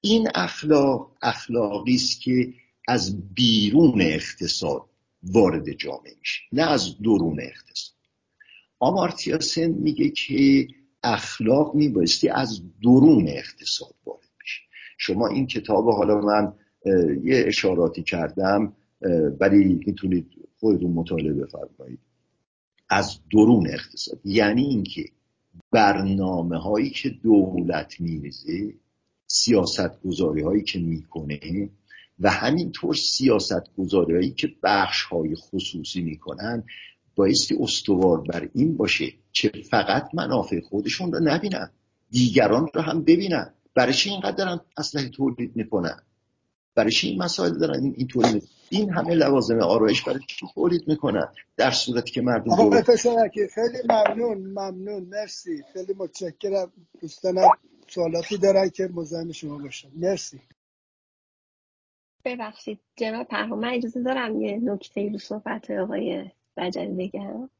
[0.00, 2.52] این اخلاق اخلاقی است که
[2.88, 4.84] از بیرون اقتصاد
[5.22, 7.96] وارد جامعه میشه نه از درون اقتصاد.
[8.78, 10.68] آمارتیا سن میگه که
[11.02, 14.60] اخلاق میبایستی از درون اقتصاد وارد بشه.
[14.98, 16.52] شما این کتاب حالا من
[17.24, 18.72] یه اشاراتی کردم.
[19.40, 20.26] ولی می‌تونید
[20.60, 21.98] خودتون مطالعه بفرمایید.
[22.88, 24.20] از درون اقتصاد.
[24.24, 25.04] یعنی اینکه
[25.70, 28.74] برنامه هایی که دولت میریزه
[29.26, 31.70] سیاست گذاری هایی که می‌کنه
[32.20, 36.64] و همینطور سیاست گذاری که بخش های خصوصی می‌کنن
[37.16, 41.70] بایستی استوار بر این باشه چه فقط منافع خودشون رو نبینن
[42.10, 43.54] دیگران رو هم ببینن.
[43.74, 45.96] برای چی اینقدر دارن اسلحه تولید می‌کنن؟
[46.74, 51.28] برای چی این مسائل دارن؟ این تولید این همه لوازم آرایش برای چی تولید می‌کنن؟
[51.56, 52.82] در صورتی که مردم آقا
[53.54, 55.64] خیلی ممنون ممنون مرسی.
[55.72, 56.72] خیلی متشکرم.
[57.00, 57.48] دوستانم
[57.88, 60.40] سوالاتی دارن که مزاحم شما باشم مرسی.
[62.24, 67.50] ببخشید جناب پرهام من اجازه دارم یه نکته رو صحبت آقای بجلی بگم؟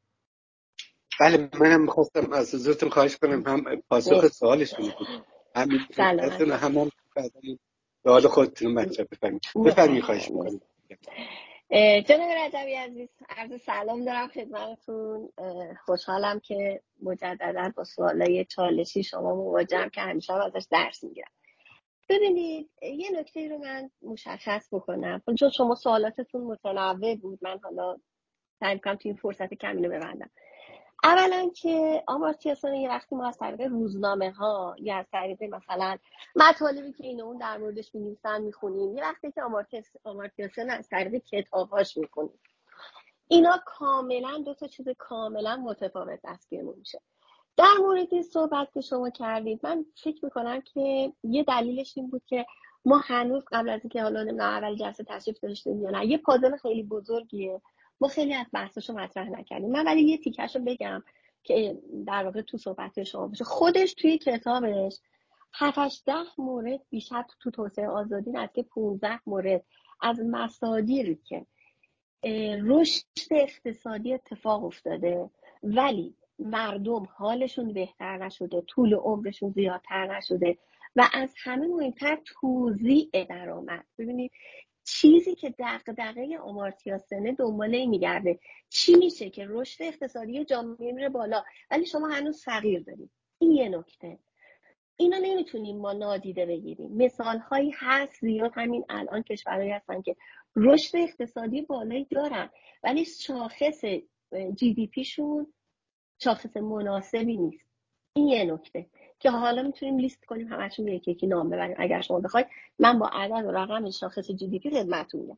[1.19, 3.43] بله منم می‌خواستم از حضورتون خواهش کنم.
[3.47, 5.07] هم پاسخ سوالشون بود
[5.55, 5.79] همین
[6.51, 6.89] هم
[8.03, 9.41] سوال خودتون مطرح بفرمایید.
[9.65, 10.61] بفرمایید خواهش می‌کنم.
[12.07, 15.29] جناب رجبی عزیز عرض سلام دارم خدمتتون.
[15.85, 21.31] خوشحالم که مجددا با سوالای چالشی شما مواجهم که همیشه ازش درس می‌گیرم.
[22.09, 25.21] ببینید یه نکته رو من مشخص بکنم.
[25.39, 27.97] چون شما سوالاتتون متنوع بود من حالا
[28.59, 30.31] سعی کنم تو این فرصت کمی رو ببندم.
[31.03, 35.97] اولا که آمارتیا یه وقتی ما از طریق روزنامه ها یا از طریق مثلا
[36.35, 39.41] مطالبی که این اون در موردش می نویسن می‌خونیم یه وقتی که
[40.03, 42.39] آمارتیا از طریق کتابهاش می‌خونیم.
[43.27, 47.01] اینا کاملا دو تا چیز کاملا متفاوت دستگیرمون میشه.
[47.57, 52.45] در مورد صحبت که شما کردید من فکر می‌کنم که یه دلیلش این بود که
[52.85, 56.57] ما هنوز قبل از اینکه حالا نمی‌دونم اول جلسه تشریف داشتیم یا نه یه پازل
[56.57, 57.61] خیلی بزرگیه.
[58.01, 59.71] ما خیلی از بحثاشو مطرح نکردیم.
[59.71, 61.03] من ولی یه تیکش رو بگم
[61.43, 63.43] که در واقع تو صحبت شما باشه.
[63.43, 64.99] خودش توی کتابش
[65.53, 69.63] 7 ده مورد بیشتر تو توسعه آزادی که 15 مورد
[70.01, 71.45] از مصادیری که
[72.63, 75.29] رشد اقتصادی اتفاق افتاده.
[75.63, 80.57] ولی مردم حالشون بهتر نشده طول عمرشون زیادتر نشده
[80.95, 83.85] و از همه مهمتر توزیع درآمد.
[83.97, 84.31] ببینید
[84.83, 88.39] چیزی که دغدغه آمارتیا سنه دنبال این میگرده
[88.69, 93.11] چی میشه که رشد اقتصادی جامعه میره بالا ولی شما هنوز فقیر دارید.
[93.39, 94.19] این یه نکته.
[94.97, 96.91] اینا نمی‌تونیم ما نادیده بگیریم.
[96.91, 100.15] مثال هایی هست زیاد همین الان کشورهایی هستن که
[100.55, 102.49] رشد اقتصادی بالایی دارن
[102.83, 103.81] ولی شاخص
[104.55, 105.53] جی دی پیشون
[106.19, 107.65] شاخص مناسبی نیست.
[108.15, 108.85] این یه نکته.
[109.21, 111.75] که حالا می‌تونیم لیست کنیم همشون یکی یکی نام ببریم.
[111.79, 112.47] اگر شما بخواید
[112.79, 115.37] من با عدد و رقم شاخص جی دی پی خدمتتون میگم.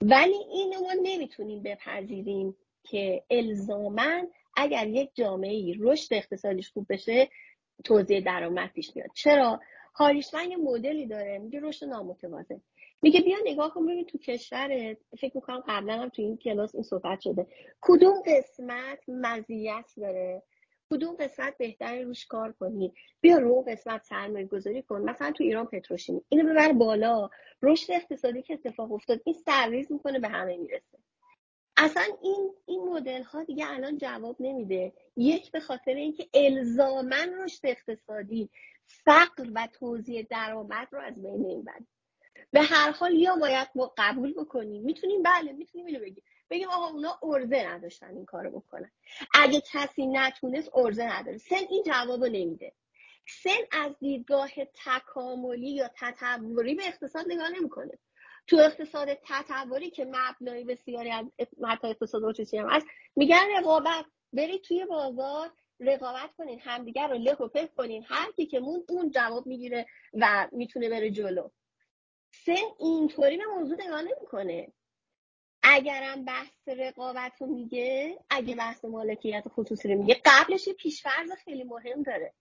[0.00, 7.28] ولی اینو ما نمی‌تونیم بپذیریم که الزامن اگر یک جامعه ای رشد اقتصادیش خوب بشه
[7.84, 9.10] توزیع درآمد پیش میاد.
[9.14, 9.60] چرا؟
[9.94, 12.60] هاریشمن یه مدلی داره میگه رشد نامتوازن.
[13.02, 16.84] میگه بیا نگاه کن ببین تو کشورت فکر می‌کنم قبلا هم تو این کلاس این
[16.84, 17.46] صحبت شده.
[17.80, 20.42] کدوم قسمت مزیت داره؟
[20.90, 25.02] کدوم قسمت بهتر روش کار کنی؟ بیا رو قسمت سرمایه گذاری کن.
[25.02, 26.20] مثلا تو ایران پتروشیمی.
[26.28, 27.30] اینو ببر بالا.
[27.62, 30.98] رشد اقتصادی که اتفاق افتاد این سرریز می‌کنه به همه می‌رسه.
[31.76, 34.92] اصلا این این مدل ها دیگه الان جواب نمیده.
[35.16, 38.50] یک به خاطر اینکه الزامن رشد اقتصادی
[38.86, 41.86] فقر و توزیع درآمد رو از بین نمی‌بره
[42.50, 46.24] به هر حال یا باید ما قبول بکنیم می‌تونیم بله می‌تونیم اینو بگیم.
[46.50, 48.90] بگیم آقا اونا ارزه نداشتن این کارو بکنن.
[49.34, 51.38] اگه کسی نتونست ارزه نداره.
[51.38, 52.72] سن این جوابو نمیده.
[53.28, 54.50] سن از دیدگاه
[54.84, 57.98] تکاملی یا تطوری به اقتصاد نگاه نمی‌کنه.
[58.46, 61.26] تو اقتصاد تطوری که مبنای بسیاری از
[61.68, 64.04] حتی اقتصاد اتریشی هم هست میگن رقابت.
[64.32, 68.04] برید توی بازار رقابت کنین همدیگر رو له و پف کنین.
[68.08, 71.50] هر کی که مون اون جواب می‌گیره و می‌تونه بره جلو.
[72.46, 74.72] سن اینطوری به موضوع نگاه نمی‌کنه.
[75.64, 81.64] اگرم بحث رقابت رو میگه اگه بحث مالکیت خصوصی رو میگه قبلش یه پیشفرض خیلی
[81.64, 82.34] مهم داره.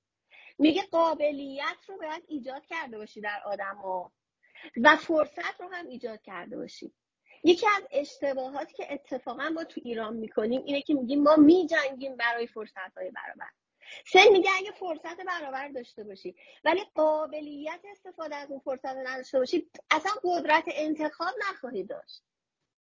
[0.60, 4.14] میگه قابلیت رو باید ایجاد کرده باشی در آدم ها
[4.84, 6.94] و فرصت رو هم ایجاد کرده باشی.
[7.44, 12.48] یکی از اشتباهاتی که اتفاقا ما تو ایران می‌کنیم اینه که میگیم ما میجنگیم برای
[12.48, 13.50] فرصت های برابر.
[14.08, 19.70] سن میگه اگه فرصت برابر داشته باشی ولی قابلیت استفاده از اون فرصت نداشته باشی
[19.91, 22.24] اصلا قدرت انتخاب نخواهی داشت.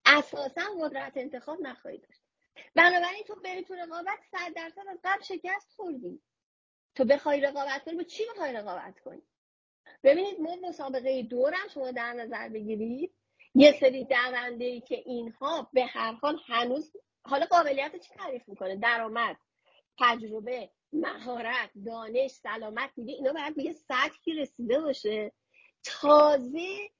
[0.08, 2.22] اساسا قدرت انتخاب نخواهی داشت.
[2.74, 6.22] بنابراین تو بری تو رقابت صد درصد از قبل شکست خوردی.
[6.94, 9.22] تو بخوای رقابت کنی با چی بخوای رقابت کنی؟
[10.02, 13.14] ببینید ما مسابقه دورم شما در نظر بگیرید.
[13.54, 18.76] یه سری دونده ای که اینها به هر حال هنوز حالا قابلیت چی تعریف می‌کنه؟
[18.76, 19.36] درآمد
[19.98, 25.32] تجربه مهارت دانش سلامت میگه اینا باید به یه سطحی رسیده باشه.
[25.84, 26.90] تازه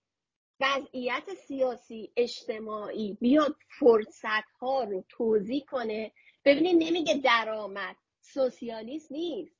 [0.60, 6.12] وضعیت سیاسی اجتماعی بیاد فرصت ها رو توضیح کنه.
[6.44, 7.96] ببینید نمیگه درآمد.
[8.20, 9.56] سوسیالیست نیست.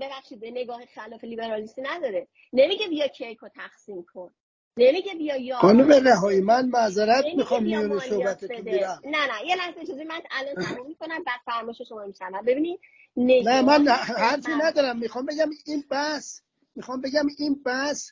[0.00, 2.28] ببخشید نگاه خلاف لیبرالیستی نداره.
[2.52, 4.34] نمیگه بیا کیک رو تقسیم کن.
[4.76, 9.80] نمیگه بیا یا خانم رهایی من معذرت می‌خوام میونه صحبتتون بیرم نه نه یه لحظه
[9.86, 12.80] چیزی من الان تموم می‌کنم بعد فرمایش شما میشنم ببینید
[13.16, 14.98] نه من حرفی ندارم.
[14.98, 16.40] می‌خوام بگم این بحث
[16.76, 18.10] می‌خوام بگم این بحث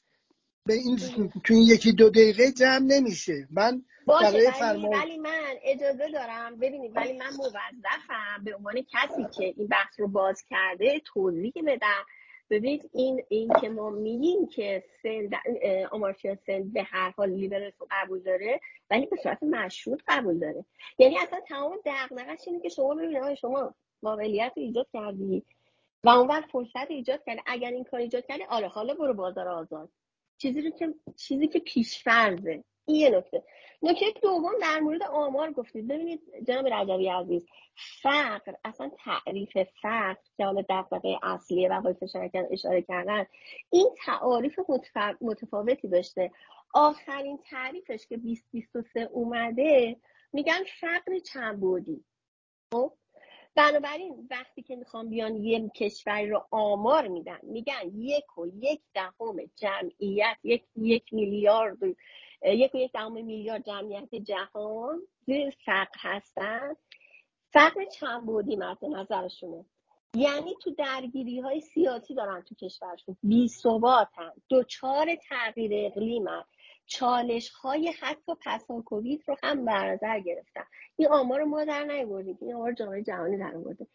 [0.66, 0.96] به این
[1.44, 3.48] تو این یکی دو دقیقه جمع نمیشه.
[3.50, 6.56] من باشه برای ولی فرما ولی من اجازه دارم.
[6.58, 12.04] ببینید ولی من موظفم به عنوان کسی که این بحث رو باز کرده توضیح بدم.
[12.50, 15.30] ببینید این این که ما میگیم که سن
[15.90, 18.60] آمارتیا سن به هر حال لیبرال رو قبول داره
[18.90, 20.64] ولی به صورت مشروط قبول داره.
[20.98, 25.42] یعنی اصلا تمام دغدغه‌اش اینه که شما ببینید شما قابلیت رو ایجاد کردی
[26.04, 27.40] و اون وقت فرصت ایجاد کردی.
[27.46, 29.88] اگر این کار ایجاد کردی آره حالا برو بازار آزاد.
[30.38, 33.42] چیزی رو که چیزی که پیشفرزه این یه نکته.
[33.82, 35.88] نکته دوم در مورد آمار گفتید.
[35.88, 37.46] ببینید جناب رجبی عزیز
[38.02, 41.94] فقر اصلا تعریف فقر که حالا دغدغه اصلیه و آقای
[42.50, 43.26] اشاره کردن
[43.70, 44.60] این تعاریف
[45.20, 46.30] متفاوتی داشته.
[46.74, 49.96] آخرین تعریفش که 2023 اومده
[50.32, 52.04] میگن فقر چند بودی؟
[52.72, 52.92] خب؟
[53.56, 59.36] بنابراین وقتی که می‌خوام بیان یه کشوری رو آمار میدن میگن یک و یک دهم
[59.56, 61.78] جمعیت یک یک میلیارد
[62.44, 66.76] یک و یک دهم میلیارد جمعیت جهان زیر فقر هستن.
[67.52, 69.64] فقر چند بودی مد نظرشونه؟
[70.14, 73.16] یعنی تو درگیری های سیاسی دارن تو کشورشون.
[73.22, 76.44] بی ثباتن دوچار تغییر اقلیمن
[76.86, 80.64] چالش های حتی پسا کووید رو هم بر نظر گرفتن
[80.96, 82.38] این آمار رو ما در نیاوردیم.
[82.40, 83.86] این آمار جامعه جهانی در آورده.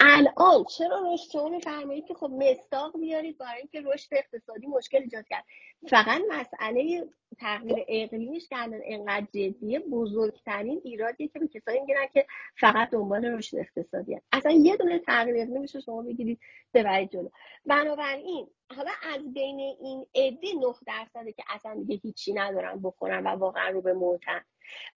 [0.00, 5.24] الان چرا رشد شما میفرمایید که خب مستاق بیارید برای اینکه رشد اقتصادی مشکل ایجاد
[5.30, 5.44] کرد؟
[5.90, 7.08] فقط مسئله
[7.38, 12.26] تغییر اقلیمش که الان انقدر جدیه بزرگترین ایرادیه که به کسایی می‌گیرن که
[12.56, 14.26] فقط دنبال رشد اقتصادی هست.
[14.32, 16.40] اصلا یه دونه تغییر اقلیمش رو شما بگیرید
[16.74, 17.28] ببرید جلو.
[17.66, 23.28] بنابراین حالا از بین این عده 9 درصده که اصلا دیگه هیچی ندارن بخورن و
[23.28, 24.40] واقعا رو به موتن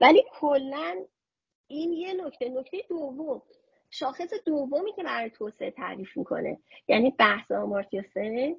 [0.00, 1.04] ولی کلا
[1.66, 2.48] این یه نکته.
[2.48, 3.42] نکته دوم
[3.90, 6.58] شاخص دومی که برای توسعه تعریف می‌کنه
[6.88, 8.56] یعنی بحث آمارتیا سن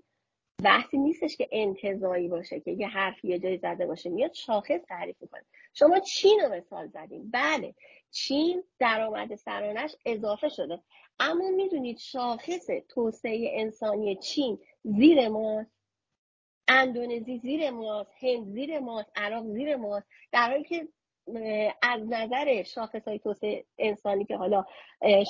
[0.64, 5.22] بحثی نیستش که انتظایی باشه که یه حرفی یه جایی زده باشه میاد شاخص تعریف
[5.22, 5.46] می‌کنه.
[5.74, 7.76] شما چین رو مثال زدیم بله
[8.12, 10.80] چین درآمد سرانش اضافه شده.
[11.20, 15.72] اما می‌دونید شاخص توسعه انسانی چین زیر ماست
[16.68, 20.88] اندونزی زیر ماست هند زیر ماست عراق زیر ماست در حالی که
[21.82, 24.66] از نظر شاخص های توسعه انسانی که حالا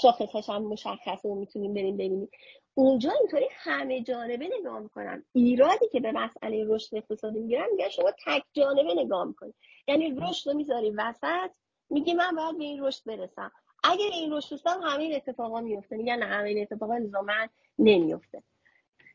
[0.01, 2.29] شاخص هم مشخصه و می‌تونیم بریم ببینیم.
[2.73, 5.25] اونجا اینطوری همه جانبه نگاه می‌کنن.
[5.33, 9.53] ایرادی که به مسئله رشد اقتصادی می‌گیرن میگن شما تک جانبه نگاه می‌کنی.
[9.87, 11.51] یعنی رشد رو می‌ذاری وسط
[11.89, 13.51] میگی من باید به این رشد برسم.
[13.83, 17.47] اگر این رشد رسیدم همه این اتفاقا میفته میگن نه همه این اتفاقا نظاما
[17.79, 18.43] نمیفته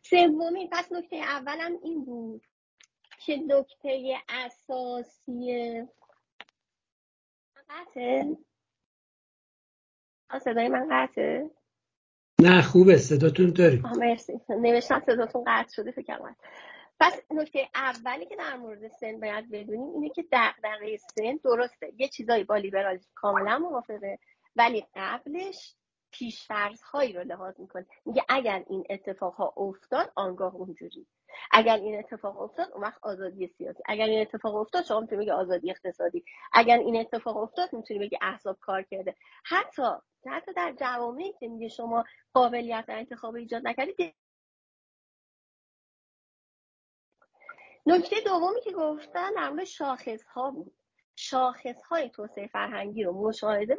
[0.03, 2.43] سومین پس نکته اولم این بود
[3.27, 5.83] که نکته اساسی
[7.75, 8.37] قطعه؟
[10.45, 11.51] صدای من قطعه؟
[12.41, 13.83] نه خوبه صداتون داریم.
[13.99, 14.41] مرسی.
[14.49, 16.19] نوشتم صداتون قطع شده فکر
[17.01, 21.93] پس نکته اولی که در مورد سن باید بدونیم اینه که دغدغه سن درسته.
[21.97, 24.19] یه چیزایی با لیبرالیسم کاملا موافقه
[24.57, 25.75] ولی قبلش
[26.15, 31.07] پیشفرض هایی رو لحاظ می‌کنه میگه اگر این اتفاق ها افتاد آنگاه اونجوری.
[31.53, 33.83] اگر این اتفاق افتاد اون وقت آزادی سیاسی.
[33.87, 36.25] اگر این اتفاق افتاد شما می‌تونید بگی آزادی اقتصادی.
[36.53, 39.15] اگر این اتفاق افتاد می‌تونید بگی احزاب کار کرده.
[39.45, 39.83] حتی
[40.27, 42.05] حتی در جوامعی که میگه شما
[42.35, 44.15] قابلیت انتخاب ایجاد نکردید
[47.87, 50.75] نکته دومی که گفتن در مورد شاخص ها بود.
[51.17, 53.77] شاخص های توسعه فرهنگی رو مشاهده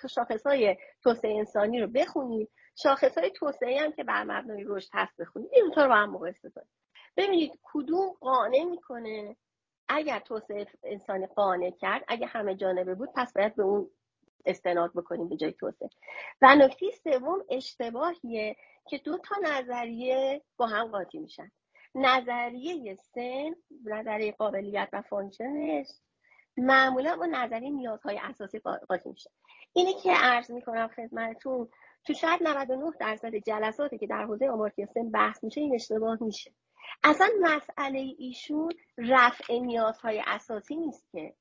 [0.00, 2.50] تا شاخص های توسعه انسانی رو بخونید
[2.82, 6.50] شاخص های توسعه هم که بر مبنای رشد هست بخونید این رو با هم مقایسه
[6.50, 6.68] کنید
[7.16, 9.36] ببینید کدوم قانع می‌کنه؟
[9.88, 13.90] اگر توسعه انسانی قانع کرد اگر همه جانبه بود پس باید به اون
[14.46, 15.88] استناد بکنیم به جای توسعه.
[16.42, 18.56] و نکته سوم اشتباهیه
[18.88, 21.50] که دو تا نظریه با هم قاطی میشن.
[21.94, 23.54] نظریه سن
[23.84, 25.86] نظریه قابلیت و function ش
[26.58, 29.30] معمولا با نظریه نیازهای اساسی قاطی میشه.
[29.72, 31.68] اینی که عرض می‌کنم خدمتتون
[32.04, 36.52] تو شاید 99 درصد جلساتی که در حوزه آمارتیا سن بحث میشه این اشتباه میشه.
[37.04, 41.34] اصلا مسئله ایشون رفع نیازهای اساسی نیست که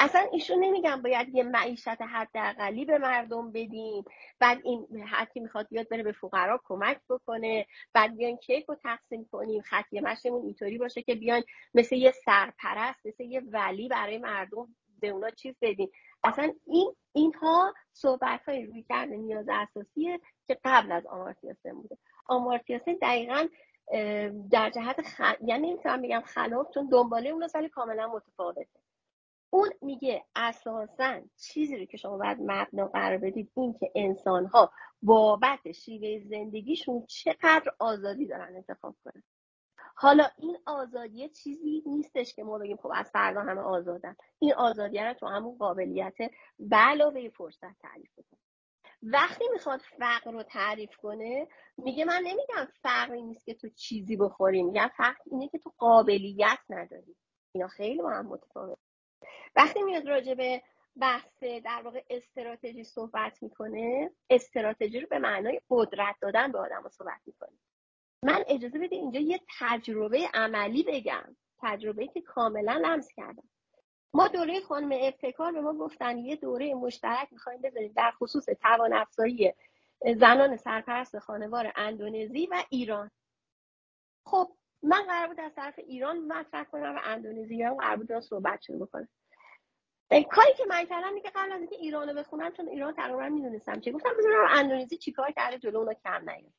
[0.00, 4.04] اصلا ایشون نمیگن باید یه معیشت حداقلی به مردم بدیم
[4.38, 8.74] بعد این هر کی می‌خواد بیاد بره به فقرا کمک بکنه بعد بیان کیک رو
[8.74, 11.42] تقسیم کنیم خطیه مشمون اینطوری باشه که بیان
[11.74, 15.90] مثل یه سرپرست مثل یه ولی برای مردم به اونا چیز بدیم.
[16.24, 21.98] اصلا این اینها صحبت های روی کرده نیاز اساسیه که قبل از آمارتیا بوده.
[22.26, 23.46] آمارتیا دقیقا
[24.50, 25.20] در جهت خ...
[25.44, 28.79] یعنی نمی‌تونم بگم خلاف چون دنباله اون سال کاملا متفاوته.
[29.50, 34.72] اون میگه اساسا چیزی رو که شما باید مبنا قرار بدید این که انسان ها
[35.02, 39.22] بابت شیوه زندگیشون چقدر آزادی دارن انتخاب کنن.
[39.96, 44.16] حالا این آزادی چیزی نیستش که ما بگیم خب از فردا همه آزادن.
[44.38, 46.16] این آزادی رو تو همون قابلیت
[46.58, 48.40] به علاوه فرصت تعریف کنه
[49.02, 54.62] وقتی می‌خواد فقر رو تعریف کنه میگه من نمیگم فقری نیست که تو چیزی بخوری
[54.62, 57.16] میگم فقر اینه که تو قابلیت نداری.
[57.52, 58.78] اینا خیلی با هم متفاوت.
[59.56, 60.62] وقتی میاد راجع به
[61.00, 67.20] بحث در واقع استراتژی صحبت می‌کنه استراتژی رو به معنای قدرت دادن به آدم صحبت
[67.26, 67.58] می‌کنه.
[68.24, 73.48] من اجازه بده اینجا یه تجربه عملی بگم تجربه که کاملا لمس کردم.
[74.14, 78.92] ما دوره خانم ابتکار به ما گفتن یه دوره مشترک می‌خوایم بذاریم در خصوص توان
[78.92, 79.52] افزایی
[80.16, 83.10] زنان سرپرست خانوار اندونزی و ایران.
[84.26, 84.52] خب
[84.82, 88.86] من قرار بود از طرف ایران مطرح کنم و اندونزی هم قرار بود صحبت شروع
[88.86, 89.08] بکنم
[90.10, 93.80] کاری که من کردم که قبل از اینکه ایران رو بخونم چون ایران تقریبا می‌دونستم
[93.80, 96.52] چه گفتم بذارم اندونزی چیکار کرده جلو اونا کم نیاد.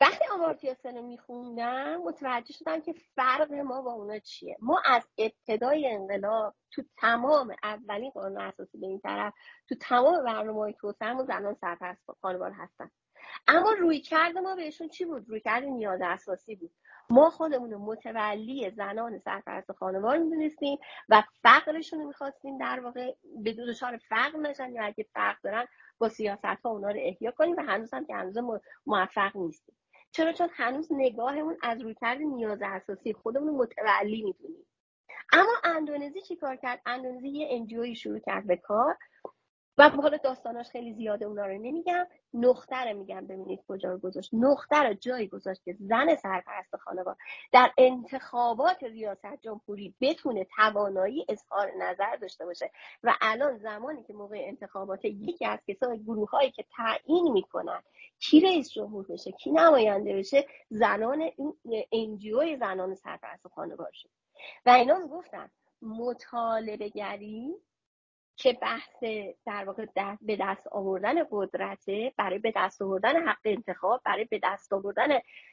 [0.00, 4.56] وقتی آمارتیا سن میخوندم متوجه شدم که فرق ما با اونا چیه.
[4.60, 9.34] ما از ابتدای انقلاب تو تمام اولین قانون اساسی به این طرف
[9.68, 12.90] تو تمام برنامه های توسعه زنان سرپرست خانوار هستن.
[13.48, 16.70] اما روی کرده ما بهشون چی بود؟ روی کرده نیاز اساسی بود.
[17.10, 20.78] ما خودمون رو متولی زنان سرپرست خانوار می‌دونستیم
[21.08, 25.66] و فقرشون رو می‌خواستیم در واقع به دچار فقر نشن یا اگه فقر دارن
[25.98, 28.38] با سیاست ها اونا رو احیا کنیم و هنوز هم که هنوز
[28.86, 29.76] موفق نیستیم.
[30.12, 34.66] چرا؟ چون هنوز نگاهمون از روی کرد نیاز اساسی خودمون متولی می‌دونیم.
[35.32, 38.96] اما اندونزی چی کار کرد؟ اندونزی یه انجیوی شروع کرد به کار.
[39.78, 42.06] و حالا داستاناش خیلی زیاده اونا رو نمیگم.
[42.86, 44.30] رو میگم ببینید کجا رو گذاشت.
[44.82, 47.16] رو جایی گذاشت که زن سرپرست خانوار
[47.52, 52.70] در انتخابات ریاست جمهوری بتونه توانایی اظهار نظر داشته باشه.
[53.02, 57.82] و الان زمانی که موقع انتخابات یکی از کسای گروه هایی که تعیین می‌کنن
[58.20, 61.30] کی رئیس جمهور بشه کی نماینده بشه زنان
[61.90, 62.16] این
[62.56, 64.08] زنان سرپرست خانوار شد.
[64.66, 65.50] و اینا گفتن.
[65.82, 67.54] مطالبه گری
[68.36, 69.04] که بحث
[69.46, 69.86] در واقع
[70.22, 75.08] به دست آوردن قدرته برای به دست آوردن حق انتخاب برای به دست آوردن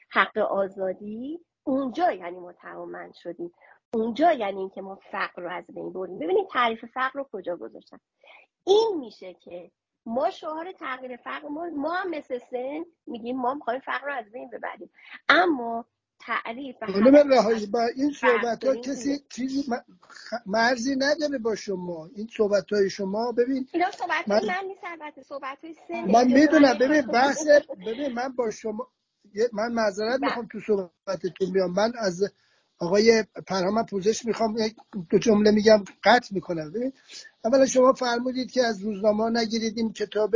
[0.10, 3.52] حق آزادی اونجا یعنی ما توانمند شدیم.
[3.94, 8.00] اونجا یعنی اینکه ما فقر رو از بین بریم ببینید تعریف فقر رو کجا گذاشتن
[8.66, 9.72] این میشه که
[10.06, 14.32] ما شعار تغییر فقر ما, ما هم مثل سن میگیم ما می‌خوایم فقر رو از
[14.32, 14.92] بین ببریم.
[15.30, 15.86] اما
[16.26, 19.66] تعریف خانم رهایی با این صحبت ها کسی چیزی
[20.46, 22.10] مرزی نداره با شما.
[22.16, 26.28] این صحبت های شما ببین اینا صحبت من, من نیست البته صحبت های سن من
[26.28, 27.48] می‌دونم ببین بحث
[27.88, 28.88] ببین من با شما
[29.54, 30.28] من معذرت بله.
[30.28, 31.72] می‌خوام تو صحبتتون بیام.
[31.72, 32.24] من از
[32.80, 34.56] آقای پرهام پوزش می‌خوام
[35.10, 36.72] دو جمله میگم قطع می‌کنم.
[36.72, 36.94] ببین
[37.46, 40.36] اولا شما فرمودید که از روزنامه نگیرید این کتاب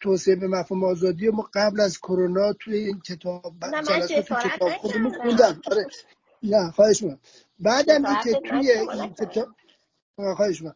[0.00, 3.54] توسعه به مفهوم آزادی ما قبل از کرونا توی این کتاب
[3.88, 5.60] جلسه تو کتاب خودمون خوندم.
[5.72, 5.86] آره.
[6.42, 7.18] نه خواهش من
[7.58, 9.48] بعدم این که توی این کتاب
[10.16, 10.74] خواهش من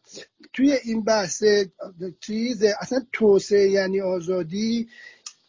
[0.53, 1.43] توی این بحث
[2.19, 4.89] چیز اصلا توسعه یعنی آزادی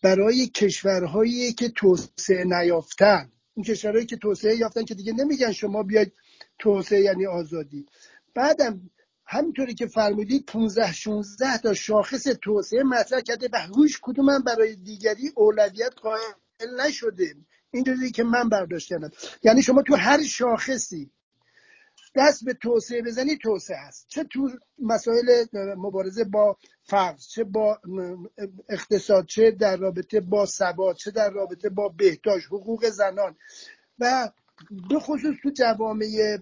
[0.03, 3.31] برای کشورهایی که توسعه نیافتن.
[3.55, 6.13] این کشورهایی که توسعه یافتن که دیگه نمیگن شما بیاید
[6.59, 7.87] توسعه یعنی آزادی.
[8.35, 8.91] بعدم
[9.27, 15.32] همینطوری که فرمودید 15 16 تا شاخص توسعه مطرح کرده و هیچ کدوم برای دیگری
[15.36, 17.35] اولویت قائل نشده.
[17.70, 19.11] اینجوری که من برداشت کردم.
[19.43, 21.11] یعنی شما تو هر شاخصی
[22.16, 24.07] دست به توسعه بزنی توسعه هست.
[24.09, 25.44] چه تو مسائل
[25.77, 27.81] مبارزه با فقر چه با
[28.69, 33.36] اقتصاد چه در رابطه با ثبات چه در رابطه با بهداشت حقوق زنان
[33.98, 34.31] و
[34.91, 36.39] به خصوص تو جوامع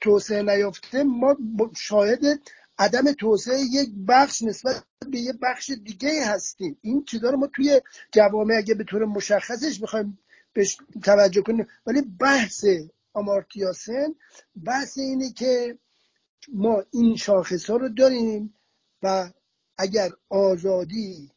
[0.00, 1.36] توسعه نیافته ما
[1.76, 2.20] شاهد
[2.78, 6.78] عدم توسعه یک بخش نسبت به یک بخش دیگه هستیم.
[6.80, 7.80] این چیزا رو ما توی
[8.12, 10.18] جوامع اگه به طور مشخصش بخوایم
[10.52, 11.66] بهش توجه کنیم.
[11.86, 12.64] ولی بحث
[13.12, 14.14] آمارتیاسن
[14.64, 15.78] بحث اینه که
[16.52, 18.54] ما این شاخص ها رو داریم
[19.02, 19.30] و
[19.78, 21.30] اگر آزادی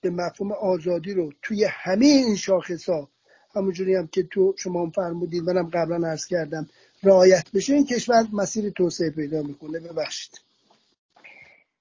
[0.00, 3.11] به مفهوم آزادی رو توی همه این شاخص ها
[3.54, 6.66] همونجوری هم که تو شما هم فرمودید منم قبلا عرض کردم
[7.02, 10.40] رعایت بشه این کشور مسیر توسعه پیدا می‌کنه ببخشید.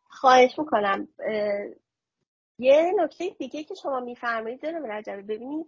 [0.10, 1.08] خواهش می‌کنم.
[2.60, 5.68] یه نکته دیگه که شما میفرمایید دارم رجبه ببینید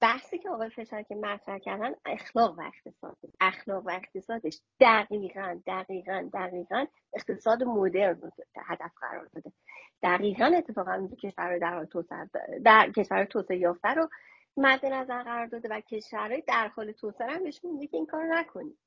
[0.00, 3.16] بحثی که آقای فشار که مطرح کردن اخلاق و اقتصاد.
[3.40, 8.30] اخلاق و اقتصادش دقیقا دقیقا دقیقا اقتصاد مدرن رو
[8.66, 9.52] هدف قرار داده.
[10.02, 11.86] دقیقا اتفاقا کشور در
[12.64, 14.08] در کشور توسعه یافته رو
[14.56, 18.24] مد نظر قرار داده و کشورهای در حال توسعه هم بهشون میگه که این کار
[18.24, 18.78] نکنید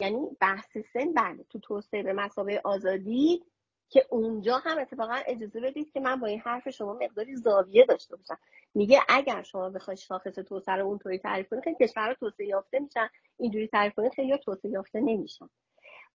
[0.00, 3.44] یعنی بحث سن بله تو توسعه به مسابقه آزادی
[3.92, 8.16] که اونجا هم اتفاقا اجازه بدید که من با این حرف شما مقداری زاویه داشته
[8.16, 8.38] باشم.
[8.74, 13.08] میگه اگر شما بخواید شاخص توسعه رو اونطوری تعریف کنید خیلی کشورها توسعه یافته میشن.
[13.38, 15.48] اینجوری تعریف کنید خیلی توسعه یافته نمیشن.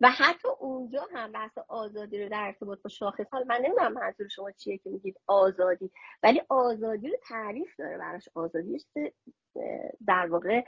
[0.01, 3.27] و حتی اونجا هم بحث آزادی رو در ارتباط با شاخص.
[3.32, 5.90] حال من نمی‌دونم منظور شما چیه که میگید آزادی
[6.23, 8.28] ولی آزادی رو تعریف داره براش.
[8.35, 8.82] آزادیش
[10.06, 10.62] در واقع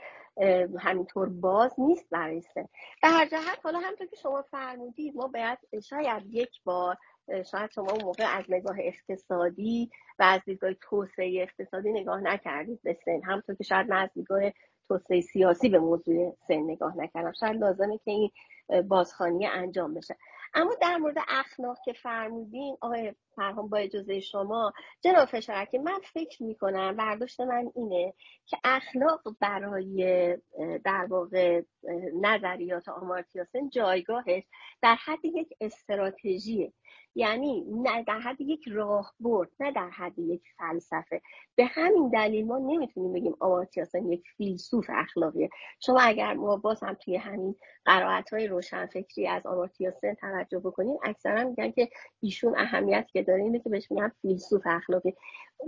[0.79, 2.65] همینطور باز نیست برای سن
[3.01, 6.97] به هر جهت حالا همطور که شما فرمودید ما باید شاید یک بار
[7.51, 9.89] شاید شما اون موقع از نگاه اقتصادی
[10.19, 13.21] و از دیدگاه توسعه اقتصادی نگاه نکردید به سن.
[13.23, 14.41] همطور که شاید من از دیدگاه
[14.89, 17.31] توسعه سیاسی به موضوع سن نگاه نکردم.
[17.31, 18.31] شاید لازمه که این
[18.87, 20.15] بازخانی انجام بشه.
[20.53, 24.73] اما در مورد اخلاق که فرمودین آقای فرهام با اجازه شما.
[25.01, 28.13] جناب فشارکی من فکر می‌کنم برداشت من اینه
[28.45, 30.37] که اخلاق برای
[30.85, 31.61] در واقع
[32.21, 34.43] نظریات آمارتیاسن جایگاهش
[34.81, 36.73] در حد یک استراتژیه.
[37.15, 41.21] یعنی نه در حد یک راهبرد نه در حد یک فلسفه.
[41.55, 45.49] به همین دلیل ما نمی‌تونیم بگیم آمارتیاسن یک فیلسوف اخلاقیه.
[45.85, 47.55] شما اگر ما باز هم توی همین
[47.85, 51.89] قرائت های روشنفکری از آمارتیاسن توجه بکنین اکثرا میگن که
[52.19, 55.13] ایشون اهمیت که داره اینه که بهش میگن فیلسوف اخلاقی.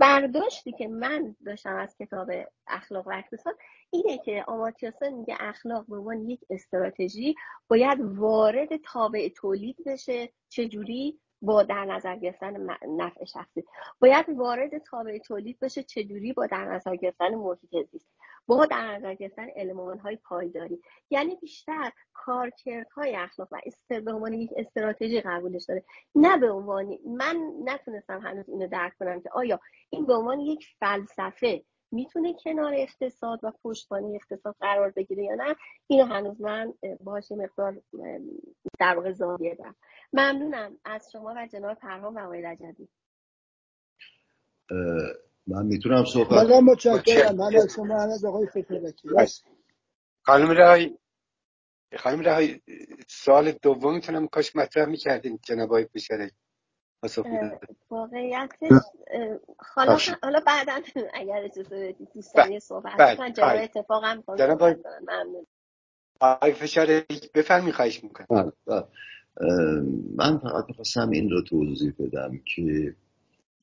[0.00, 2.30] برداشتی که من داشتم از کتاب
[2.66, 3.56] اخلاق و اقتصاد
[3.90, 7.34] اینه که آمارتیاسن میگه اخلاق به عنوان یک استراتژی
[7.68, 13.64] باید وارد تابع تولید بشه چجوری؟ با در نظر گرفتن نفع شخصی.
[14.00, 18.08] باید وارد تابع تولید بشه چجوری؟ با در نظر گرفتن محیط زیست
[18.46, 20.80] با در نظر گرفتن علمان های پایداری.
[21.10, 23.48] یعنی بیشتر کارکردهای اخلاق
[23.90, 25.84] و عنوان یک استراتژی قبولش داره.
[26.14, 29.60] نه به عنوان من نتونستم هنوز اینو درک کنم که آیا
[29.90, 35.56] این به عنوان یک فلسفه می‌تونه کنار اقتصاد و پشتوانه اقتصاد قرار بگیره یا نه
[35.86, 37.82] اینو هنوز من باهاش مقدار
[38.78, 39.76] در واقع زاویه دارم.
[40.12, 42.88] ممنونم از شما و جناب پرهام و آقای رجبی.
[45.46, 47.36] من می‌تونم صحبت بازم متشکرم.
[47.36, 49.08] من از شما هم از آقای فترکی
[50.26, 50.98] خانم رای
[51.98, 52.60] خانم رای
[53.08, 56.30] سوال دوم می‌تونم کاش مطرح می‌کردین جناب آقای بشره
[57.90, 58.70] واقعیتش
[59.58, 60.80] حالا حالا بعدا
[61.20, 64.22] اگر اجازه بدید دوستانی صحبت کنن جناب اتفاقم
[65.02, 65.46] ممنون.
[66.20, 66.86] آقای فشار
[67.34, 68.52] بفرمی خواهش می‌کنم.
[70.16, 72.96] من فقط می‌خواستم این رو توضیح بدم که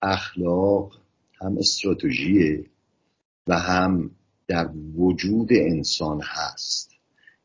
[0.01, 1.08] اخلاق
[1.41, 2.65] هم استراتژیه
[3.47, 4.11] و هم
[4.47, 6.91] در وجود انسان هست.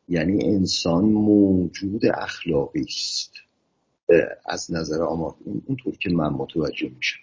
[0.09, 3.33] یعنی انسان موجود اخلاقی است.
[4.47, 5.35] از نظر آمار
[5.67, 7.21] اونطور که من متوجه میشم.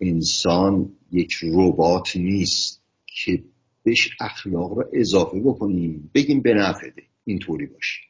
[0.00, 3.44] انسان یک ربات نیست که
[3.82, 8.00] بهش اخلاق رو اضافه بکنیم بگیم به نفده اینطوری باشه.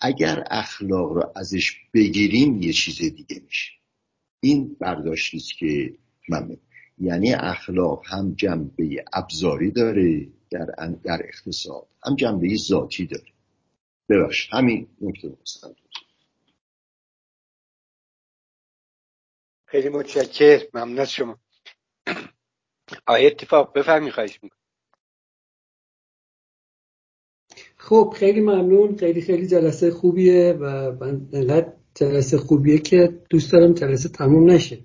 [0.00, 3.72] اگر اخلاق رو ازش بگیریم یه چیز دیگه میشه.
[4.40, 5.94] این برداشتی که
[6.28, 6.56] من
[7.00, 10.66] یعنی اخلاق هم جنبه ابزاری داره در,
[11.04, 13.32] در اقتصاد هم جنبه ذاتی داره.
[14.08, 15.74] ببخش همین نکته بستم
[19.66, 21.38] خیلی متشکر ممنون از شما.
[23.06, 24.58] آیه اتفاق بفرمی خواهش می‌کنم.
[27.76, 33.72] خب خیلی ممنون خیلی خیلی جلسه خوبیه و من انقدر جلسه خوبیه که دوست دارم
[33.72, 34.78] جلسه تموم نشه.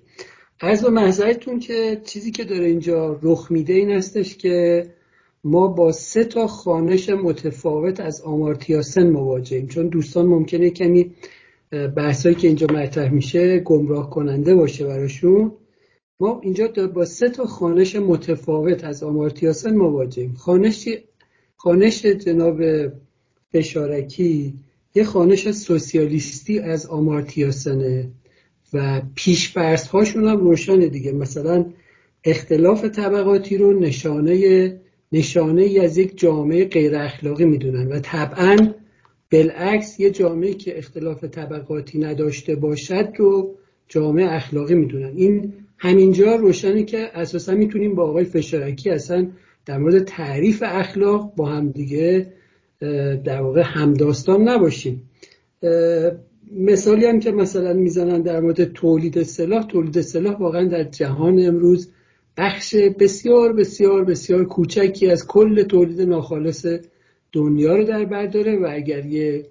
[0.66, 4.86] از به محضرتون که چیزی که داره اینجا رخ میده این هستش که
[5.44, 9.66] ما با سه تا خانش متفاوت از آمارتیاسن مواجهیم.
[9.66, 11.14] چون دوستان ممکنه کمی
[11.96, 15.52] بحثایی که اینجا مطرح میشه گمراه کننده باشه براشون.
[16.20, 20.34] ما اینجا با سه تا خانش متفاوت از آمارتیاسن مواجهیم.
[20.34, 20.88] خانش
[21.56, 22.60] خانش جناب
[23.52, 24.54] بشارکی
[24.94, 28.10] یه خانش سوسیالیستی از آمارتیاسنه
[28.72, 31.12] و پیشبرس هاشون هم روشنه دیگه.
[31.12, 31.66] مثلا
[32.24, 34.80] اختلاف طبقاتی رو نشانه
[35.12, 38.56] نشانه ای از یک جامعه غیر اخلاقی می‌دونن و طبعا
[39.32, 43.54] بالعکس یه جامعه که اختلاف طبقاتی نداشته باشد رو
[43.88, 45.12] جامعه اخلاقی می‌دونن.
[45.16, 49.28] این همینجا روشنه که اساسا می‌تونیم با آقای فشارکی اصلا
[49.66, 52.32] در مورد تعریف اخلاق با هم دیگه
[53.24, 55.10] در واقع همداستان نباشیم.
[56.52, 61.88] مثالی هم که مثلا می‌زنن در مورد تولید سلاح تولید سلاح واقعا در جهان امروز
[62.36, 66.66] بخش بسیار بسیار بسیار کوچکی از کل تولید ناخالص
[67.32, 69.46] دنیا رو در بر داره و اگر یه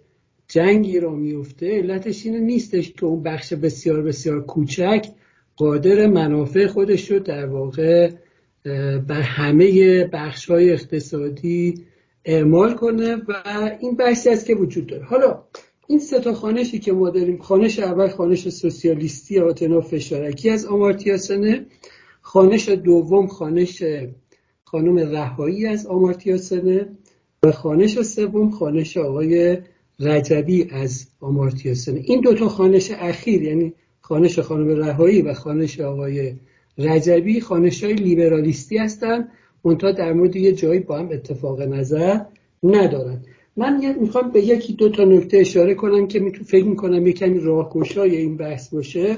[0.47, 5.07] جنگی را میفته علتش اینه نیستش که اون بخش بسیار بسیار کوچک
[5.55, 8.11] قادر منافع خودش رو در واقع
[9.07, 11.85] بر همه بخش های اقتصادی
[12.25, 13.33] اعمال کنه و
[13.79, 15.05] این بحثی است که وجود داره.
[15.05, 15.43] حالا
[15.93, 21.65] این سه تا خانشی که ما داریم خانش اول خانش سوسیالیستی آتنا فشارکی از آمارتیاسنه
[22.21, 23.83] خانش دوم خانش
[24.63, 26.87] خانم رهایی از آمارتیاسنه
[27.43, 29.57] و خانش سوم خانش آقای
[29.99, 36.35] رجبی از آمارتیاسنه این دوتا خانش اخیر یعنی خانش خانم رهایی و خانش آقای
[36.77, 39.27] رجبی خانش های لیبرالیستی هستن
[39.63, 42.19] منتها در مورد یه جایی با هم اتفاق نظر
[42.63, 43.21] ندارن.
[43.57, 47.39] من می‌خوام به یکی دو تا نکته اشاره کنم که می‌تونم فکر می‌کنم یه کمی
[47.39, 49.17] راهگشای این بحث باشه.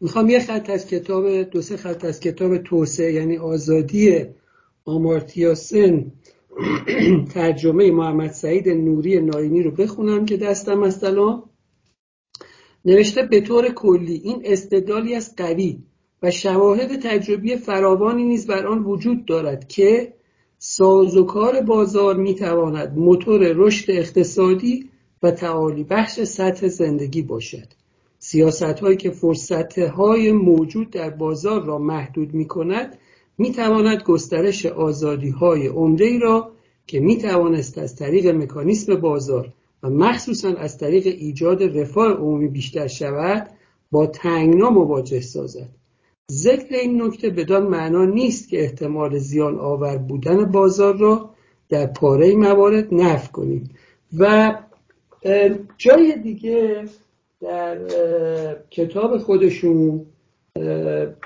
[0.00, 4.24] می‌خوام یه خط از کتاب دو سه خط از کتاب توسعه یعنی آزادی
[4.84, 6.12] آمارتیاسن
[7.34, 11.42] ترجمه محمد سعید نوری ناینی رو بخونم که دستم الان.
[12.84, 15.78] نوشته به طور کلی این استدلالی از قوی
[16.22, 20.14] و شواهد تجربی فراوانی نیز بر آن وجود دارد که
[20.58, 24.90] سازوکار بازار می‌تواند موتور رشد اقتصادی
[25.22, 27.66] و تعالی بخش سطح زندگی باشد.
[28.18, 32.98] سیاست هایی که فرصت های موجود در بازار را محدود می کند
[33.38, 36.52] می تواند گسترش آزادی های عمده را
[36.86, 39.52] که می توانست از طریق مکانیسم بازار
[39.82, 43.50] و مخصوصا از طریق ایجاد رفاه عمومی بیشتر شود
[43.90, 45.68] با تنگنا مواجه سازد.
[46.32, 51.30] ذکر این نکته بدان معنا نیست که احتمال زیان آور بودن بازار را
[51.68, 53.70] در پاره موارد نف کنیم.
[54.18, 54.54] و
[55.78, 56.84] جای دیگه
[57.40, 57.78] در
[58.70, 60.06] کتاب خودشون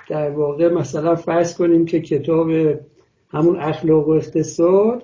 [0.08, 2.50] در واقع مثلا فرض کنیم که کتاب
[3.30, 5.02] همون اخلاق و اقتصاد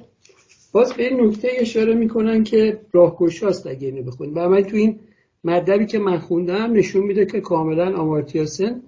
[0.73, 4.99] باز به این نکته اشاره می‌کنن که راهگشاست اگه اینو بخونید و من تو این
[5.45, 8.83] مطلبی که من خوندم نشون میده که کاملا آمارتیاسن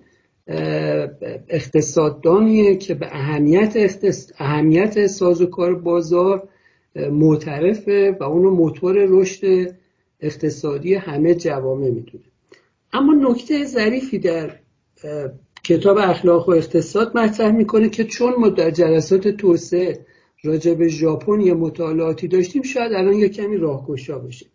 [1.49, 4.33] اقتصاددانیه که به اهمیت, اختص...
[4.39, 6.49] اهمیت سازوکار بازار
[7.11, 9.75] معترفه و اونو موتور رشد
[10.21, 12.25] اقتصادی همه جوامع می‌دونه.
[12.93, 14.59] اما نکته ظریفی در
[15.65, 20.07] کتاب اخلاق و اقتصاد مطرح می‌کنه که چون ما در جلسات توسعه
[20.43, 24.47] راجع به ژاپن یه مطالعاتی داشتیم شاید الان یه کمی راهگشا باشه.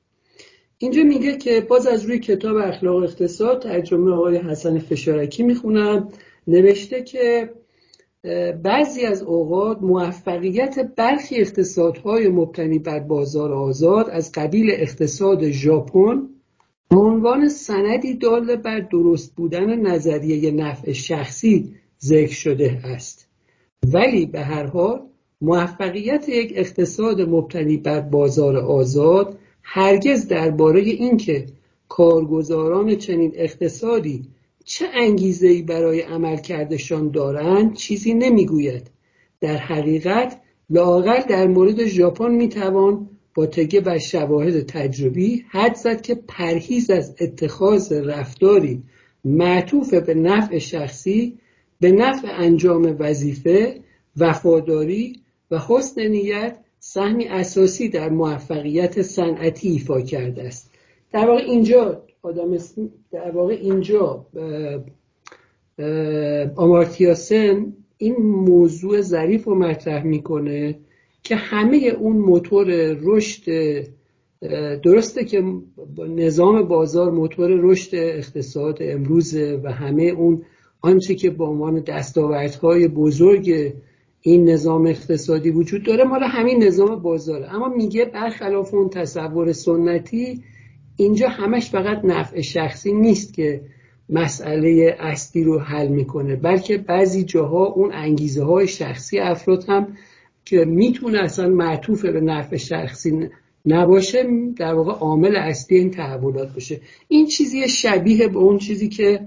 [0.81, 6.07] اینجا میگه که باز از روی کتاب اخلاق اقتصاد ترجمه آقای حسن فشارکی می‌خونم.
[6.47, 7.49] نوشته که
[8.63, 16.29] بعضی از اوقات موفقیت برخی اقتصادهای مبتنی بر بازار آزاد از قبیل اقتصاد ژاپن
[16.89, 23.27] به عنوان سندی دال بر درست بودن نظریه نفع شخصی ذکر شده است.
[23.93, 25.01] ولی به هر حال
[25.41, 31.45] موفقیت یک اقتصاد مبتنی بر بازار آزاد هرگز درباره اینکه
[31.89, 34.29] کارگزاران چنین اقتصادی
[34.63, 38.91] چه انگیزه برای عمل کردشان دارند چیزی نمی‌گوید.
[39.41, 46.15] در حقیقت لاقل در مورد ژاپن می‌توان با تگه بر شواهد تجربی حد زد که
[46.15, 48.83] پرهیز از اتخاذ رفتاری
[49.25, 51.38] معطوف به نفع شخصی
[51.79, 53.79] به نفع انجام وظیفه
[54.17, 55.21] وفاداری
[55.51, 60.71] و حسن نیت سهمی اساسی در موفقیت صنعتی ایفا کرده است.
[61.11, 62.57] در واقع اینجا آدم
[63.11, 64.25] در واقع اینجا
[66.55, 70.79] آمارتیاسن این موضوع ظریف رو مطرح می‌کنه
[71.23, 72.67] که همه اون موتور
[73.01, 73.43] رشد
[74.83, 75.43] درسته که
[76.09, 80.43] نظام بازار موتور رشد اقتصاد امروزه و همه اون
[80.81, 83.73] آنچه که به عنوان دستاوردهای بزرگ
[84.22, 87.56] این نظام اقتصادی وجود داره مال همین نظام بازاره.
[87.56, 90.43] اما میگه برخلاف اون تصور سنتی
[90.95, 93.61] اینجا همش فقط نفع شخصی نیست که
[94.10, 99.88] مسئله اصلی رو حل می‌کنه بلکه بعضی جاها اون انگیزه های شخصی افراد هم
[100.45, 103.30] که می‌تونه اصلا معطوف به نفع شخصی
[103.65, 104.23] نباشه
[104.57, 106.81] در واقع عامل اصلی این تحولات باشه.
[107.07, 109.19] این چیزی شبیه به اون چیزی که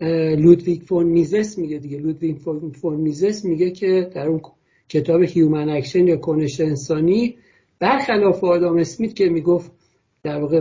[0.00, 1.98] لودویگ فون میزس میگه دیگه.
[1.98, 2.36] لودویگ
[2.80, 4.40] فون میزس میگه که در اون
[4.88, 7.36] کتاب Human Action یا کنش انسانی
[7.78, 9.72] برخلاف آدم اسمیت که می‌گفت
[10.22, 10.60] در واقع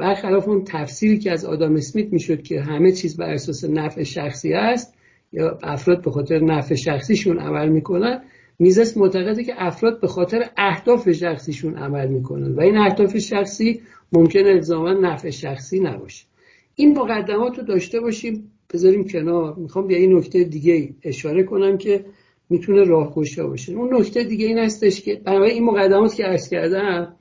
[0.00, 4.52] برخلاف اون تفسیری که از آدم اسمیت می‌شد که همه چیز بر اساس نفع شخصی
[4.52, 4.94] است
[5.32, 8.22] یا افراد به خاطر نفع شخصیشون عمل می‌کنن
[8.58, 13.80] میزس معتقده که افراد به خاطر اهداف شخصیشون عمل می‌کنن و این اهداف شخصی
[14.12, 16.26] ممکن الزاما نفع شخصی نباشه.
[16.74, 18.52] این مقدمات رو داشته باشیم.
[18.72, 19.54] بذاریم کنار.
[19.56, 22.04] می‌خوام به این نکته دیگه اشاره کنم که
[22.50, 23.72] می‌تونه راهگشا باشه.
[23.72, 27.16] اون نکته دیگه این هستش که برای این مقدمات که عرض کردم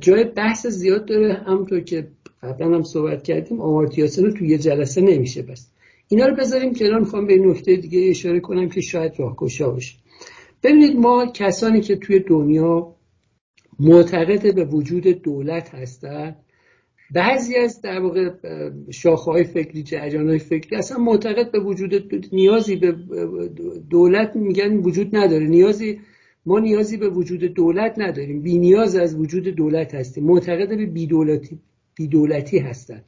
[0.00, 1.34] جای بحث زیاد داره.
[1.34, 2.08] همونطور که
[2.42, 5.70] قبلا هم صحبت کردیم آمارتیاسن رو توی یه جلسه نمیشه بس.
[6.08, 7.00] اینا رو بذاریم کنار.
[7.00, 9.96] می‌خوام به نکته دیگه اشاره کنم که شاید راهگشا باشه.
[10.62, 12.96] ببینید ما کسانی که توی دنیا
[13.80, 16.36] معتقد به وجود دولت هستن
[17.10, 18.30] بعضی از در واقع
[18.90, 22.92] شاخه فکری جریان های فکری اصلا معتقد به وجود نیازی به
[23.90, 25.46] دولت میگن وجود نداره.
[25.46, 26.00] نیازی
[26.46, 28.42] ما نیازی به وجود دولت نداریم.
[28.42, 30.24] بی نیاز از وجود دولت هستیم.
[30.24, 31.58] معتقد به بی دولتی,
[31.96, 33.02] بی دولتی هستن.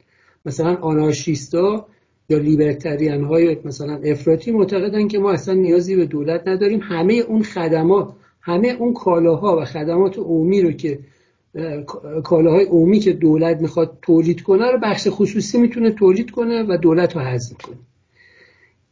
[0.45, 1.87] مثلا آنارشیستا
[2.29, 6.79] یا لیبرتریان های مثلا افراطی معتقدن که ما اصلا نیازی به دولت نداریم.
[6.83, 10.99] همه اون خدمات همه اون کالاها و خدمات عمومی رو که
[12.23, 17.15] کالاهای عمومی که دولت می‌خواد تولید کنه رو بخش خصوصی می‌تونه تولید کنه و دولت
[17.15, 17.77] رو حذف کنه.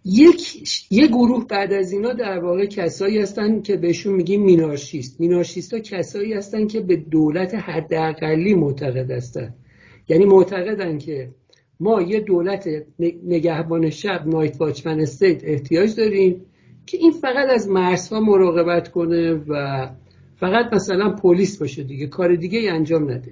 [0.06, 5.20] یک یه گروه بعد از اینا در واقع کسایی هستن که بهشون میگیم مینارشیست.
[5.20, 9.54] مینارشیست ها کسایی هستن که به دولت حداقلی معتقد هستن.
[10.10, 11.30] یعنی معتقدن که
[11.80, 12.70] ما یه دولت
[13.24, 16.46] نگهبان شب نایت واچمن استیت احتیاج داریم
[16.86, 19.88] که این فقط از مرزها مراقبت کنه و
[20.40, 23.32] فقط مثلا پلیس باشه دیگه کار دیگه ای انجام نده.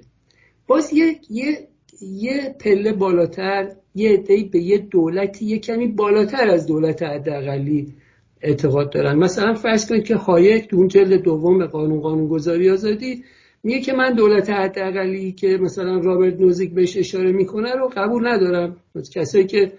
[0.66, 1.68] باز یه, یه,
[2.00, 7.94] یه پله بالاتر یه عده‌ای به یه دولتی یه کمی بالاتر از دولت حداقلی
[8.40, 9.18] اعتقاد دارن.
[9.18, 13.24] مثلا فرض کنید که هایک اون جلد دوم قانون قانونگذاری آزادی
[13.62, 18.76] میگه که من دولت حداقلی که مثلا رابرت نوزیک بهش اشاره می‌کنه رو قبول ندارم.
[19.14, 19.72] کسایی که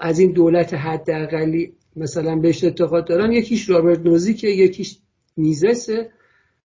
[0.00, 4.98] از این دولت حداقلی مثلا بهش اعتقاد دارن یکیش رابرت نوزیکه یکیش
[5.36, 6.10] میزسه.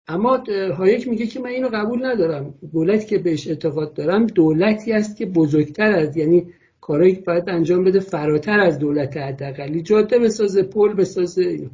[0.07, 0.43] اما
[0.77, 2.53] هایک میگه که من اینو قبول ندارم.
[2.73, 6.47] دولتی که بهش اعتقاد دارم دولتی است که بزرگتر از یعنی
[6.81, 9.81] کارایی که باید انجام بده فراتر از دولت حداقلی.
[9.81, 11.69] جاده بسازه پل بسازه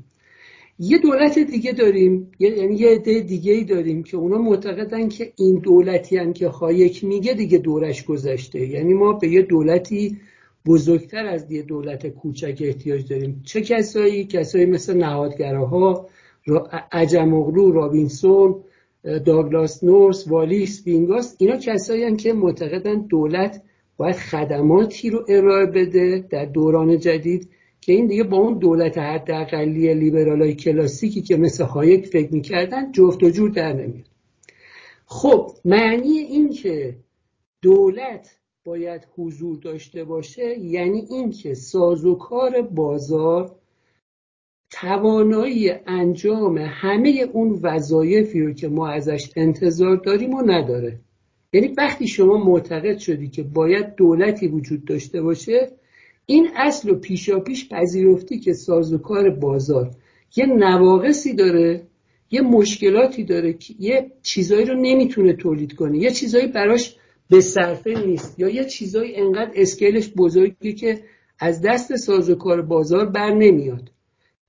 [0.80, 5.60] یه دولت دیگه داریم یعنی یه عده دیگه ای داریم که اونا معتقدن که این
[5.60, 8.68] دولتی هم که هایک میگه دیگه دورش گذشته.
[8.68, 10.18] یعنی ما به یه دولتی
[10.66, 13.42] بزرگتر از یه دولت کوچک احتیاج داریم.
[13.46, 16.08] چه کسایی؟ کسایی مثل نهادگراها
[16.92, 18.64] عجم اغلو رابینسون
[19.04, 23.64] داگلاس نورس والیس وینگاس اینا کسایی هم که معتقدن دولت
[23.98, 27.50] باید خدماتی رو ارائه بده در دوران جدید
[27.82, 33.24] که این دیگه با اون دولت حداقلی لیبرالای کلاسیکی که مثل هایک فکر می‌کردن جفت
[33.24, 34.06] و جور در نمیاد.
[35.06, 36.96] خب معنی این که
[37.62, 43.56] دولت باید حضور داشته باشه یعنی اینکه سازوکار بازار
[44.72, 51.00] توانایی انجام همه اون وظایفی رو که ما ازش انتظار داریم و نداره.
[51.54, 55.72] یعنی وقتی شما معتقد شدی که باید دولتی وجود داشته باشه
[56.26, 59.92] این اصل و پیشا پیش پذیرفتی که سازوکار بازار
[60.36, 61.84] یه نواقصی داره
[62.32, 65.98] یه مشکلاتی داره که یه چیزایی رو نمی‌تونه تولید کنه.
[65.98, 66.96] یه چیزایی براش
[67.30, 71.04] به صرفه نیست یا یه چیزایی انقدر اسکیلش بزرگی که
[71.40, 73.92] از دست سازوکار بازار بر نمیاد.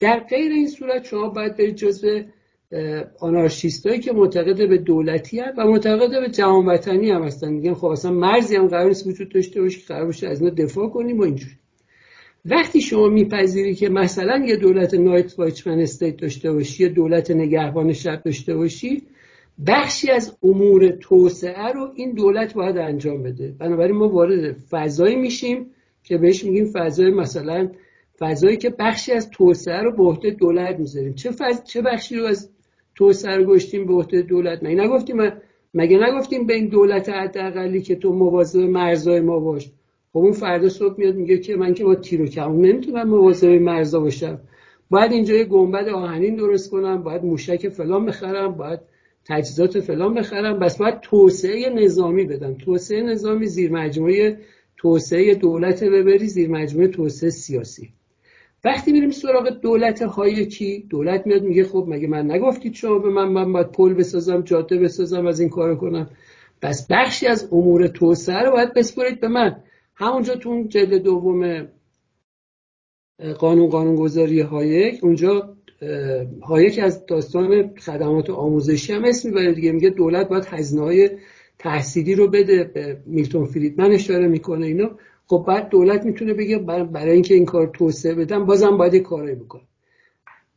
[0.03, 2.23] در غیر این صورت شما باید برید جزء
[3.20, 7.87] آنارشیستایی که معتقد به دولتی هست و معتقد به جهان وطنی هم هستن میگن خب
[7.87, 11.19] اصلا مرزی هم قرار نیست وجود داشته باشه که قرار باشه از اینا دفاع کنیم
[11.19, 11.55] و اینجوری.
[12.45, 17.93] وقتی شما میپذیری که مثلا یه دولت نایت وایچمن استیت داشته باشی یه دولت نگهبان
[17.93, 19.03] شب داشته باشی
[19.66, 23.55] بخشی از امور توسعه رو این دولت باید انجام بده.
[23.59, 25.66] بنابراین ما وارد فضایی میشیم
[26.03, 27.69] که بهش میگیم فضای مثلا
[28.23, 31.15] فضایی که بخشی از توسعه رو به عهده دولت می‌ذاریم.
[31.15, 31.62] چه فض...
[31.65, 32.51] چه بخشی رو از
[32.94, 35.16] توسعه رو گشتیم به عهده دولت؟ مگه نگفتیم
[35.74, 39.70] مگه نگفتیم به این دولت حداقلی که تو مواظب مرزای ما باش.
[40.12, 43.49] خب اون فردا صبح میاد میگه که من که با تیر و کمون نمی‌تونم مواظب
[43.49, 44.40] مرزا باشم.
[44.90, 48.81] باید اینجا یه گنبد آهنین درست کنم باید موشک فلان بخرم باید
[49.28, 50.59] تجهیزات فلان بخرم.
[50.59, 52.55] بس باید توسعه نظامی بدم.
[52.55, 54.39] توسعه نظامی زیر مجموعه
[54.77, 57.93] توسعه دولت ببری زیر مجموعه توسعه سیاسی.
[58.64, 63.28] وقتی میریم سراغ دولت هایکی دولت میاد میگه خب مگه من نگفتید شما به من
[63.28, 66.10] من باید پل بسازم جاده بسازم از این کار کنم؟
[66.62, 69.56] پس بخشی از امور توسعه رو باید بسپرید به من.
[69.94, 71.68] همونجا تو اون جلد دوم
[73.39, 75.56] قانون قانون گذاری هایک اونجا
[76.43, 79.72] هایک از داستان خدمات آموزشی هم اسم می‌بره دیگه.
[79.72, 81.10] میگه دولت باید هزینه های
[81.59, 84.89] تحصیلی رو بده به میلتون فریدمن اشاره می‌کنه اینو.
[85.32, 86.59] خب بعد دولت می‌تونه بگه
[86.92, 89.62] برای اینکه این کار توسعه بدم بازم باید کاری بکنه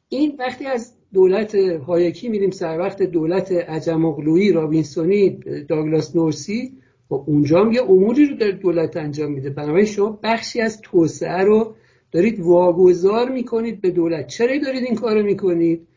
[0.10, 5.40] این وقتی از دولت هایکی میریم سر وقت دولت عجم اغلویی رابینسونی
[5.70, 6.74] داگلاس نورسی
[7.10, 9.50] خب اونجا هم یه اموری رو در دولت انجام میده.
[9.50, 11.76] بنابراین شما بخشی از توسعه رو
[12.12, 14.28] دارید واگذار می‌کنید به دولت.
[14.28, 15.88] چرا دارید این کار رو می‌کنید؟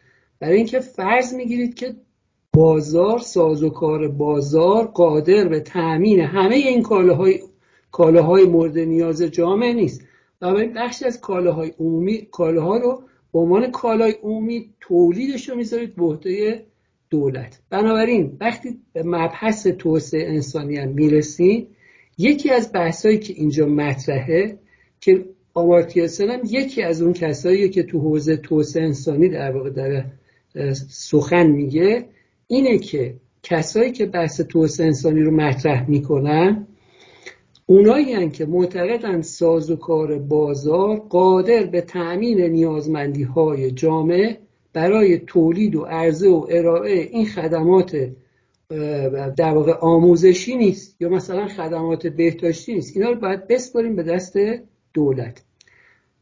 [0.40, 1.94] برای اینکه فرض می‌گیرید که
[2.52, 7.40] بازار سازوکار بازار قادر به تأمین همه این کالاهای
[7.90, 10.02] کالاهای مورد نیاز جامعه نیست.
[10.40, 13.02] بنابراین بخشی از کالاهای عمومی کالاها رو
[13.32, 16.64] به عنوان کالای عمومی تولیدش رو می‌ذارید به عهده
[17.10, 17.60] دولت.
[17.70, 21.66] بنابراین وقتی به مبحث توسعه انسانی هم می‌رسیم
[22.18, 24.58] یکی از بحثایی که اینجا مطرحه
[25.00, 25.24] که
[25.54, 30.04] آمارتیاسن هم یکی از اون کسایی که تو حوزه توسعه انسانی در واقع در
[30.88, 32.04] سخن میگه
[32.46, 36.66] اینه که کسایی که بحث توسعه انسانی رو مطرح می‌کنن
[37.70, 44.38] اونایی که معتقدن سازوکار بازار قادر به تأمین نیازمندی های جامعه
[44.72, 48.10] برای تولید و عرضه و ارائه این خدمات
[49.36, 52.96] در واقع آموزشی نیست یا مثلا خدمات بهداشتی نیست.
[52.96, 54.38] اینا رو باید بسپاریم به دست
[54.94, 55.42] دولت.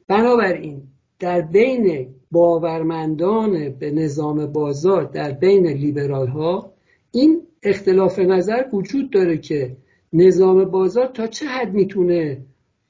[0.09, 0.83] بنابراین
[1.19, 6.73] در بین باورمندان به نظام بازار در بین لیبرال ها
[7.11, 9.77] این اختلاف نظر وجود داره که
[10.13, 12.39] نظام بازار تا چه حد می‌تونه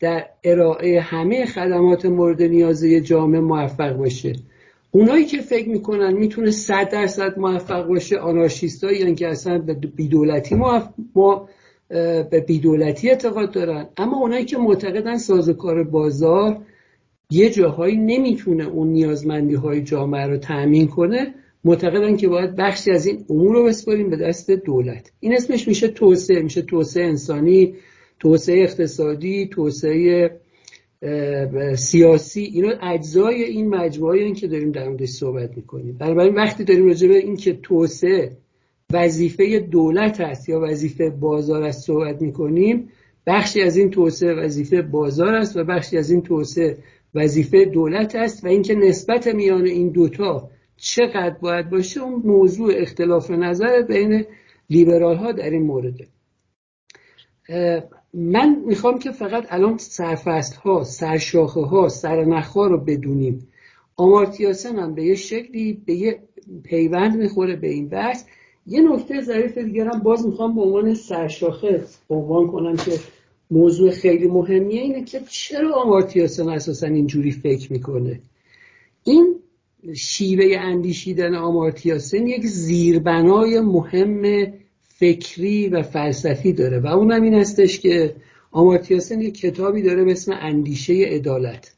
[0.01, 4.33] در ارائه همه خدمات مورد نیازه جامعه موفق باشه؟
[4.91, 10.55] اونایی که فکر می‌کنن می‌تونه صد درصد موفق باشه آنارشیستایی یعنی که اصلا به بیدولتی
[10.55, 10.93] ما
[12.31, 13.87] به بیدولتی اعتقاد دارن.
[13.97, 16.59] اما اونایی که معتقدن سازوکار بازار
[17.31, 21.35] یه جاهایی نمی‌تونه اون نیازمندی های جامعه رو تأمین کنه
[21.67, 25.13] معتقدن که باید بخشی از این امور رو بسپاریم به دست دولت.
[25.21, 27.75] این اسمش میشه توسعه میشه توسعه انسانی
[28.21, 30.41] توسعه اقتصادی توسعه
[31.75, 32.41] سیاسی.
[32.41, 35.97] اینا اجزای این مجموعه که داریم در موردش صحبت می‌کنیم.
[35.99, 38.37] بنابراین وقتی داریم راجع به این که توسعه
[38.93, 42.89] وظیفه دولت است یا وظیفه بازار است صحبت می‌کنیم
[43.27, 46.79] بخشی از این توسعه وظیفه بازار است و بخشی از این توسعه
[47.15, 53.31] وظیفه دولت است و اینکه نسبت میان این دوتا چقدر باید باشه اون موضوع اختلاف
[53.31, 54.25] نظر بین
[54.71, 56.07] لیبرال ها در این مورده.
[58.15, 63.49] من می‌خوام که فقط الان سرفست ها سرشاخه ها سرنخ ها رو بدونیم.
[63.97, 66.19] آمارتیاسن هم به یه شکلی به یه
[66.65, 68.25] پیوند می‌خوره به این بحث.
[68.67, 72.93] یه نکته ظریف دیگر هم باز می‌خوام به عنوان سرشاخه عنوان کنم که
[73.51, 78.21] موضوع خیلی مهمیه اینه که چرا آمارتیاسن اساسا اینجوری فکر می‌کنه؟
[79.05, 79.37] این
[79.95, 84.47] شیوه اندیشیدن آمارتیاسن یک زیربنای مهم
[84.83, 88.15] فکری و فلسفی داره و اونم این هستش که
[88.51, 91.75] آمارتیاسن یک کتابی داره به اسم اندیشه عدالت.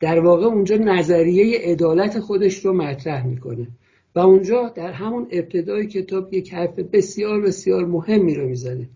[0.00, 3.68] در واقع اونجا نظریه عدالت خودش رو مطرح می‌کنه
[4.14, 8.88] و اونجا در همون ابتدای کتاب یک حرف بسیار بسیار مهمی رو می‌زنه.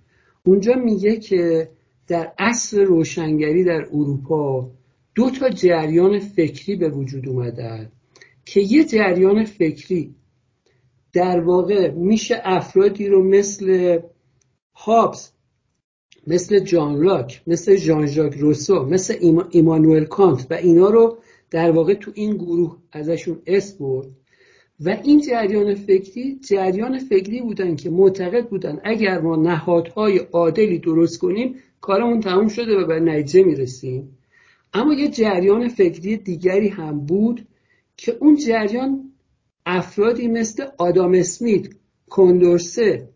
[0.46, 1.68] اونجا میگه که
[2.08, 4.70] در عصر روشنگری در اروپا
[5.14, 7.92] دو تا جریان فکری به وجود اومدن.
[8.52, 10.14] که یه جریان فکری
[11.12, 13.98] در واقع میشه افرادی رو مثل
[14.74, 15.30] هابز
[16.26, 19.14] مثل جان لاک مثل ژان ژاک روسو مثل
[19.50, 21.18] ایمانوئل کانت و اینا رو
[21.50, 24.06] در واقع تو این گروه ازشون اسم برد.
[24.80, 31.18] و این جریان فکری جریان فکری بودن که معتقد بودن اگر ما نهادهای عادلی درست
[31.18, 34.18] کنیم کارمون تموم شده و به نتیجه می‌رسیم.
[34.72, 37.47] اما یه جریان فکری دیگری هم بود
[37.98, 39.12] که اون جریان
[39.66, 41.68] افرادی مثل آدام اسمیت
[42.10, 43.08] کندورسه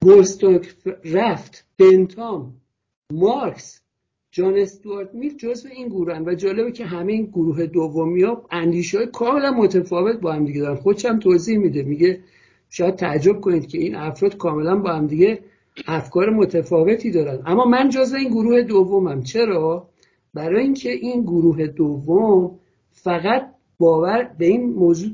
[0.00, 0.74] بولستوک
[1.04, 2.54] رفت بنتام
[3.12, 3.80] مارکس
[4.30, 8.98] جان استوارت میل جزو این گروه و جالبه که همه این گروه دومی ها اندیشه
[8.98, 10.76] های کاملا متفاوت با هم دیگه دارن.
[10.76, 12.20] خودش هم توضیح میده میگه
[12.70, 15.40] شاید تعجب کنید که این افراد کاملا با هم دیگه
[15.86, 17.42] افکار متفاوتی دارن.
[17.46, 19.22] اما من جزو این گروه دومم.
[19.22, 19.88] چرا؟
[20.34, 22.58] برای اینکه این گروه دوم
[22.92, 23.51] فقط
[23.82, 25.10] باور به این موضوع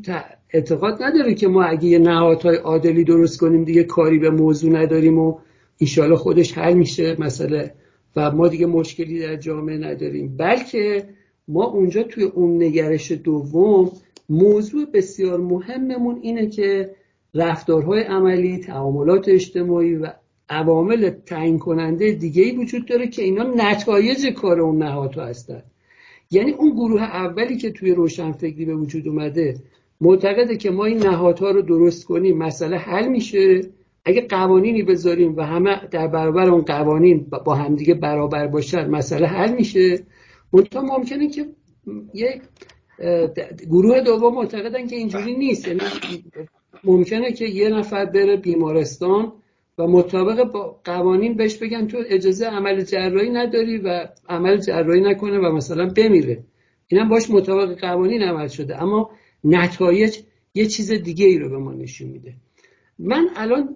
[0.51, 5.19] اعتقاد نداره که ما اگه یه نهادهای عادلی درست کنیم دیگه کاری به موضوع نداریم
[5.19, 5.39] و
[5.79, 7.75] ایشالا خودش حل میشه مسئله.
[8.17, 10.37] و ما دیگه مشکلی در جامعه نداریم.
[10.37, 11.09] بلکه
[11.49, 13.91] ما اونجا توی اون نگرش دوم
[14.29, 16.91] موضوع بسیار مهممون اینه که
[17.35, 20.13] رفتارهای عملی تعاملات اجتماعی و
[20.49, 25.63] عوامل تعیین کننده دیگه ای وجود داره که اینا نتایج کار اون نهادها هستن.
[26.31, 29.55] یعنی اون گروه اولی که توی روشنفکری به وجود اومده
[30.01, 33.61] معتقده که ما این نهادها رو درست کنیم مسئله حل میشه.
[34.05, 39.55] اگه قوانینی بذاریم و همه در برابر اون قوانین با همدیگه برابر باشن مسئله حل
[39.55, 40.07] میشه.
[40.53, 41.47] منتها ممکنه که
[42.15, 42.43] یک
[43.71, 45.69] گروه دوم معتقدن که اینجوری نیست.
[45.69, 45.81] یعنی
[46.85, 49.33] ممکنه که یه نفر بره بیمارستان
[49.79, 55.39] و مطابق با قوانین بهش بگن تو اجازه عمل جراحی نداری و عمل جراحی نکنه
[55.39, 56.45] و مثلا بمیره.
[56.87, 58.83] اینم باش مطابق قوانین عمل شده.
[58.83, 59.11] اما
[59.45, 60.19] نتایج
[60.55, 62.35] یه چیز دیگه ای رو به ما نشون میده.
[62.99, 63.75] من الان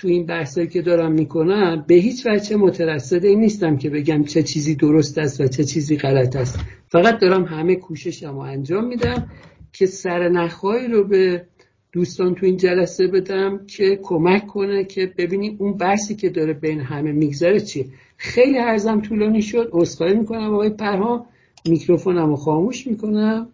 [0.00, 4.42] تو این بحثایی که دارم می‌کنم به هیچ وجه مترصد این نیستم که بگم چه
[4.42, 6.58] چیزی درست است و چه چیزی غلط است.
[6.88, 9.30] فقط دارم همه کوششم رو انجام میدم
[9.72, 11.46] که سرنخهایی رو به
[11.92, 16.80] دوستان تو این جلسه بدم که کمک کنه که ببینیم اون بحثی که داره بین
[16.80, 17.86] همه میگذره چیه.
[18.16, 19.70] خیلی هرزم طولانی شد.
[19.72, 20.54] عذرخواهی می‌کنم.
[20.54, 21.26] آقای پرها
[21.66, 23.52] میکروفونم رو خاموش می‌کنم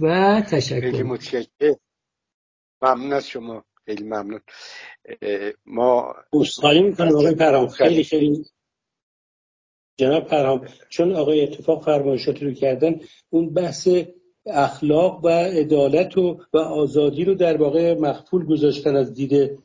[0.00, 0.80] و تشکر.
[0.80, 1.74] خیلی متشکر
[2.82, 3.64] ممنون از شما.
[3.84, 4.40] خیلی ممنون.
[5.66, 7.68] ما عذرخواهی می‌کنم آقای پرهام.
[7.68, 8.04] خیلی.
[8.04, 8.44] خیلی
[9.96, 13.00] جناب پرهام چون آقای اتفاق فرمایشات رو کردن
[13.30, 13.88] اون بحث
[14.46, 19.58] اخلاق و عدالت و, و آزادی رو در واقع مخفول گذاشتن از دید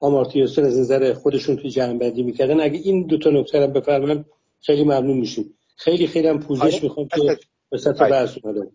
[0.00, 2.60] آمارتیوسن از نظر خودشون توی جمع بندی می‌کردن.
[2.60, 4.24] اگه این دو تا نکته رو بفرمایید
[4.60, 5.58] خیلی ممنون میشیم.
[5.76, 7.38] خیلی خیلی هم پوزش می‌خوام که
[7.70, 8.70] به سطح بحث اومده.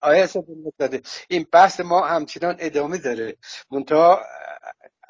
[0.00, 0.28] آیا
[1.28, 3.36] این بحث ما همچنان ادامه داره.
[3.70, 4.20] منتها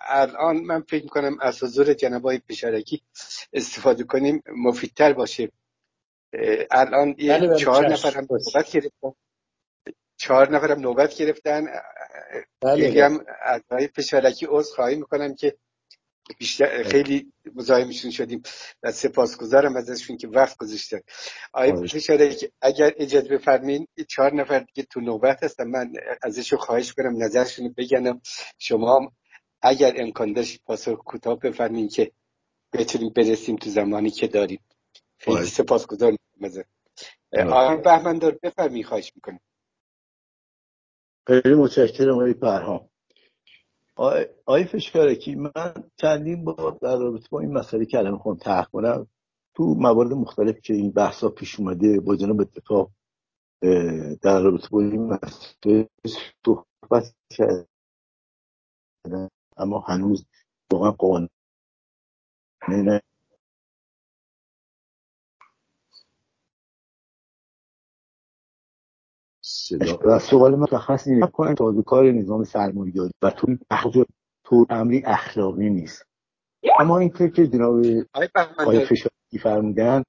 [0.09, 3.03] الان من فکر کنم از حضور جناب پشارکی
[3.53, 5.51] استفاده کنیم مفیدتر باشه.
[6.71, 9.13] الان یه بله، بله، چهار نفر هم نوبت گرفتن.
[10.17, 11.67] چهار نفر هم نوبت گرفتن.
[12.63, 15.57] خیلی هم از آقای پشارکی عذر خواهی می‌کنم که
[16.39, 18.43] بیشتر خیلی مزاحمشون شدیم
[18.83, 21.01] و سپاسگزارم ازشون که وقت گذاشتن.
[21.53, 25.93] آقای پشارکی اگر اجازه بفرمین چهار نفر دیگه تو نوبت هستم من
[26.23, 28.21] ازشون خواهش کنم نظرشون بگنم.
[28.59, 29.13] شما
[29.63, 32.13] اگر امکان داشت پاسخ کوتاه بفرمین که
[32.73, 34.61] بتونیم برسیم تو زمانی که داریم.
[35.25, 35.47] خیلی.
[35.47, 36.65] سپاسگزار می‌کنم
[37.53, 39.41] آقای بهمن دار بفرمی خواهش می‌کنم.
[41.27, 42.89] خیلی متشکرم آقای پرهام.
[44.47, 49.07] آقای فشکارکی من چندین بار در رابطه با این مسئله کلمه خون تحق کنم.
[49.55, 52.91] تو موارد مختلف که این بحثا پیش اومده با جناب اتفاق
[54.23, 55.89] در رابطه با این مسئله
[56.47, 57.67] صحبت کردن
[59.57, 60.27] اما هنوز
[60.73, 61.29] واقعا قانع
[69.73, 71.27] نه و سوال مشخص اینه.
[71.27, 71.55] کنن
[71.87, 73.57] کار نظام سرمایه‌داری و تو
[74.45, 76.07] طور امری اخلاقی نیست.
[76.79, 77.85] اما این که جناب
[78.59, 80.03] آقای فشاری فرمودن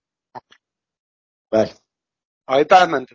[1.51, 1.73] بله.
[2.47, 3.07] آقای بهمند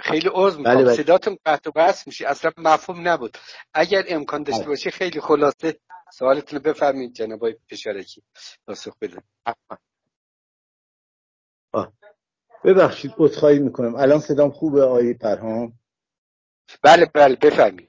[0.00, 0.94] خیلی عرض می‌کنم بله بله.
[0.94, 2.28] صداتون قطع و بس میشه.
[2.28, 3.38] اصلا مفهوم نبود.
[3.74, 4.68] اگر امکان داشته بله.
[4.68, 5.80] باشه خیلی خلاصه
[6.12, 8.22] سوالتون رو بفرمایید جناب آقای فشارکی.
[8.66, 9.22] پاسخ بده
[12.64, 13.94] ببخشید عذرخواهی می‌کنم.
[13.94, 15.72] الان صدام خوبه آقای پرهام؟
[16.82, 17.88] بله بله بفرمایید.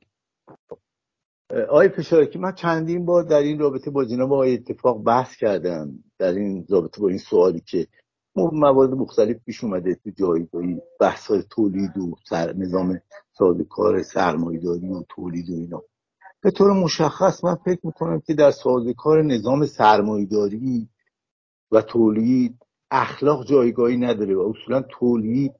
[1.69, 6.31] آقای پشارکی من چندین بار در این رابطه با جناب آقای اتفاق بحث کردم در
[6.31, 7.87] این رابطه با این سوالی که
[8.35, 13.01] موارد مختلف پیش اومده تو جایگاهی بحث های تولید و سر نظام
[13.37, 15.83] ساده کار سرمایداری و تولید و اینا.
[16.41, 20.89] به طور مشخص من فکر می‌کنم که در ساده کار نظام سرمایداری
[21.71, 22.57] و تولید
[22.95, 25.53] اخلاق جایگاهی نداره و اصولا تولید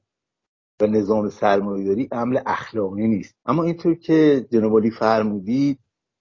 [0.80, 3.34] و نظام سرمایهداری عمل اخلاقی نیست.
[3.46, 5.78] اما اینطور که جناب فرمودید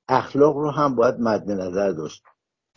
[0.09, 2.23] اخلاق رو هم باید مد نظر داشت.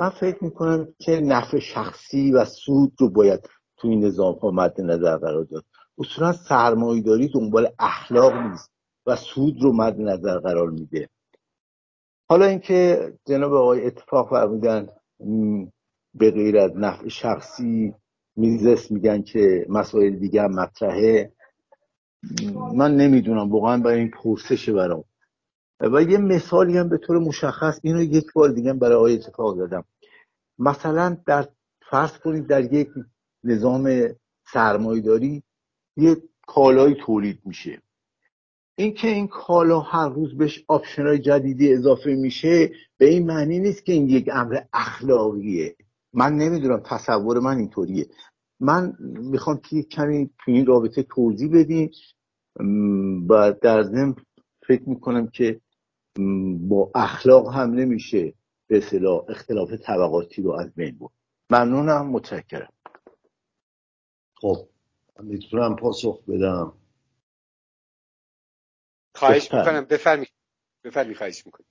[0.00, 3.40] من فکر می‌کنم که نفع شخصی و سود رو باید
[3.76, 5.64] تو این نظام ها مد نظر قرار داد.
[5.98, 8.70] اصولا سرمایهداری دنبال اخلاق نیست
[9.06, 11.08] و سود رو مد نظر قرار میده.
[12.28, 14.88] حالا اینکه جناب آقای اتفاق فرمودن
[16.14, 17.94] به غیر از نفع شخصی
[18.36, 21.32] میزس میگن که مسائل دیگه هم مطرحه.
[22.74, 25.04] من نمی‌دونم واقعا برای این پرسشه برام.
[25.80, 29.84] و یه مثالی هم به طور مشخص اینو یک بار دیگه برای آقای اتفاق دادم
[30.58, 31.48] مثلا در
[31.90, 32.88] فرض کنید در یک
[33.44, 34.08] نظام
[34.52, 35.42] سرمایداری
[35.96, 37.82] یه کالای تولید میشه.
[38.78, 43.92] اینکه این کالا هر روز بهش آپشن جدیدی اضافه میشه به این معنی نیست که
[43.92, 45.76] این یک امر اخلاقیه.
[46.12, 48.06] من نمی‌دونم تصور من اینطوریه.
[48.60, 51.90] من می‌خوام که کمی تو این رابطه توضیح بدیم
[53.28, 54.14] و در ضمن
[54.66, 55.60] فکر می‌کنم که
[56.60, 58.34] با اخلاق هم نمیشه
[58.66, 61.10] به اصطلاح اختلاف طبقاتی رو از بین بود
[61.50, 62.72] ممنونم متشکرم.
[64.34, 64.68] خب
[65.22, 66.72] می‌تونم پاسخ بدم.
[69.14, 69.84] خواهش می‌کنم.
[69.84, 70.26] بفرمی
[70.84, 71.66] بفرمی خواهش می‌کنم.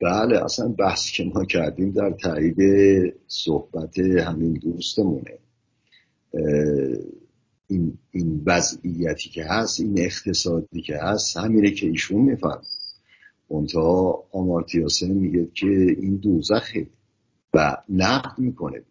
[0.00, 2.56] بله اصلا بحث که ما کردیم در تایید
[3.26, 5.38] صحبت همین دوستمونه.
[7.66, 12.62] این, این وضعیتی که هست این اقتصادی که هست همینه که ایشون میفهم
[13.50, 15.66] منتها آمارتیاسن میگه که
[16.00, 16.86] این دوزخه
[17.54, 18.82] و نقد می‌کنه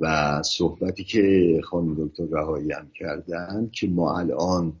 [0.00, 4.72] و صحبتی که خانم دکتر رهایی هم کردن که ما الان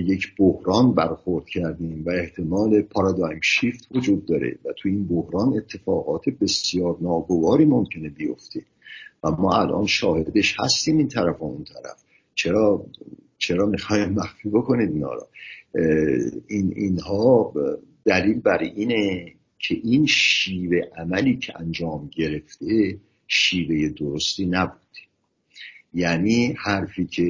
[0.00, 6.28] یک بحران برخورد کردیم و احتمال پارادایم شیفت وجود داره و تو این بحران اتفاقات
[6.28, 8.62] بسیار ناگواری ممکنه بیفته.
[9.24, 12.02] و ما الان شاهدش هستیم این طرف و اون طرف.
[12.34, 12.86] چرا
[13.38, 15.28] چرا می‌خوایم مخفی بکنید اینا را
[16.48, 17.52] این اینها
[18.04, 22.98] دلیل بر اینه که این شیوه عملی که انجام گرفته
[23.28, 24.80] شیوه درستی نبود
[25.94, 27.24] یعنی حرفی که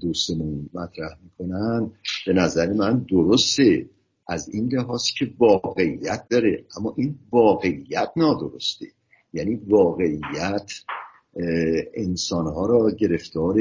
[0.00, 1.90] دوستمون مطرح می‌کنن
[2.26, 3.86] به نظر من درسته.
[4.28, 8.86] از این لحاظ که واقعیت داره اما این واقعیت نادرسته.
[9.32, 10.72] یعنی واقعیت
[11.94, 13.56] انسانها را گرفتار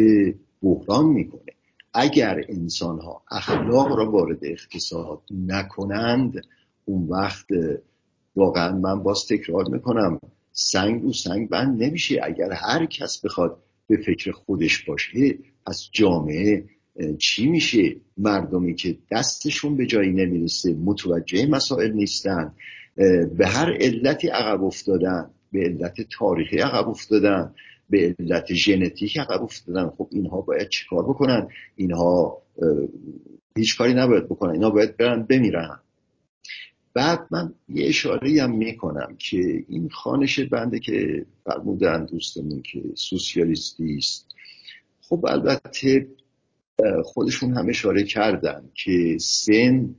[0.61, 1.51] بحران می‌کنه.
[1.93, 6.41] اگر انسانها اخلاق را وارد اقتصاد نکنند
[6.85, 7.45] اون وقت
[8.35, 10.19] واقعا من باز تکرار می‌کنم
[10.51, 12.19] سنگ رو سنگ بند نمیشه.
[12.23, 16.65] اگر هر کس بخواد به فکر خودش باشه از جامعه
[17.19, 22.53] چی میشه مردمی که دستشون به جایی نمی‌رسه؟ متوجه مسائل نیستن.
[23.37, 27.53] به هر علتی عقب افتادن به علت تاریخی عقب افتادن
[27.89, 29.89] به علت ژنتیک عقب افتادن.
[29.89, 32.41] خب اینها باید چیکار بکنن؟ اینها
[33.57, 34.51] هیچ کاری نباید بکنن.
[34.51, 35.79] اینها باید برن بمیرن.
[36.93, 43.95] بعد من یه اشاره هم می‌کنم که این خانش بنده که فرمودن دوستمون که سوسیالیستی
[43.97, 44.30] است.
[45.11, 46.07] خب البته
[47.03, 49.95] خودشون هم اشاره کردن که سن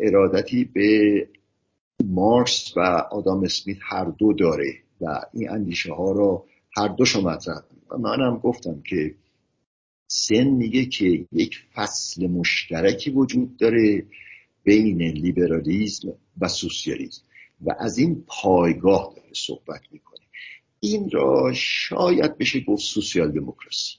[0.00, 1.28] ارادتی به
[2.04, 2.80] مارکس و
[3.10, 6.44] آدام اسمیت هر دو داره و این اندیشه ها را
[6.76, 9.14] هر دوشو مطرح و منم گفتم که
[10.06, 14.06] سن میگه که یک فصل مشترکی وجود داره
[14.64, 17.22] بین لیبرالیزم و سوسیالیزم
[17.60, 20.13] و از این پایگاه داره صحبت می‌کنه.
[20.84, 23.96] این را شاید بشه گفت سوسیال دموکراسی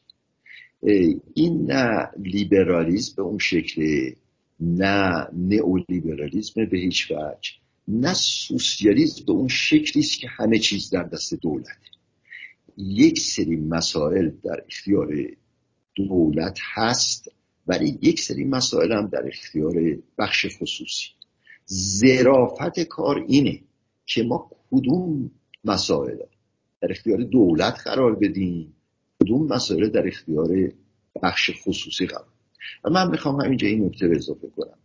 [1.33, 4.11] این نه لیبرالیزم به اون شکل
[4.59, 7.51] نه نئولیبرالیزم به هیچ وجه
[7.87, 11.77] نه سوسیالیسم به اون شکلی است که همه چیز در دست دولت
[12.77, 15.13] یک سری مسائل در اختیار
[15.95, 17.27] دولت هست
[17.67, 19.73] ولی یک سری مسائل هم در اختیار
[20.17, 21.07] بخش خصوصی.
[21.65, 23.61] زرافت کار اینه
[24.05, 25.31] که ما کدوم
[25.63, 26.17] مسائل
[26.85, 28.73] در اختیار دولت قرار بدیم.
[29.23, 30.49] کدوم مسائل در اختیار
[31.23, 32.27] بخش خصوصی قرار
[32.83, 34.77] و من می‌خوام همینجا این نکته رو اضافه کنم.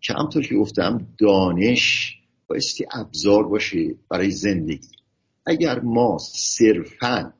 [0.00, 2.16] که همطور که گفتم دانش
[2.46, 4.88] بایستی ابزار باشه برای زندگی.
[5.46, 7.34] اگر ما صرفا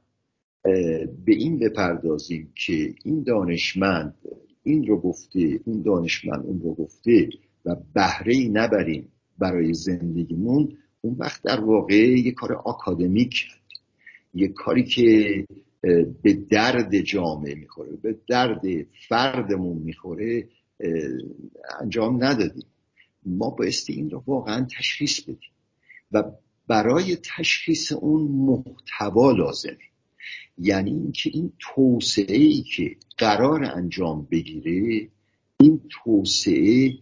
[1.24, 4.14] به این بپردازیم که این دانشمند
[4.62, 7.28] این رو گفته این دانشمند اون رو گفته
[7.64, 9.08] و بهره ای نبریم
[9.38, 13.46] برای زندگیمون اون وقت در واقع یه کار آکادمیک
[14.34, 15.46] یه کاری که
[16.22, 18.62] به درد جامعه می‌خوره به درد
[19.08, 20.48] فردمون می‌خوره
[21.80, 22.66] انجام ندادیم.
[23.26, 25.50] ما بایستی این رو واقعا تشخیص بدیم.
[26.12, 26.24] و
[26.66, 29.78] برای تشخیص اون محتوا لازمه.
[30.58, 35.08] یعنی اینکه این توسعه ای که قرار انجام بگیره
[35.60, 36.92] این توسعه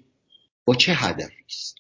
[0.64, 1.76] با چه هدفی است؟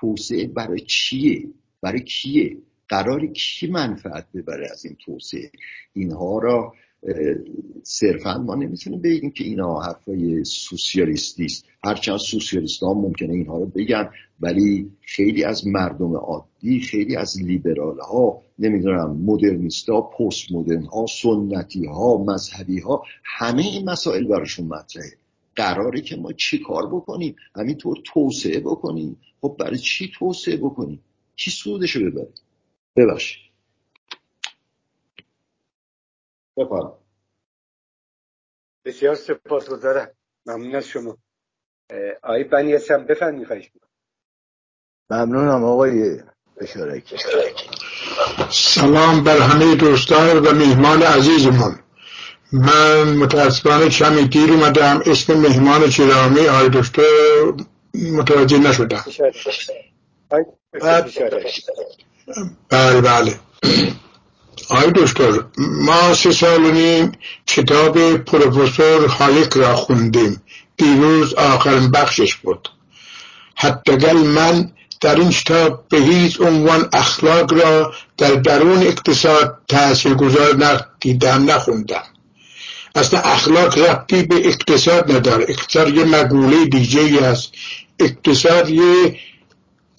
[0.00, 1.48] توسعه برای چیه؟
[1.80, 2.56] برای کیه؟
[2.88, 5.50] قرار کی منفعت ببره از این توسعه؟
[5.92, 6.72] اینها را
[7.82, 11.64] صرفا ما نمی‌تونیم بگیم که اینا حرفای سوسیالیستی است.
[11.84, 17.98] هرچند سوسیالیست ها ممکنه اینها رو بگن ولی خیلی از مردم عادی خیلی از لیبرال
[17.98, 24.66] ها نمی‌دونم مدرنیست ها پست مدرن ها سنتی ها مذهبی ها همه این مسائل براشون
[24.66, 25.12] مطرحه.
[25.56, 29.16] قراره که ما چی کار بکنیم؟ همینطور توسعه بکنیم.
[29.40, 31.00] خب برای چی توسعه بکنیم؟
[31.36, 32.28] کی سودشو ببره؟
[32.96, 33.52] ببخشید
[36.56, 36.98] بفرم.
[38.84, 40.10] بسیار سپاس گذارم
[40.46, 41.18] ممنون از شما.
[42.22, 43.70] آقای بنی هم بفرمی خواهش
[45.10, 46.20] ممنونم آقای
[46.60, 47.16] بشارکی
[48.50, 51.78] سلام بر همه دوستان و میهمان عزیزمون
[52.52, 55.02] من متاسفانه کمی دیر اومدم.
[55.06, 57.02] اسم مهمان چرامی آقای دکتر
[57.94, 59.04] متوجه نشدم.
[62.68, 63.40] بله بله.
[64.68, 67.12] آقای دکتر ما سه سال و نیم
[67.46, 70.42] کتاب پروفسور هایک را خوندیم.
[70.76, 72.68] دیروز آخرین بخشش بود.
[73.56, 81.50] حداقل من در این کتاب به هیچ عنوان اخلاق را در درون اقتصاد تاثیرگذار ندیدم
[81.50, 82.02] نخوندم.
[82.94, 85.46] اصلا اخلاق ربطی به اقتصاد نداره.
[85.48, 87.52] اقتصاد یه مقوله دیگه است
[88.00, 89.16] اقتصاد یه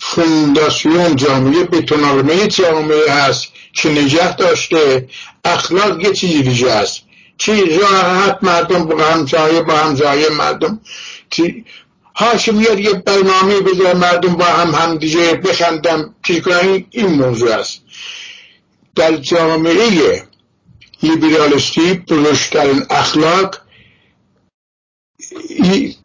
[0.07, 5.07] فونداسیون جامعه بتونارمه جامعه هست که نجه داشته.
[5.45, 7.01] اخلاق یه چیزی دیگه است.
[7.37, 10.81] چی؟ راحت مردم با همسایه با همسایه مردم.
[12.15, 17.51] هاش میاد یه برنامه بذاره مردم با هم هم دیگه بخندم چیز کنن؟ این موضوع
[17.51, 17.81] است.
[18.95, 20.23] در جامعه
[21.03, 23.55] لیبرالیستی بزرگترین اخلاق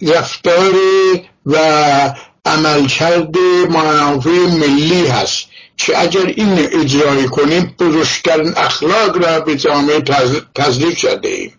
[0.03, 0.75] رفتار
[1.47, 1.57] و
[2.45, 3.39] عملکرد
[3.71, 5.47] منافع ملی هست
[5.77, 10.01] که اگر این اجرای کنیم بزرگترین اخلاق را به جامعه
[10.55, 11.53] تزریق شده ایم.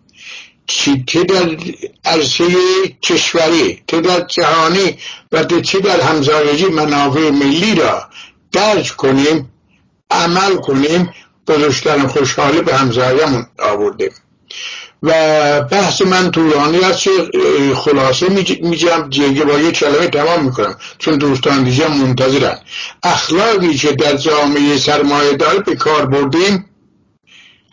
[1.07, 1.57] چه در
[2.05, 2.45] عرصه
[3.01, 4.97] کشوری چه در جهانی
[5.31, 8.09] و چه در همزایگی منافع ملی را
[8.51, 9.49] درج کنیم
[10.11, 11.13] عمل کنیم
[11.47, 14.11] بزرگترین خوشحالی به همزایمون آوردیم.
[15.03, 17.11] و بحث من طولانی است که
[17.75, 18.29] خلاصه
[18.61, 22.59] میجم جگه با یه کلمه تمام می‌کنم چون دوستان دیگه منتظرن.
[23.03, 26.69] اخلاقی که در جامعه سرمایه دار به کار بردیم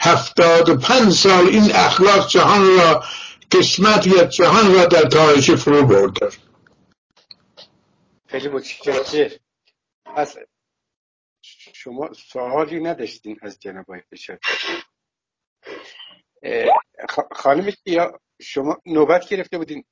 [0.00, 3.04] هفتاد و پنج سال این اخلاق جهان را
[3.52, 6.28] قسمت یا جهان را در تاریخ فرو برده.
[8.26, 8.48] خیلی
[10.16, 10.38] از
[11.74, 13.86] شما سوالی نداشتین از جناب
[17.32, 19.84] خانم یا شما نوبت گرفته بودین.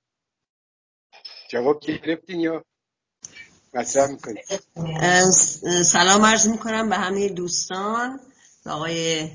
[1.50, 2.64] جواب گرفتین یا
[3.74, 4.44] مطرح می‌کنید
[5.82, 8.20] سلام عرض می‌کنم به همه دوستان
[8.66, 9.30] آقای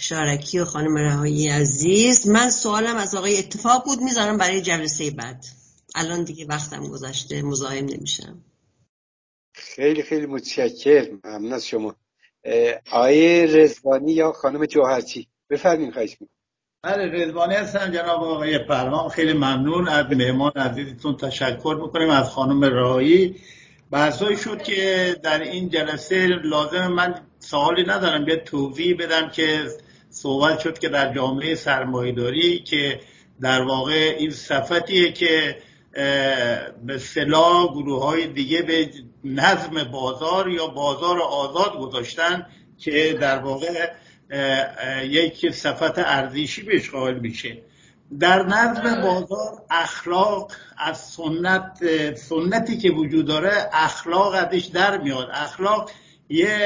[0.00, 2.28] شارکی و خانم رهایی عزیز.
[2.28, 5.44] من سوالم از آقای اتفاق بود می‌ذارم برای جلسه بعد.
[5.94, 8.44] الان دیگه وقتم گذشته مزاحم نمیشم.
[9.54, 11.96] خیلی خیلی متشکر ممنون از شما.
[12.92, 16.28] آقای رزوانی یا خانم جوهرچی؟ بفرمین خواهش می‌کنم.
[16.82, 22.64] بله رضوانی هستم جناب آقای پرمان خیلی ممنون از مهمان عزیزتون تشکر می‌کنیم از خانم
[22.64, 23.36] رایی
[23.90, 29.66] بحثایی شد که در این جلسه لازم من سوالی ندارم یه توضیح بدم که
[30.10, 33.00] صحبت شد که در جامعه سرمایهداری که
[33.40, 35.56] در واقع این صفتیه که
[36.86, 38.90] به صلاح گروه های دیگه به
[39.24, 42.46] نظم بازار یا بازار آزاد گذاشتن
[42.78, 43.88] که در واقع
[45.04, 47.58] یک صفت ارزشی بهش قائل میشه.
[48.20, 51.78] در نظم بازار اخلاق از سنت
[52.14, 55.28] سنتی که وجود داره اخلاق ازش در میاد.
[55.32, 55.90] اخلاق
[56.28, 56.56] یه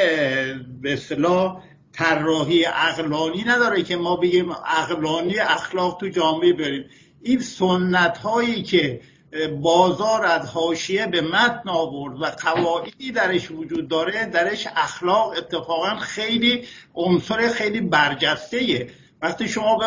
[0.83, 6.85] به اصطلاح طراحی اقلانی نداره که ما بگیم اقلانی اخلاق تو جامعه بریم.
[7.23, 9.01] این سنت هایی که
[9.63, 14.25] بازار از حاشیه به متن آورد و قواعدی درش وجود داره.
[14.25, 18.89] درش اخلاق اتفاقا خیلی عنصر خیلی برجسته
[19.23, 19.79] وقتی شما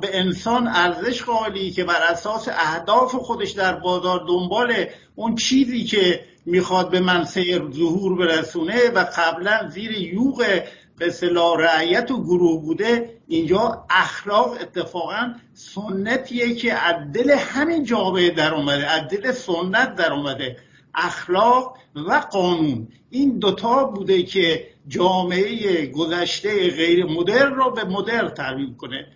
[0.00, 6.24] به انسان ارزش قائلی که بر اساس اهداف خودش در بازار دنبال اون چیزی که
[6.46, 10.60] می‌خواد به منصه ظهور برسونه و قبلا زیر یوغ
[11.00, 18.30] به صلاح رعیت و گروه بوده اینجا اخلاق اتفاقا سنتیه که از دل همین جامعه
[18.30, 20.56] در اومده از دل سنت در اومده.
[20.94, 28.74] اخلاق و قانون این دوتا بوده که جامعه گذشته غیر مدرن را به مدرن تبدیل
[28.74, 29.06] کنه.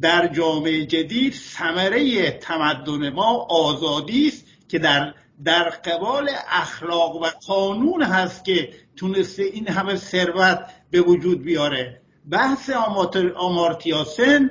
[0.00, 8.02] در جامعه جدید ثمره تمدن ما آزادی است که در در قبال اخلاق و قانون
[8.02, 12.00] هست که تونسته این همه ثروت به وجود بیاره.
[12.30, 12.70] بحث
[13.36, 14.50] آمارتیاسن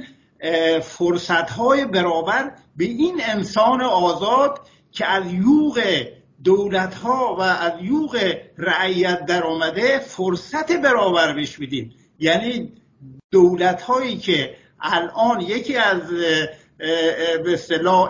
[0.83, 4.59] فرصت های برابر به این انسان آزاد
[4.91, 5.81] که از یوغ
[6.43, 11.93] دولت ها و از یوغ رعیت در آمده فرصت برابر بهش میدیم.
[12.19, 12.71] یعنی
[13.31, 16.01] دولت هایی که الان یکی از
[17.43, 17.59] به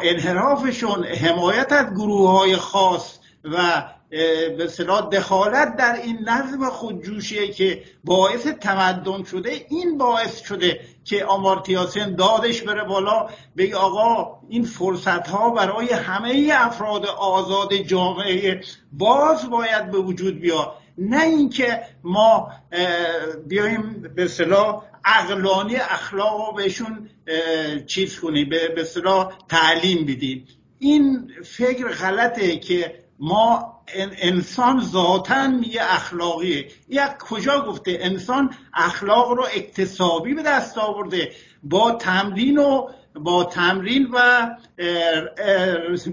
[0.01, 7.84] انحرافشون حمایت از گروه های خاص و به اصطلاح دخالت در این نظم خودجوشیه که
[8.04, 9.66] باعث تمدن شده.
[9.70, 16.50] این باعث شده که آمارتیاسن دادش بره بالا بگه آقا این فرصت ها برای همه
[16.54, 18.62] افراد آزاد جامعه
[18.94, 22.52] باز باید به وجود بیا نه اینکه ما
[23.48, 27.10] بیایم به صلاح اقلانی اخلاق رو بهشون
[27.88, 30.48] چیز کنیم به صلاح تعلیم بدیم.
[30.80, 33.70] این فکر غلطه که ما
[34.22, 36.68] انسان ذاتا میگه اخلاقیه.
[36.90, 41.32] یک کجا گفته انسان اخلاق رو اکتسابی به دست آورده
[41.64, 44.50] با تمرین و با تمرین و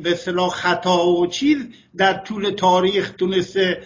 [0.02, 1.66] به صلاح خطا و چیز
[1.96, 3.82] در طول تاریخ تونسته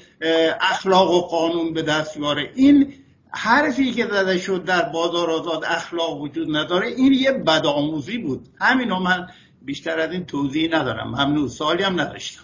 [0.60, 2.50] اخلاق و قانون به دست بیاره.
[2.54, 2.94] این
[3.30, 8.48] حرفی که زده شد در بازار آزاد اخلاق وجود نداره این یه بدآموزی بود.
[8.60, 9.28] همینو من
[9.62, 11.08] بیشتر از این توضیح ندارم.
[11.08, 11.48] ممنون.
[11.48, 12.42] سوالی هم نداشتم.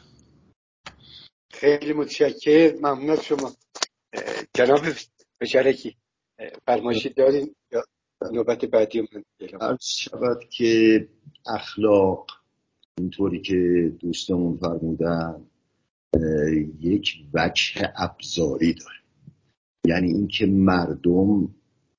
[1.58, 3.52] خیلی متشکر ممنون از شما
[4.54, 4.80] جناب
[5.40, 5.96] بشارکی
[6.66, 7.84] فرمایشی دارین یا
[8.32, 9.00] نوبت بعدی
[9.60, 11.08] من؟ شود که
[11.54, 12.26] اخلاق
[12.98, 15.46] اینطوری که دوستمون فرمودن
[16.80, 18.98] یک وجه ابزاری داره.
[19.84, 21.54] یعنی اینکه مردم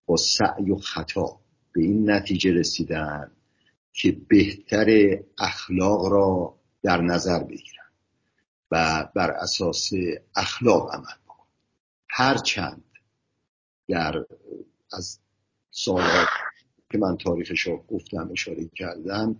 [0.05, 1.39] با سعی و خطا
[1.73, 3.31] به این نتیجه رسیدن
[3.93, 7.78] که بهتر اخلاق را در نظر بگیرن.
[8.71, 9.89] و بر اساس
[10.35, 11.45] اخلاق عمل بکن.
[12.09, 12.83] هرچند
[13.87, 14.25] در
[14.93, 15.19] از
[15.71, 16.27] سالات
[16.91, 19.39] که من تاریخش رو گفتم اشاره کردم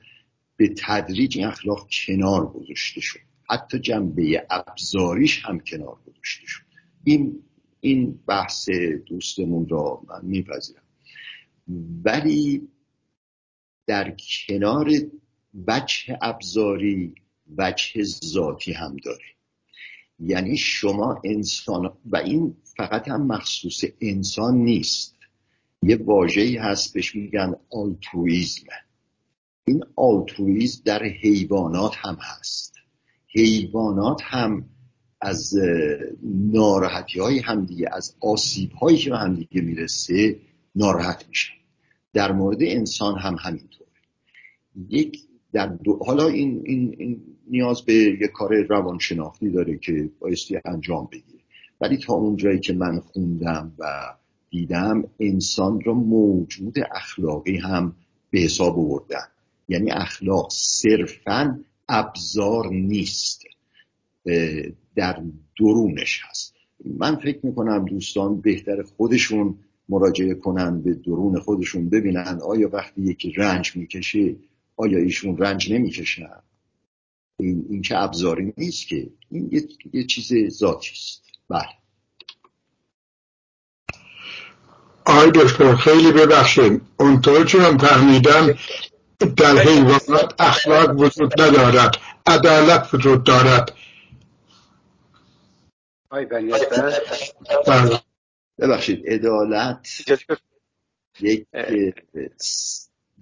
[0.56, 3.20] به تدریج این اخلاق کنار گذاشته شد.
[3.50, 6.64] حتی جنبه ابزاریش هم کنار گذاشته شد.
[7.04, 7.44] این
[7.82, 8.70] این بحث
[9.06, 10.84] دوستمون را من میپذیرم.
[12.06, 12.68] ولی
[13.88, 14.16] در
[14.48, 14.92] کنار
[15.68, 17.16] وجه ابزاری
[17.58, 19.26] وجه ذاتی هم داره.
[20.20, 25.16] یعنی شما انسان و این فقط هم مخصوص انسان نیست.
[25.84, 28.66] یه واجهی هست بهش میگن آلترویزم
[29.68, 32.74] این آلترویزم در حیوانات هم هست.
[33.28, 34.66] حیوانات هم
[35.22, 35.54] از
[36.24, 40.40] ناراحتی های همدیگه از آسیب هایی که به همدیگه می‌رسه
[40.76, 41.54] ناراحت میشن.
[42.14, 43.88] در مورد انسان هم همینطور
[44.90, 45.20] یک
[45.52, 46.00] در دو...
[46.06, 51.44] حالا این, این, این نیاز به یه کار روانشناختی داره که بایستی انجام بگیره.
[51.82, 53.86] ولی تا اون جایی که من خوندم و
[54.50, 57.96] دیدم انسان را موجود اخلاقی هم
[58.32, 59.28] به حساب آوردن.
[59.68, 63.44] یعنی اخلاق صرفا ابزار نیست.
[64.96, 65.24] در
[65.60, 66.54] درونش هست.
[66.86, 69.56] من فکر می‌کنم دوستان بهتر خودشون
[69.90, 74.36] مراجعه کنن به درون خودشون ببینن آیا وقتی یکی رنج می‌کشه
[74.76, 76.30] آیا ایشون رنج نمی‌کشن؟
[77.40, 81.24] این, این که ابزاری نیست که این یه, یه چیز ذاتی است.
[81.50, 81.70] بله.
[85.06, 86.82] آقای دکتر خیلی ببخشید.
[87.00, 88.54] اونطور که من فهمیدم
[89.38, 93.72] در حیوانات اخلاق وجود ندارد عدالت وجود دارد.
[97.68, 98.00] بله.
[98.60, 99.88] ببخشید عدالت
[101.20, 101.48] یک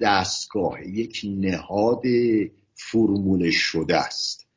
[0.02, 2.02] دستگاه یک نهاد
[2.78, 4.48] فرمول شده است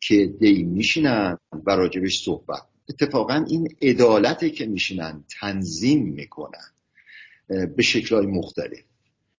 [0.00, 2.62] که دی میشینن و راجبش صحبت.
[2.88, 6.72] اتفاقا این عدالته که میشینن تنظیم می‌کنن
[7.48, 8.82] به شکلهای مختلف.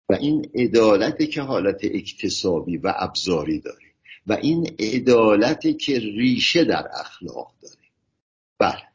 [0.08, 3.86] و این عدالته که حالت اکتسابی و ابزاری داره
[4.26, 7.74] و این عدالته که ریشه در اخلاق داره.
[8.58, 8.88] بله.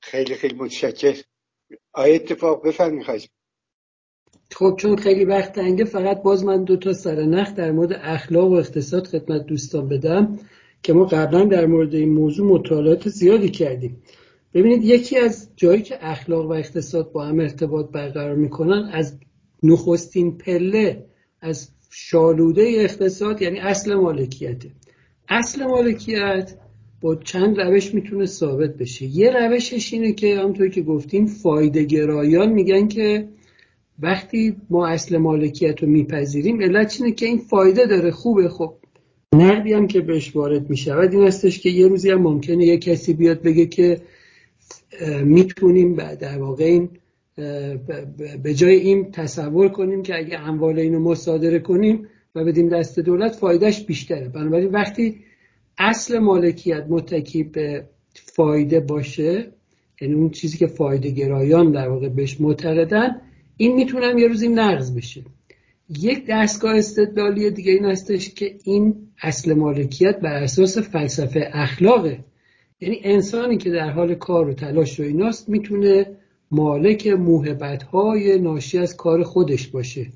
[0.00, 1.22] خیلی خیلی متشکر
[1.92, 3.28] آیا اتفاق بفرمی خواهش
[4.50, 8.54] خب چون خیلی وقت تنگه فقط باز من دو تا سرنخ در مورد اخلاق و
[8.54, 10.38] اقتصاد خدمت دوستان بدم
[10.82, 14.02] که ما قبلا در مورد این موضوع مطالعات زیادی کردیم.
[14.54, 19.18] ببینید یکی از جایی که اخلاق و اقتصاد با هم ارتباط برقرار می‌کنن از
[19.62, 21.04] نخستین پله
[21.40, 24.70] از شالوده اقتصاد یعنی اصل مالکیته
[25.28, 26.54] اصل مالکیت
[27.00, 29.04] با چند روش می‌تونه ثابت بشه.
[29.04, 33.28] یه روشش اینه که همونطور که گفتیم فایده گرایان میگن که
[33.98, 38.10] وقتی ما اصل مالکیت رو میپذیریم علت اینه که این فایده داره.
[38.10, 38.48] خوبه.
[38.48, 38.74] خب
[39.34, 43.12] نقدی هم که بهش وارد می‌شود این هستش که یه روزی هم ممکنه یه کسی
[43.12, 44.00] بیاد بگه که
[45.24, 46.88] می‌تونیم در واقع این
[48.42, 53.32] به جای این تصور کنیم که اگه اموال اینو مصادره کنیم و بدیم دست دولت
[53.32, 54.28] فایدهش بیشتره.
[54.28, 55.16] بنابراین وقتی
[55.78, 59.52] اصل مالکیت متکی به فایده باشه
[60.00, 63.20] یعنی اون چیزی که فایده گرایان در واقع بهش معتقدن
[63.56, 65.22] این می‌تونم یه روزی نقض بشه.
[65.88, 72.18] یک دستگاه استدلالی دیگه این هستش که این اصل مالکیت بر اساس فلسفه اخلاقه.
[72.80, 76.06] یعنی انسانی که در حال کار و تلاش و ایناست می‌تونه
[76.50, 80.06] مالک موهبت های ناشی از کار خودش باشه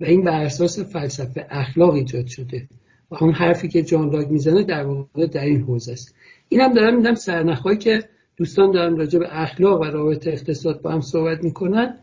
[0.00, 2.68] و این بر اساس فلسفه اخلاق ایجاد شده.
[3.10, 6.14] و اون حرفی که جان لاگ می‌زنه در واقع در این حوزه است.
[6.48, 8.04] اینم دارم میدم سرنخهایی که
[8.36, 11.98] دوستان دارن راجع به اخلاق و رابطه اقتصاد با هم صحبت می‌کنن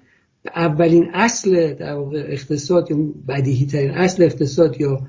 [0.46, 2.98] اولین اصل در واقع اقتصاد یا
[3.28, 5.00] بدیهی ترین اصل اقتصاد یا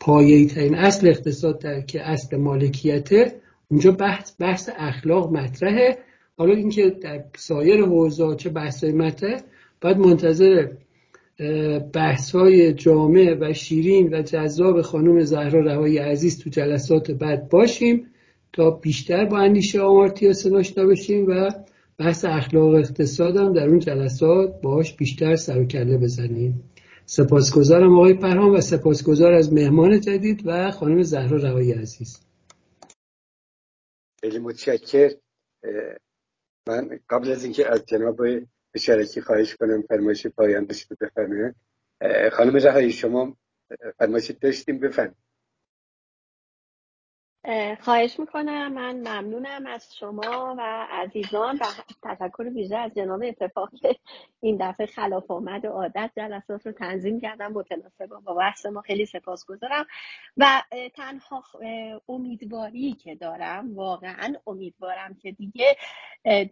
[0.00, 5.98] پایه‌ای ترین اصل اقتصاد در که اصل مالکیته اونجا بحث بحث اخلاق مطرحه.
[6.36, 9.40] حالا اینکه در سایر حوزه چه بحثای مطرح
[9.80, 10.68] باید منتظر
[11.92, 18.06] بحث های جامع و شیرین و جذاب خانم زهرا رهایی عزیز تو جلسات بعد باشیم
[18.52, 21.50] تا بیشتر با اندیشه آمارتیا آشنا بشیم و
[22.02, 26.70] بحث اخلاق اقتصاد هم در اون جلسات باهاش بیشتر سر و کله بزنیم.
[27.06, 32.20] سپاسگزارم آقای پرهام و سپاسگزار از مهمان جدید و خانم زهرا روایی عزیز.
[34.20, 35.10] خیلی متشکر.
[36.68, 38.20] من قبل از اینکه از جناب
[38.76, 41.54] شرکی خواهش کنم فرمایش پایان رو بفرمایید.
[42.32, 43.36] خانم رهایی شما
[43.98, 45.16] فرمایش داشتیم؟ بفرمایید.
[47.80, 48.72] خواهش می‌کنم.
[48.72, 51.64] من ممنونم از شما و عزیزان و
[52.02, 53.96] تشکر ویژه از جناب اتفاق که
[54.40, 59.86] این دفعه خلاف آمد عادت جلسات رو تنظیم کردم متناسب با بحث ما خیلی سپاسگزارم.
[60.36, 60.62] و
[60.94, 61.44] تنها
[62.08, 65.76] امیدواری که دارم واقعا امیدوارم که دیگه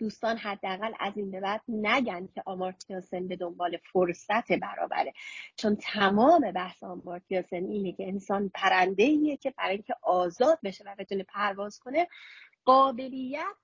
[0.01, 5.13] دوستان حداقل از این به بعد نگن که آمارتیا سن به دنبال فرصت برابره.
[5.57, 10.95] چون تمام بحث آمارتیا سن اینه که انسان پرنده که برای اینکه آزاد بشه و
[10.99, 12.09] بتونه پرواز کنه
[12.65, 13.57] قابلیت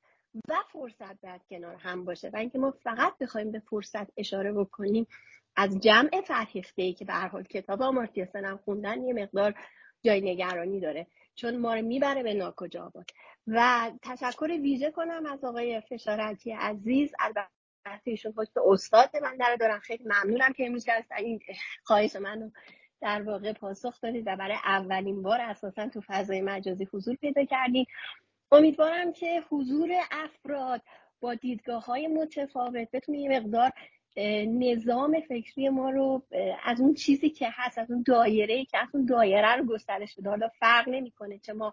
[0.48, 2.30] و فرصت در کنار هم باشه.
[2.32, 5.06] و اینکه ما فقط بخوایم به فرصت اشاره بکنیم
[5.56, 9.54] از جمع فرهیخته ای که به هر حال کتاب آمارتیا سن خوندن یه مقدار
[10.02, 12.92] جای نگرانی داره چون ما رو می‌بره به ناکجا
[13.46, 17.12] و تشکر ویژه کنم از آقای فشارتی عزیز.
[17.18, 17.50] البته
[18.04, 20.86] ایشون پشت استاد من در دارم خیلی ممنونم که امروز
[21.18, 21.40] این
[21.84, 22.50] خواهش منو
[23.00, 27.88] در واقع پاسخ دادید و برای اولین بار اساسا تو فضای مجازی حضور پیدا کردید.
[28.52, 30.82] امیدوارم که حضور افراد
[31.20, 33.70] با دیدگاه های متفاوت بتونه یه مقدار
[34.46, 36.22] نظام فکری ما رو
[36.64, 40.30] از اون چیزی که هست از اون دایره که از اون دایره رو گسترش بده.
[40.30, 41.72] حالا فرق نمی‌کنه چه ما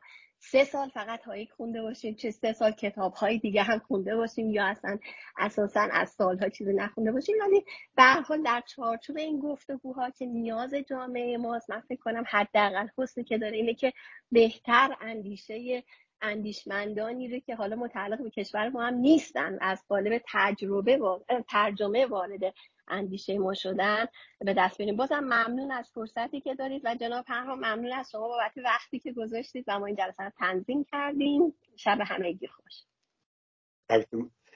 [0.51, 4.51] سه سال فقط هایی خونده باشیم چه سه سال کتاب های دیگه هم خونده باشیم
[4.51, 4.99] یا اصلا
[5.37, 7.65] اساسا از سالها چیزی نخونده باشیم ولی
[7.95, 13.23] به حال در چارچوب این گفتگوها که نیاز جامعه ماست من فکر کنم حداقل حسنی
[13.23, 13.93] که داره اینه که
[14.31, 15.83] بهتر اندیشه
[16.21, 22.05] اندیشمندانی رو که حالا متعلق به کشور ما هم نیستن از قالب تجربه و ترجمه
[22.05, 22.53] وارد
[22.87, 24.05] اندیشه ما شدن
[24.39, 24.95] به دست بیاریم.
[24.95, 29.13] بازم ممنون از فرصتی که دارید و جناب پرهام ممنون از شما بابت وقتی که
[29.13, 31.53] گذاشتید و ما این جلسه رو تنظیم کردیم.
[31.75, 32.73] شب همگی خوش.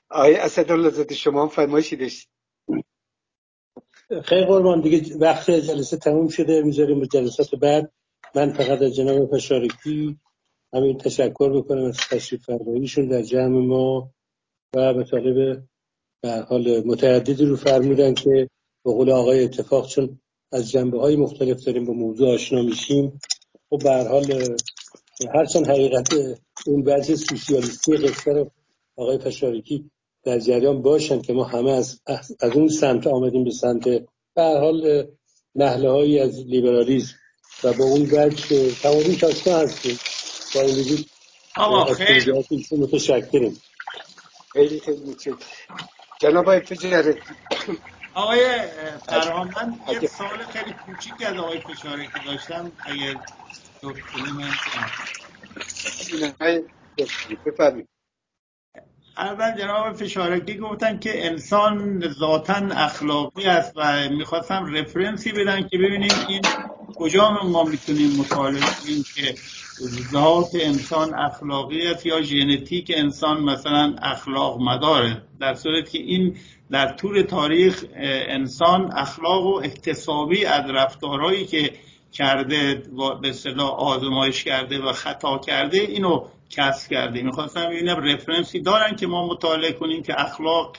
[0.10, 2.30] آقای اسدالله زاده شما هم فرمایشی داشتید
[4.24, 7.92] خیلی قربان دیگه وقت جلسه تموم شده می‌ذاریم به جلسات بعد.
[8.36, 10.20] من فقط از جناب پشارکی
[10.74, 14.12] همین تشکر بکنم از تشریف فرماییشون در جمع ما
[14.74, 15.64] و به طالب
[16.22, 18.50] به حال متعددی رو فرمودن که
[18.86, 20.20] به قول آقای اتفاق چون
[20.52, 23.20] از جنبه های مختلف داریم با موضوع آشنا میشیم.
[23.70, 24.56] خب به حال
[25.36, 26.14] هرچند حقیقت
[26.68, 28.52] اون وضع سوسیالیستی قصه رو
[28.96, 29.92] آقای پشارکی
[30.24, 32.02] در جریان باشن که ما همه از,
[32.40, 33.84] از اون سمت آمدیم به سمت
[34.36, 35.08] به حال
[35.56, 37.14] نهله هایی از لیبرالیزم
[37.64, 39.98] و با اون وجه تمامی کاشتا هستیم.
[40.56, 41.06] با این وجود
[41.56, 42.32] آقا خیلی
[42.72, 43.62] متشکریم
[44.54, 45.16] خیلی خیلی
[46.22, 47.16] جناب آقای
[48.14, 48.42] آقای
[49.08, 53.20] فرهان من یه سوال خیلی کوچیک از آقای فشارکی داشتم اگر
[53.84, 54.60] دکتری من
[57.46, 57.90] بفرمایید.
[59.18, 66.12] اول جناب فشارکی گفتن که انسان ذاتا اخلاقی است و می‌خواستم رفرنسی بدن که ببینیم
[66.28, 66.42] این
[66.96, 69.36] کجا ما می‌تونیم مطالعه کنیم که
[70.12, 76.36] ذات انسان اخلاقی است یا ژنتیک انسان مثلا اخلاق مداره در صورتی که این
[76.72, 77.86] در طول تاریخ
[78.28, 81.74] انسان اخلاق و اکتسابی از رفتارهایی که
[82.12, 82.84] کرده
[83.22, 89.08] به صلاح آزمایش کرده و خطا کرده اینو کسب کرده می‌خواستم ببینم رفرنسی دارن که
[89.08, 90.78] ما مطالعه کنیم که اخلاق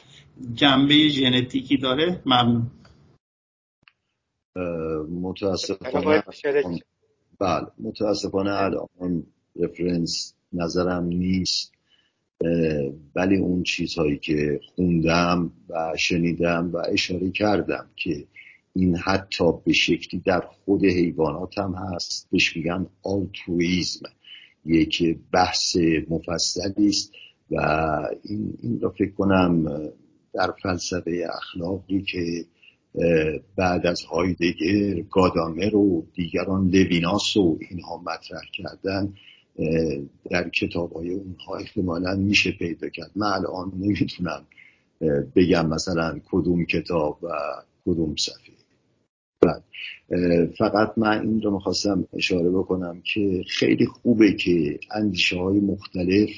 [0.55, 2.23] جنبه ژنتیکی داره.
[2.27, 2.71] ممنون.
[5.23, 6.23] متاسفانه
[7.41, 11.73] بله متاسفانه الان رفرنس نظرم نیست.
[13.15, 18.27] ولی اون چیزهایی که خوندم و شنیدم و اشاره کردم که
[18.75, 24.11] این حتی به شکلی در خود حیوانات هم هست بهش میگن آلترویزم
[24.65, 25.77] یک بحث
[26.11, 27.13] مفصلی است
[27.51, 27.61] و
[28.25, 29.65] این, این را فکر کنم
[30.35, 32.45] در فلسفه اخلاقی که
[33.57, 39.15] بعد از هایدگر گادامر و دیگران لویناس و اینها مطرح کردن
[40.31, 43.11] در کتاب های اونها احتمالا میشه پیدا کرد.
[43.17, 44.47] من الان نمی‌تونم
[45.37, 47.29] بگم مثلا کدوم کتاب و
[47.87, 48.58] کدوم صفحه.
[49.41, 49.65] بعد
[50.59, 56.31] فقط من این رو می‌خواستم اشاره بکنم که خیلی خوبه که اندیشه های مختلف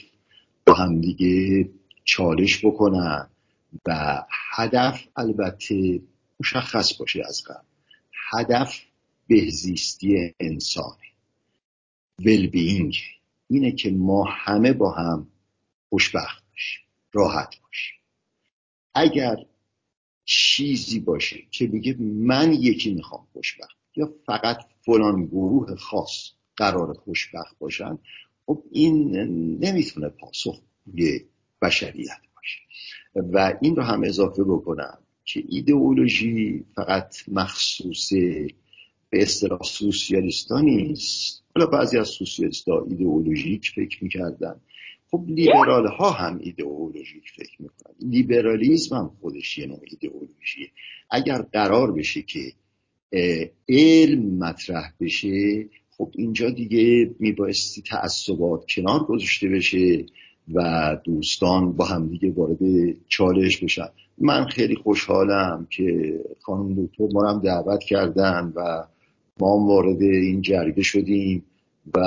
[0.66, 1.68] با همدیگه
[2.04, 3.30] چالش بکنن
[3.86, 4.22] و
[4.52, 6.00] هدف البته
[6.40, 7.66] مشخص باشه از قبل.
[8.32, 8.80] هدف
[9.26, 10.96] بهزیستی انسانه
[12.18, 12.96] ولبینگ
[13.48, 15.26] اینه که ما همه با هم
[15.88, 17.98] خوشبخت باشیم راحت باشیم.
[18.94, 19.36] اگر
[20.32, 23.76] چیزی باشه که میگه من یکی می‌خوام خوشبخت.
[23.96, 27.98] یا فقط فلان گروه خاص قرار خوشبخت باشن.
[28.46, 29.16] خب این
[29.60, 30.60] نمی‌تونه پاسخ
[30.94, 31.24] یه
[31.62, 32.58] بشریت باشه.
[33.32, 38.12] و این رو هم اضافه بکنم که ایدئولوژی فقط مخصوص
[39.10, 41.42] به اصطلاح سوسیالیستا نیست.
[41.54, 44.60] حالا بعضی از سوسیالیستا ایدئولوژیک فکر می‌کردن.
[45.10, 47.94] خب لیبرال ها هم ایدئولوژیک فکر می‌کنن.
[48.00, 50.70] لیبرالیزم هم خودش یه نوع ایدئولوژیه.
[51.10, 52.52] اگر قرار بشه که
[53.68, 60.06] علم مطرح بشه خب اینجا دیگه میبایستی تعصبات کنار گذاشته بشه
[60.54, 62.58] و دوستان با هم دیگه وارد
[63.08, 63.88] چالش بشن.
[64.18, 68.84] من خیلی خوشحالم که خانم دکتر ما هم دعوت کردن و
[69.40, 71.44] ما هم وارد این جرگه شدیم
[71.94, 71.98] و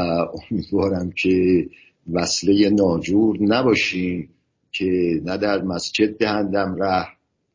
[0.52, 1.68] امیدوارم که
[2.12, 4.30] وصله ناجور نباشیم
[4.72, 7.08] که نه در مسجد دهندم ره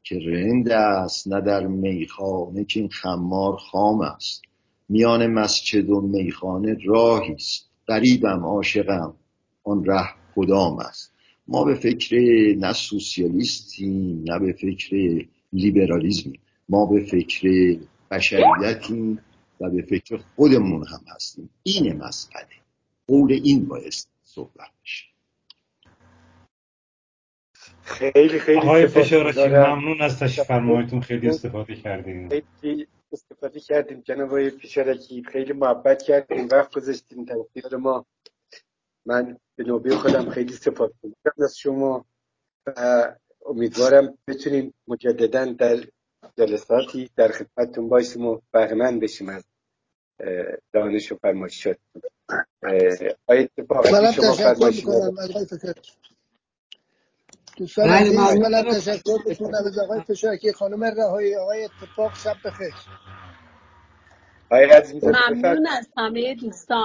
[0.03, 4.43] که رند است نه در میخانه که این خمار خام است.
[4.89, 7.69] میان مسجد و میخانه راهی است.
[7.87, 9.15] قریبم عاشقم
[9.65, 11.13] آن ره کدام است؟
[11.49, 12.17] ما به فکر
[12.59, 14.97] نه سوسیالیستیم نه به فکر
[15.53, 16.41] لیبرالیزمیم.
[16.69, 17.77] ما به فکر
[18.11, 19.19] بشریتیم
[19.61, 21.51] و به فکر خودمون هم هستیم.
[21.63, 22.45] این مسئله.
[23.07, 25.05] قول این باید صحبت بشه.
[27.83, 32.29] خیلی خیلی آقای فشارچی ممنون از تشریف فرمایتون خیلی استفاده کردیم
[32.61, 38.07] خیلی استفاده کردیم جناب آقای فشارچی خیلی محبت کردیم وقت گذاشتیم در اختیار ما.
[39.07, 40.91] من به نوبه خودم خیلی سپاس
[41.45, 42.05] از شما
[42.67, 43.15] و
[43.47, 45.77] امیدوارم بتونیم مجددا در
[46.37, 49.45] جلساتی در خدمتتون باشیم و بهرمند بشیم از
[50.73, 51.19] دانش و
[52.61, 53.49] فرمایشات آقای
[53.93, 55.75] منم تشکر می‌کنم از آقای فکر
[57.57, 58.43] دوستان بله، عزیز ممنون.
[58.43, 59.55] منم تشکر می‌کنم.
[59.55, 62.75] از آقای فشارکی خانم رهایی آقای اتفاق شب بخیر.
[64.51, 66.77] آقای عزیز ممنون از همه دوستان.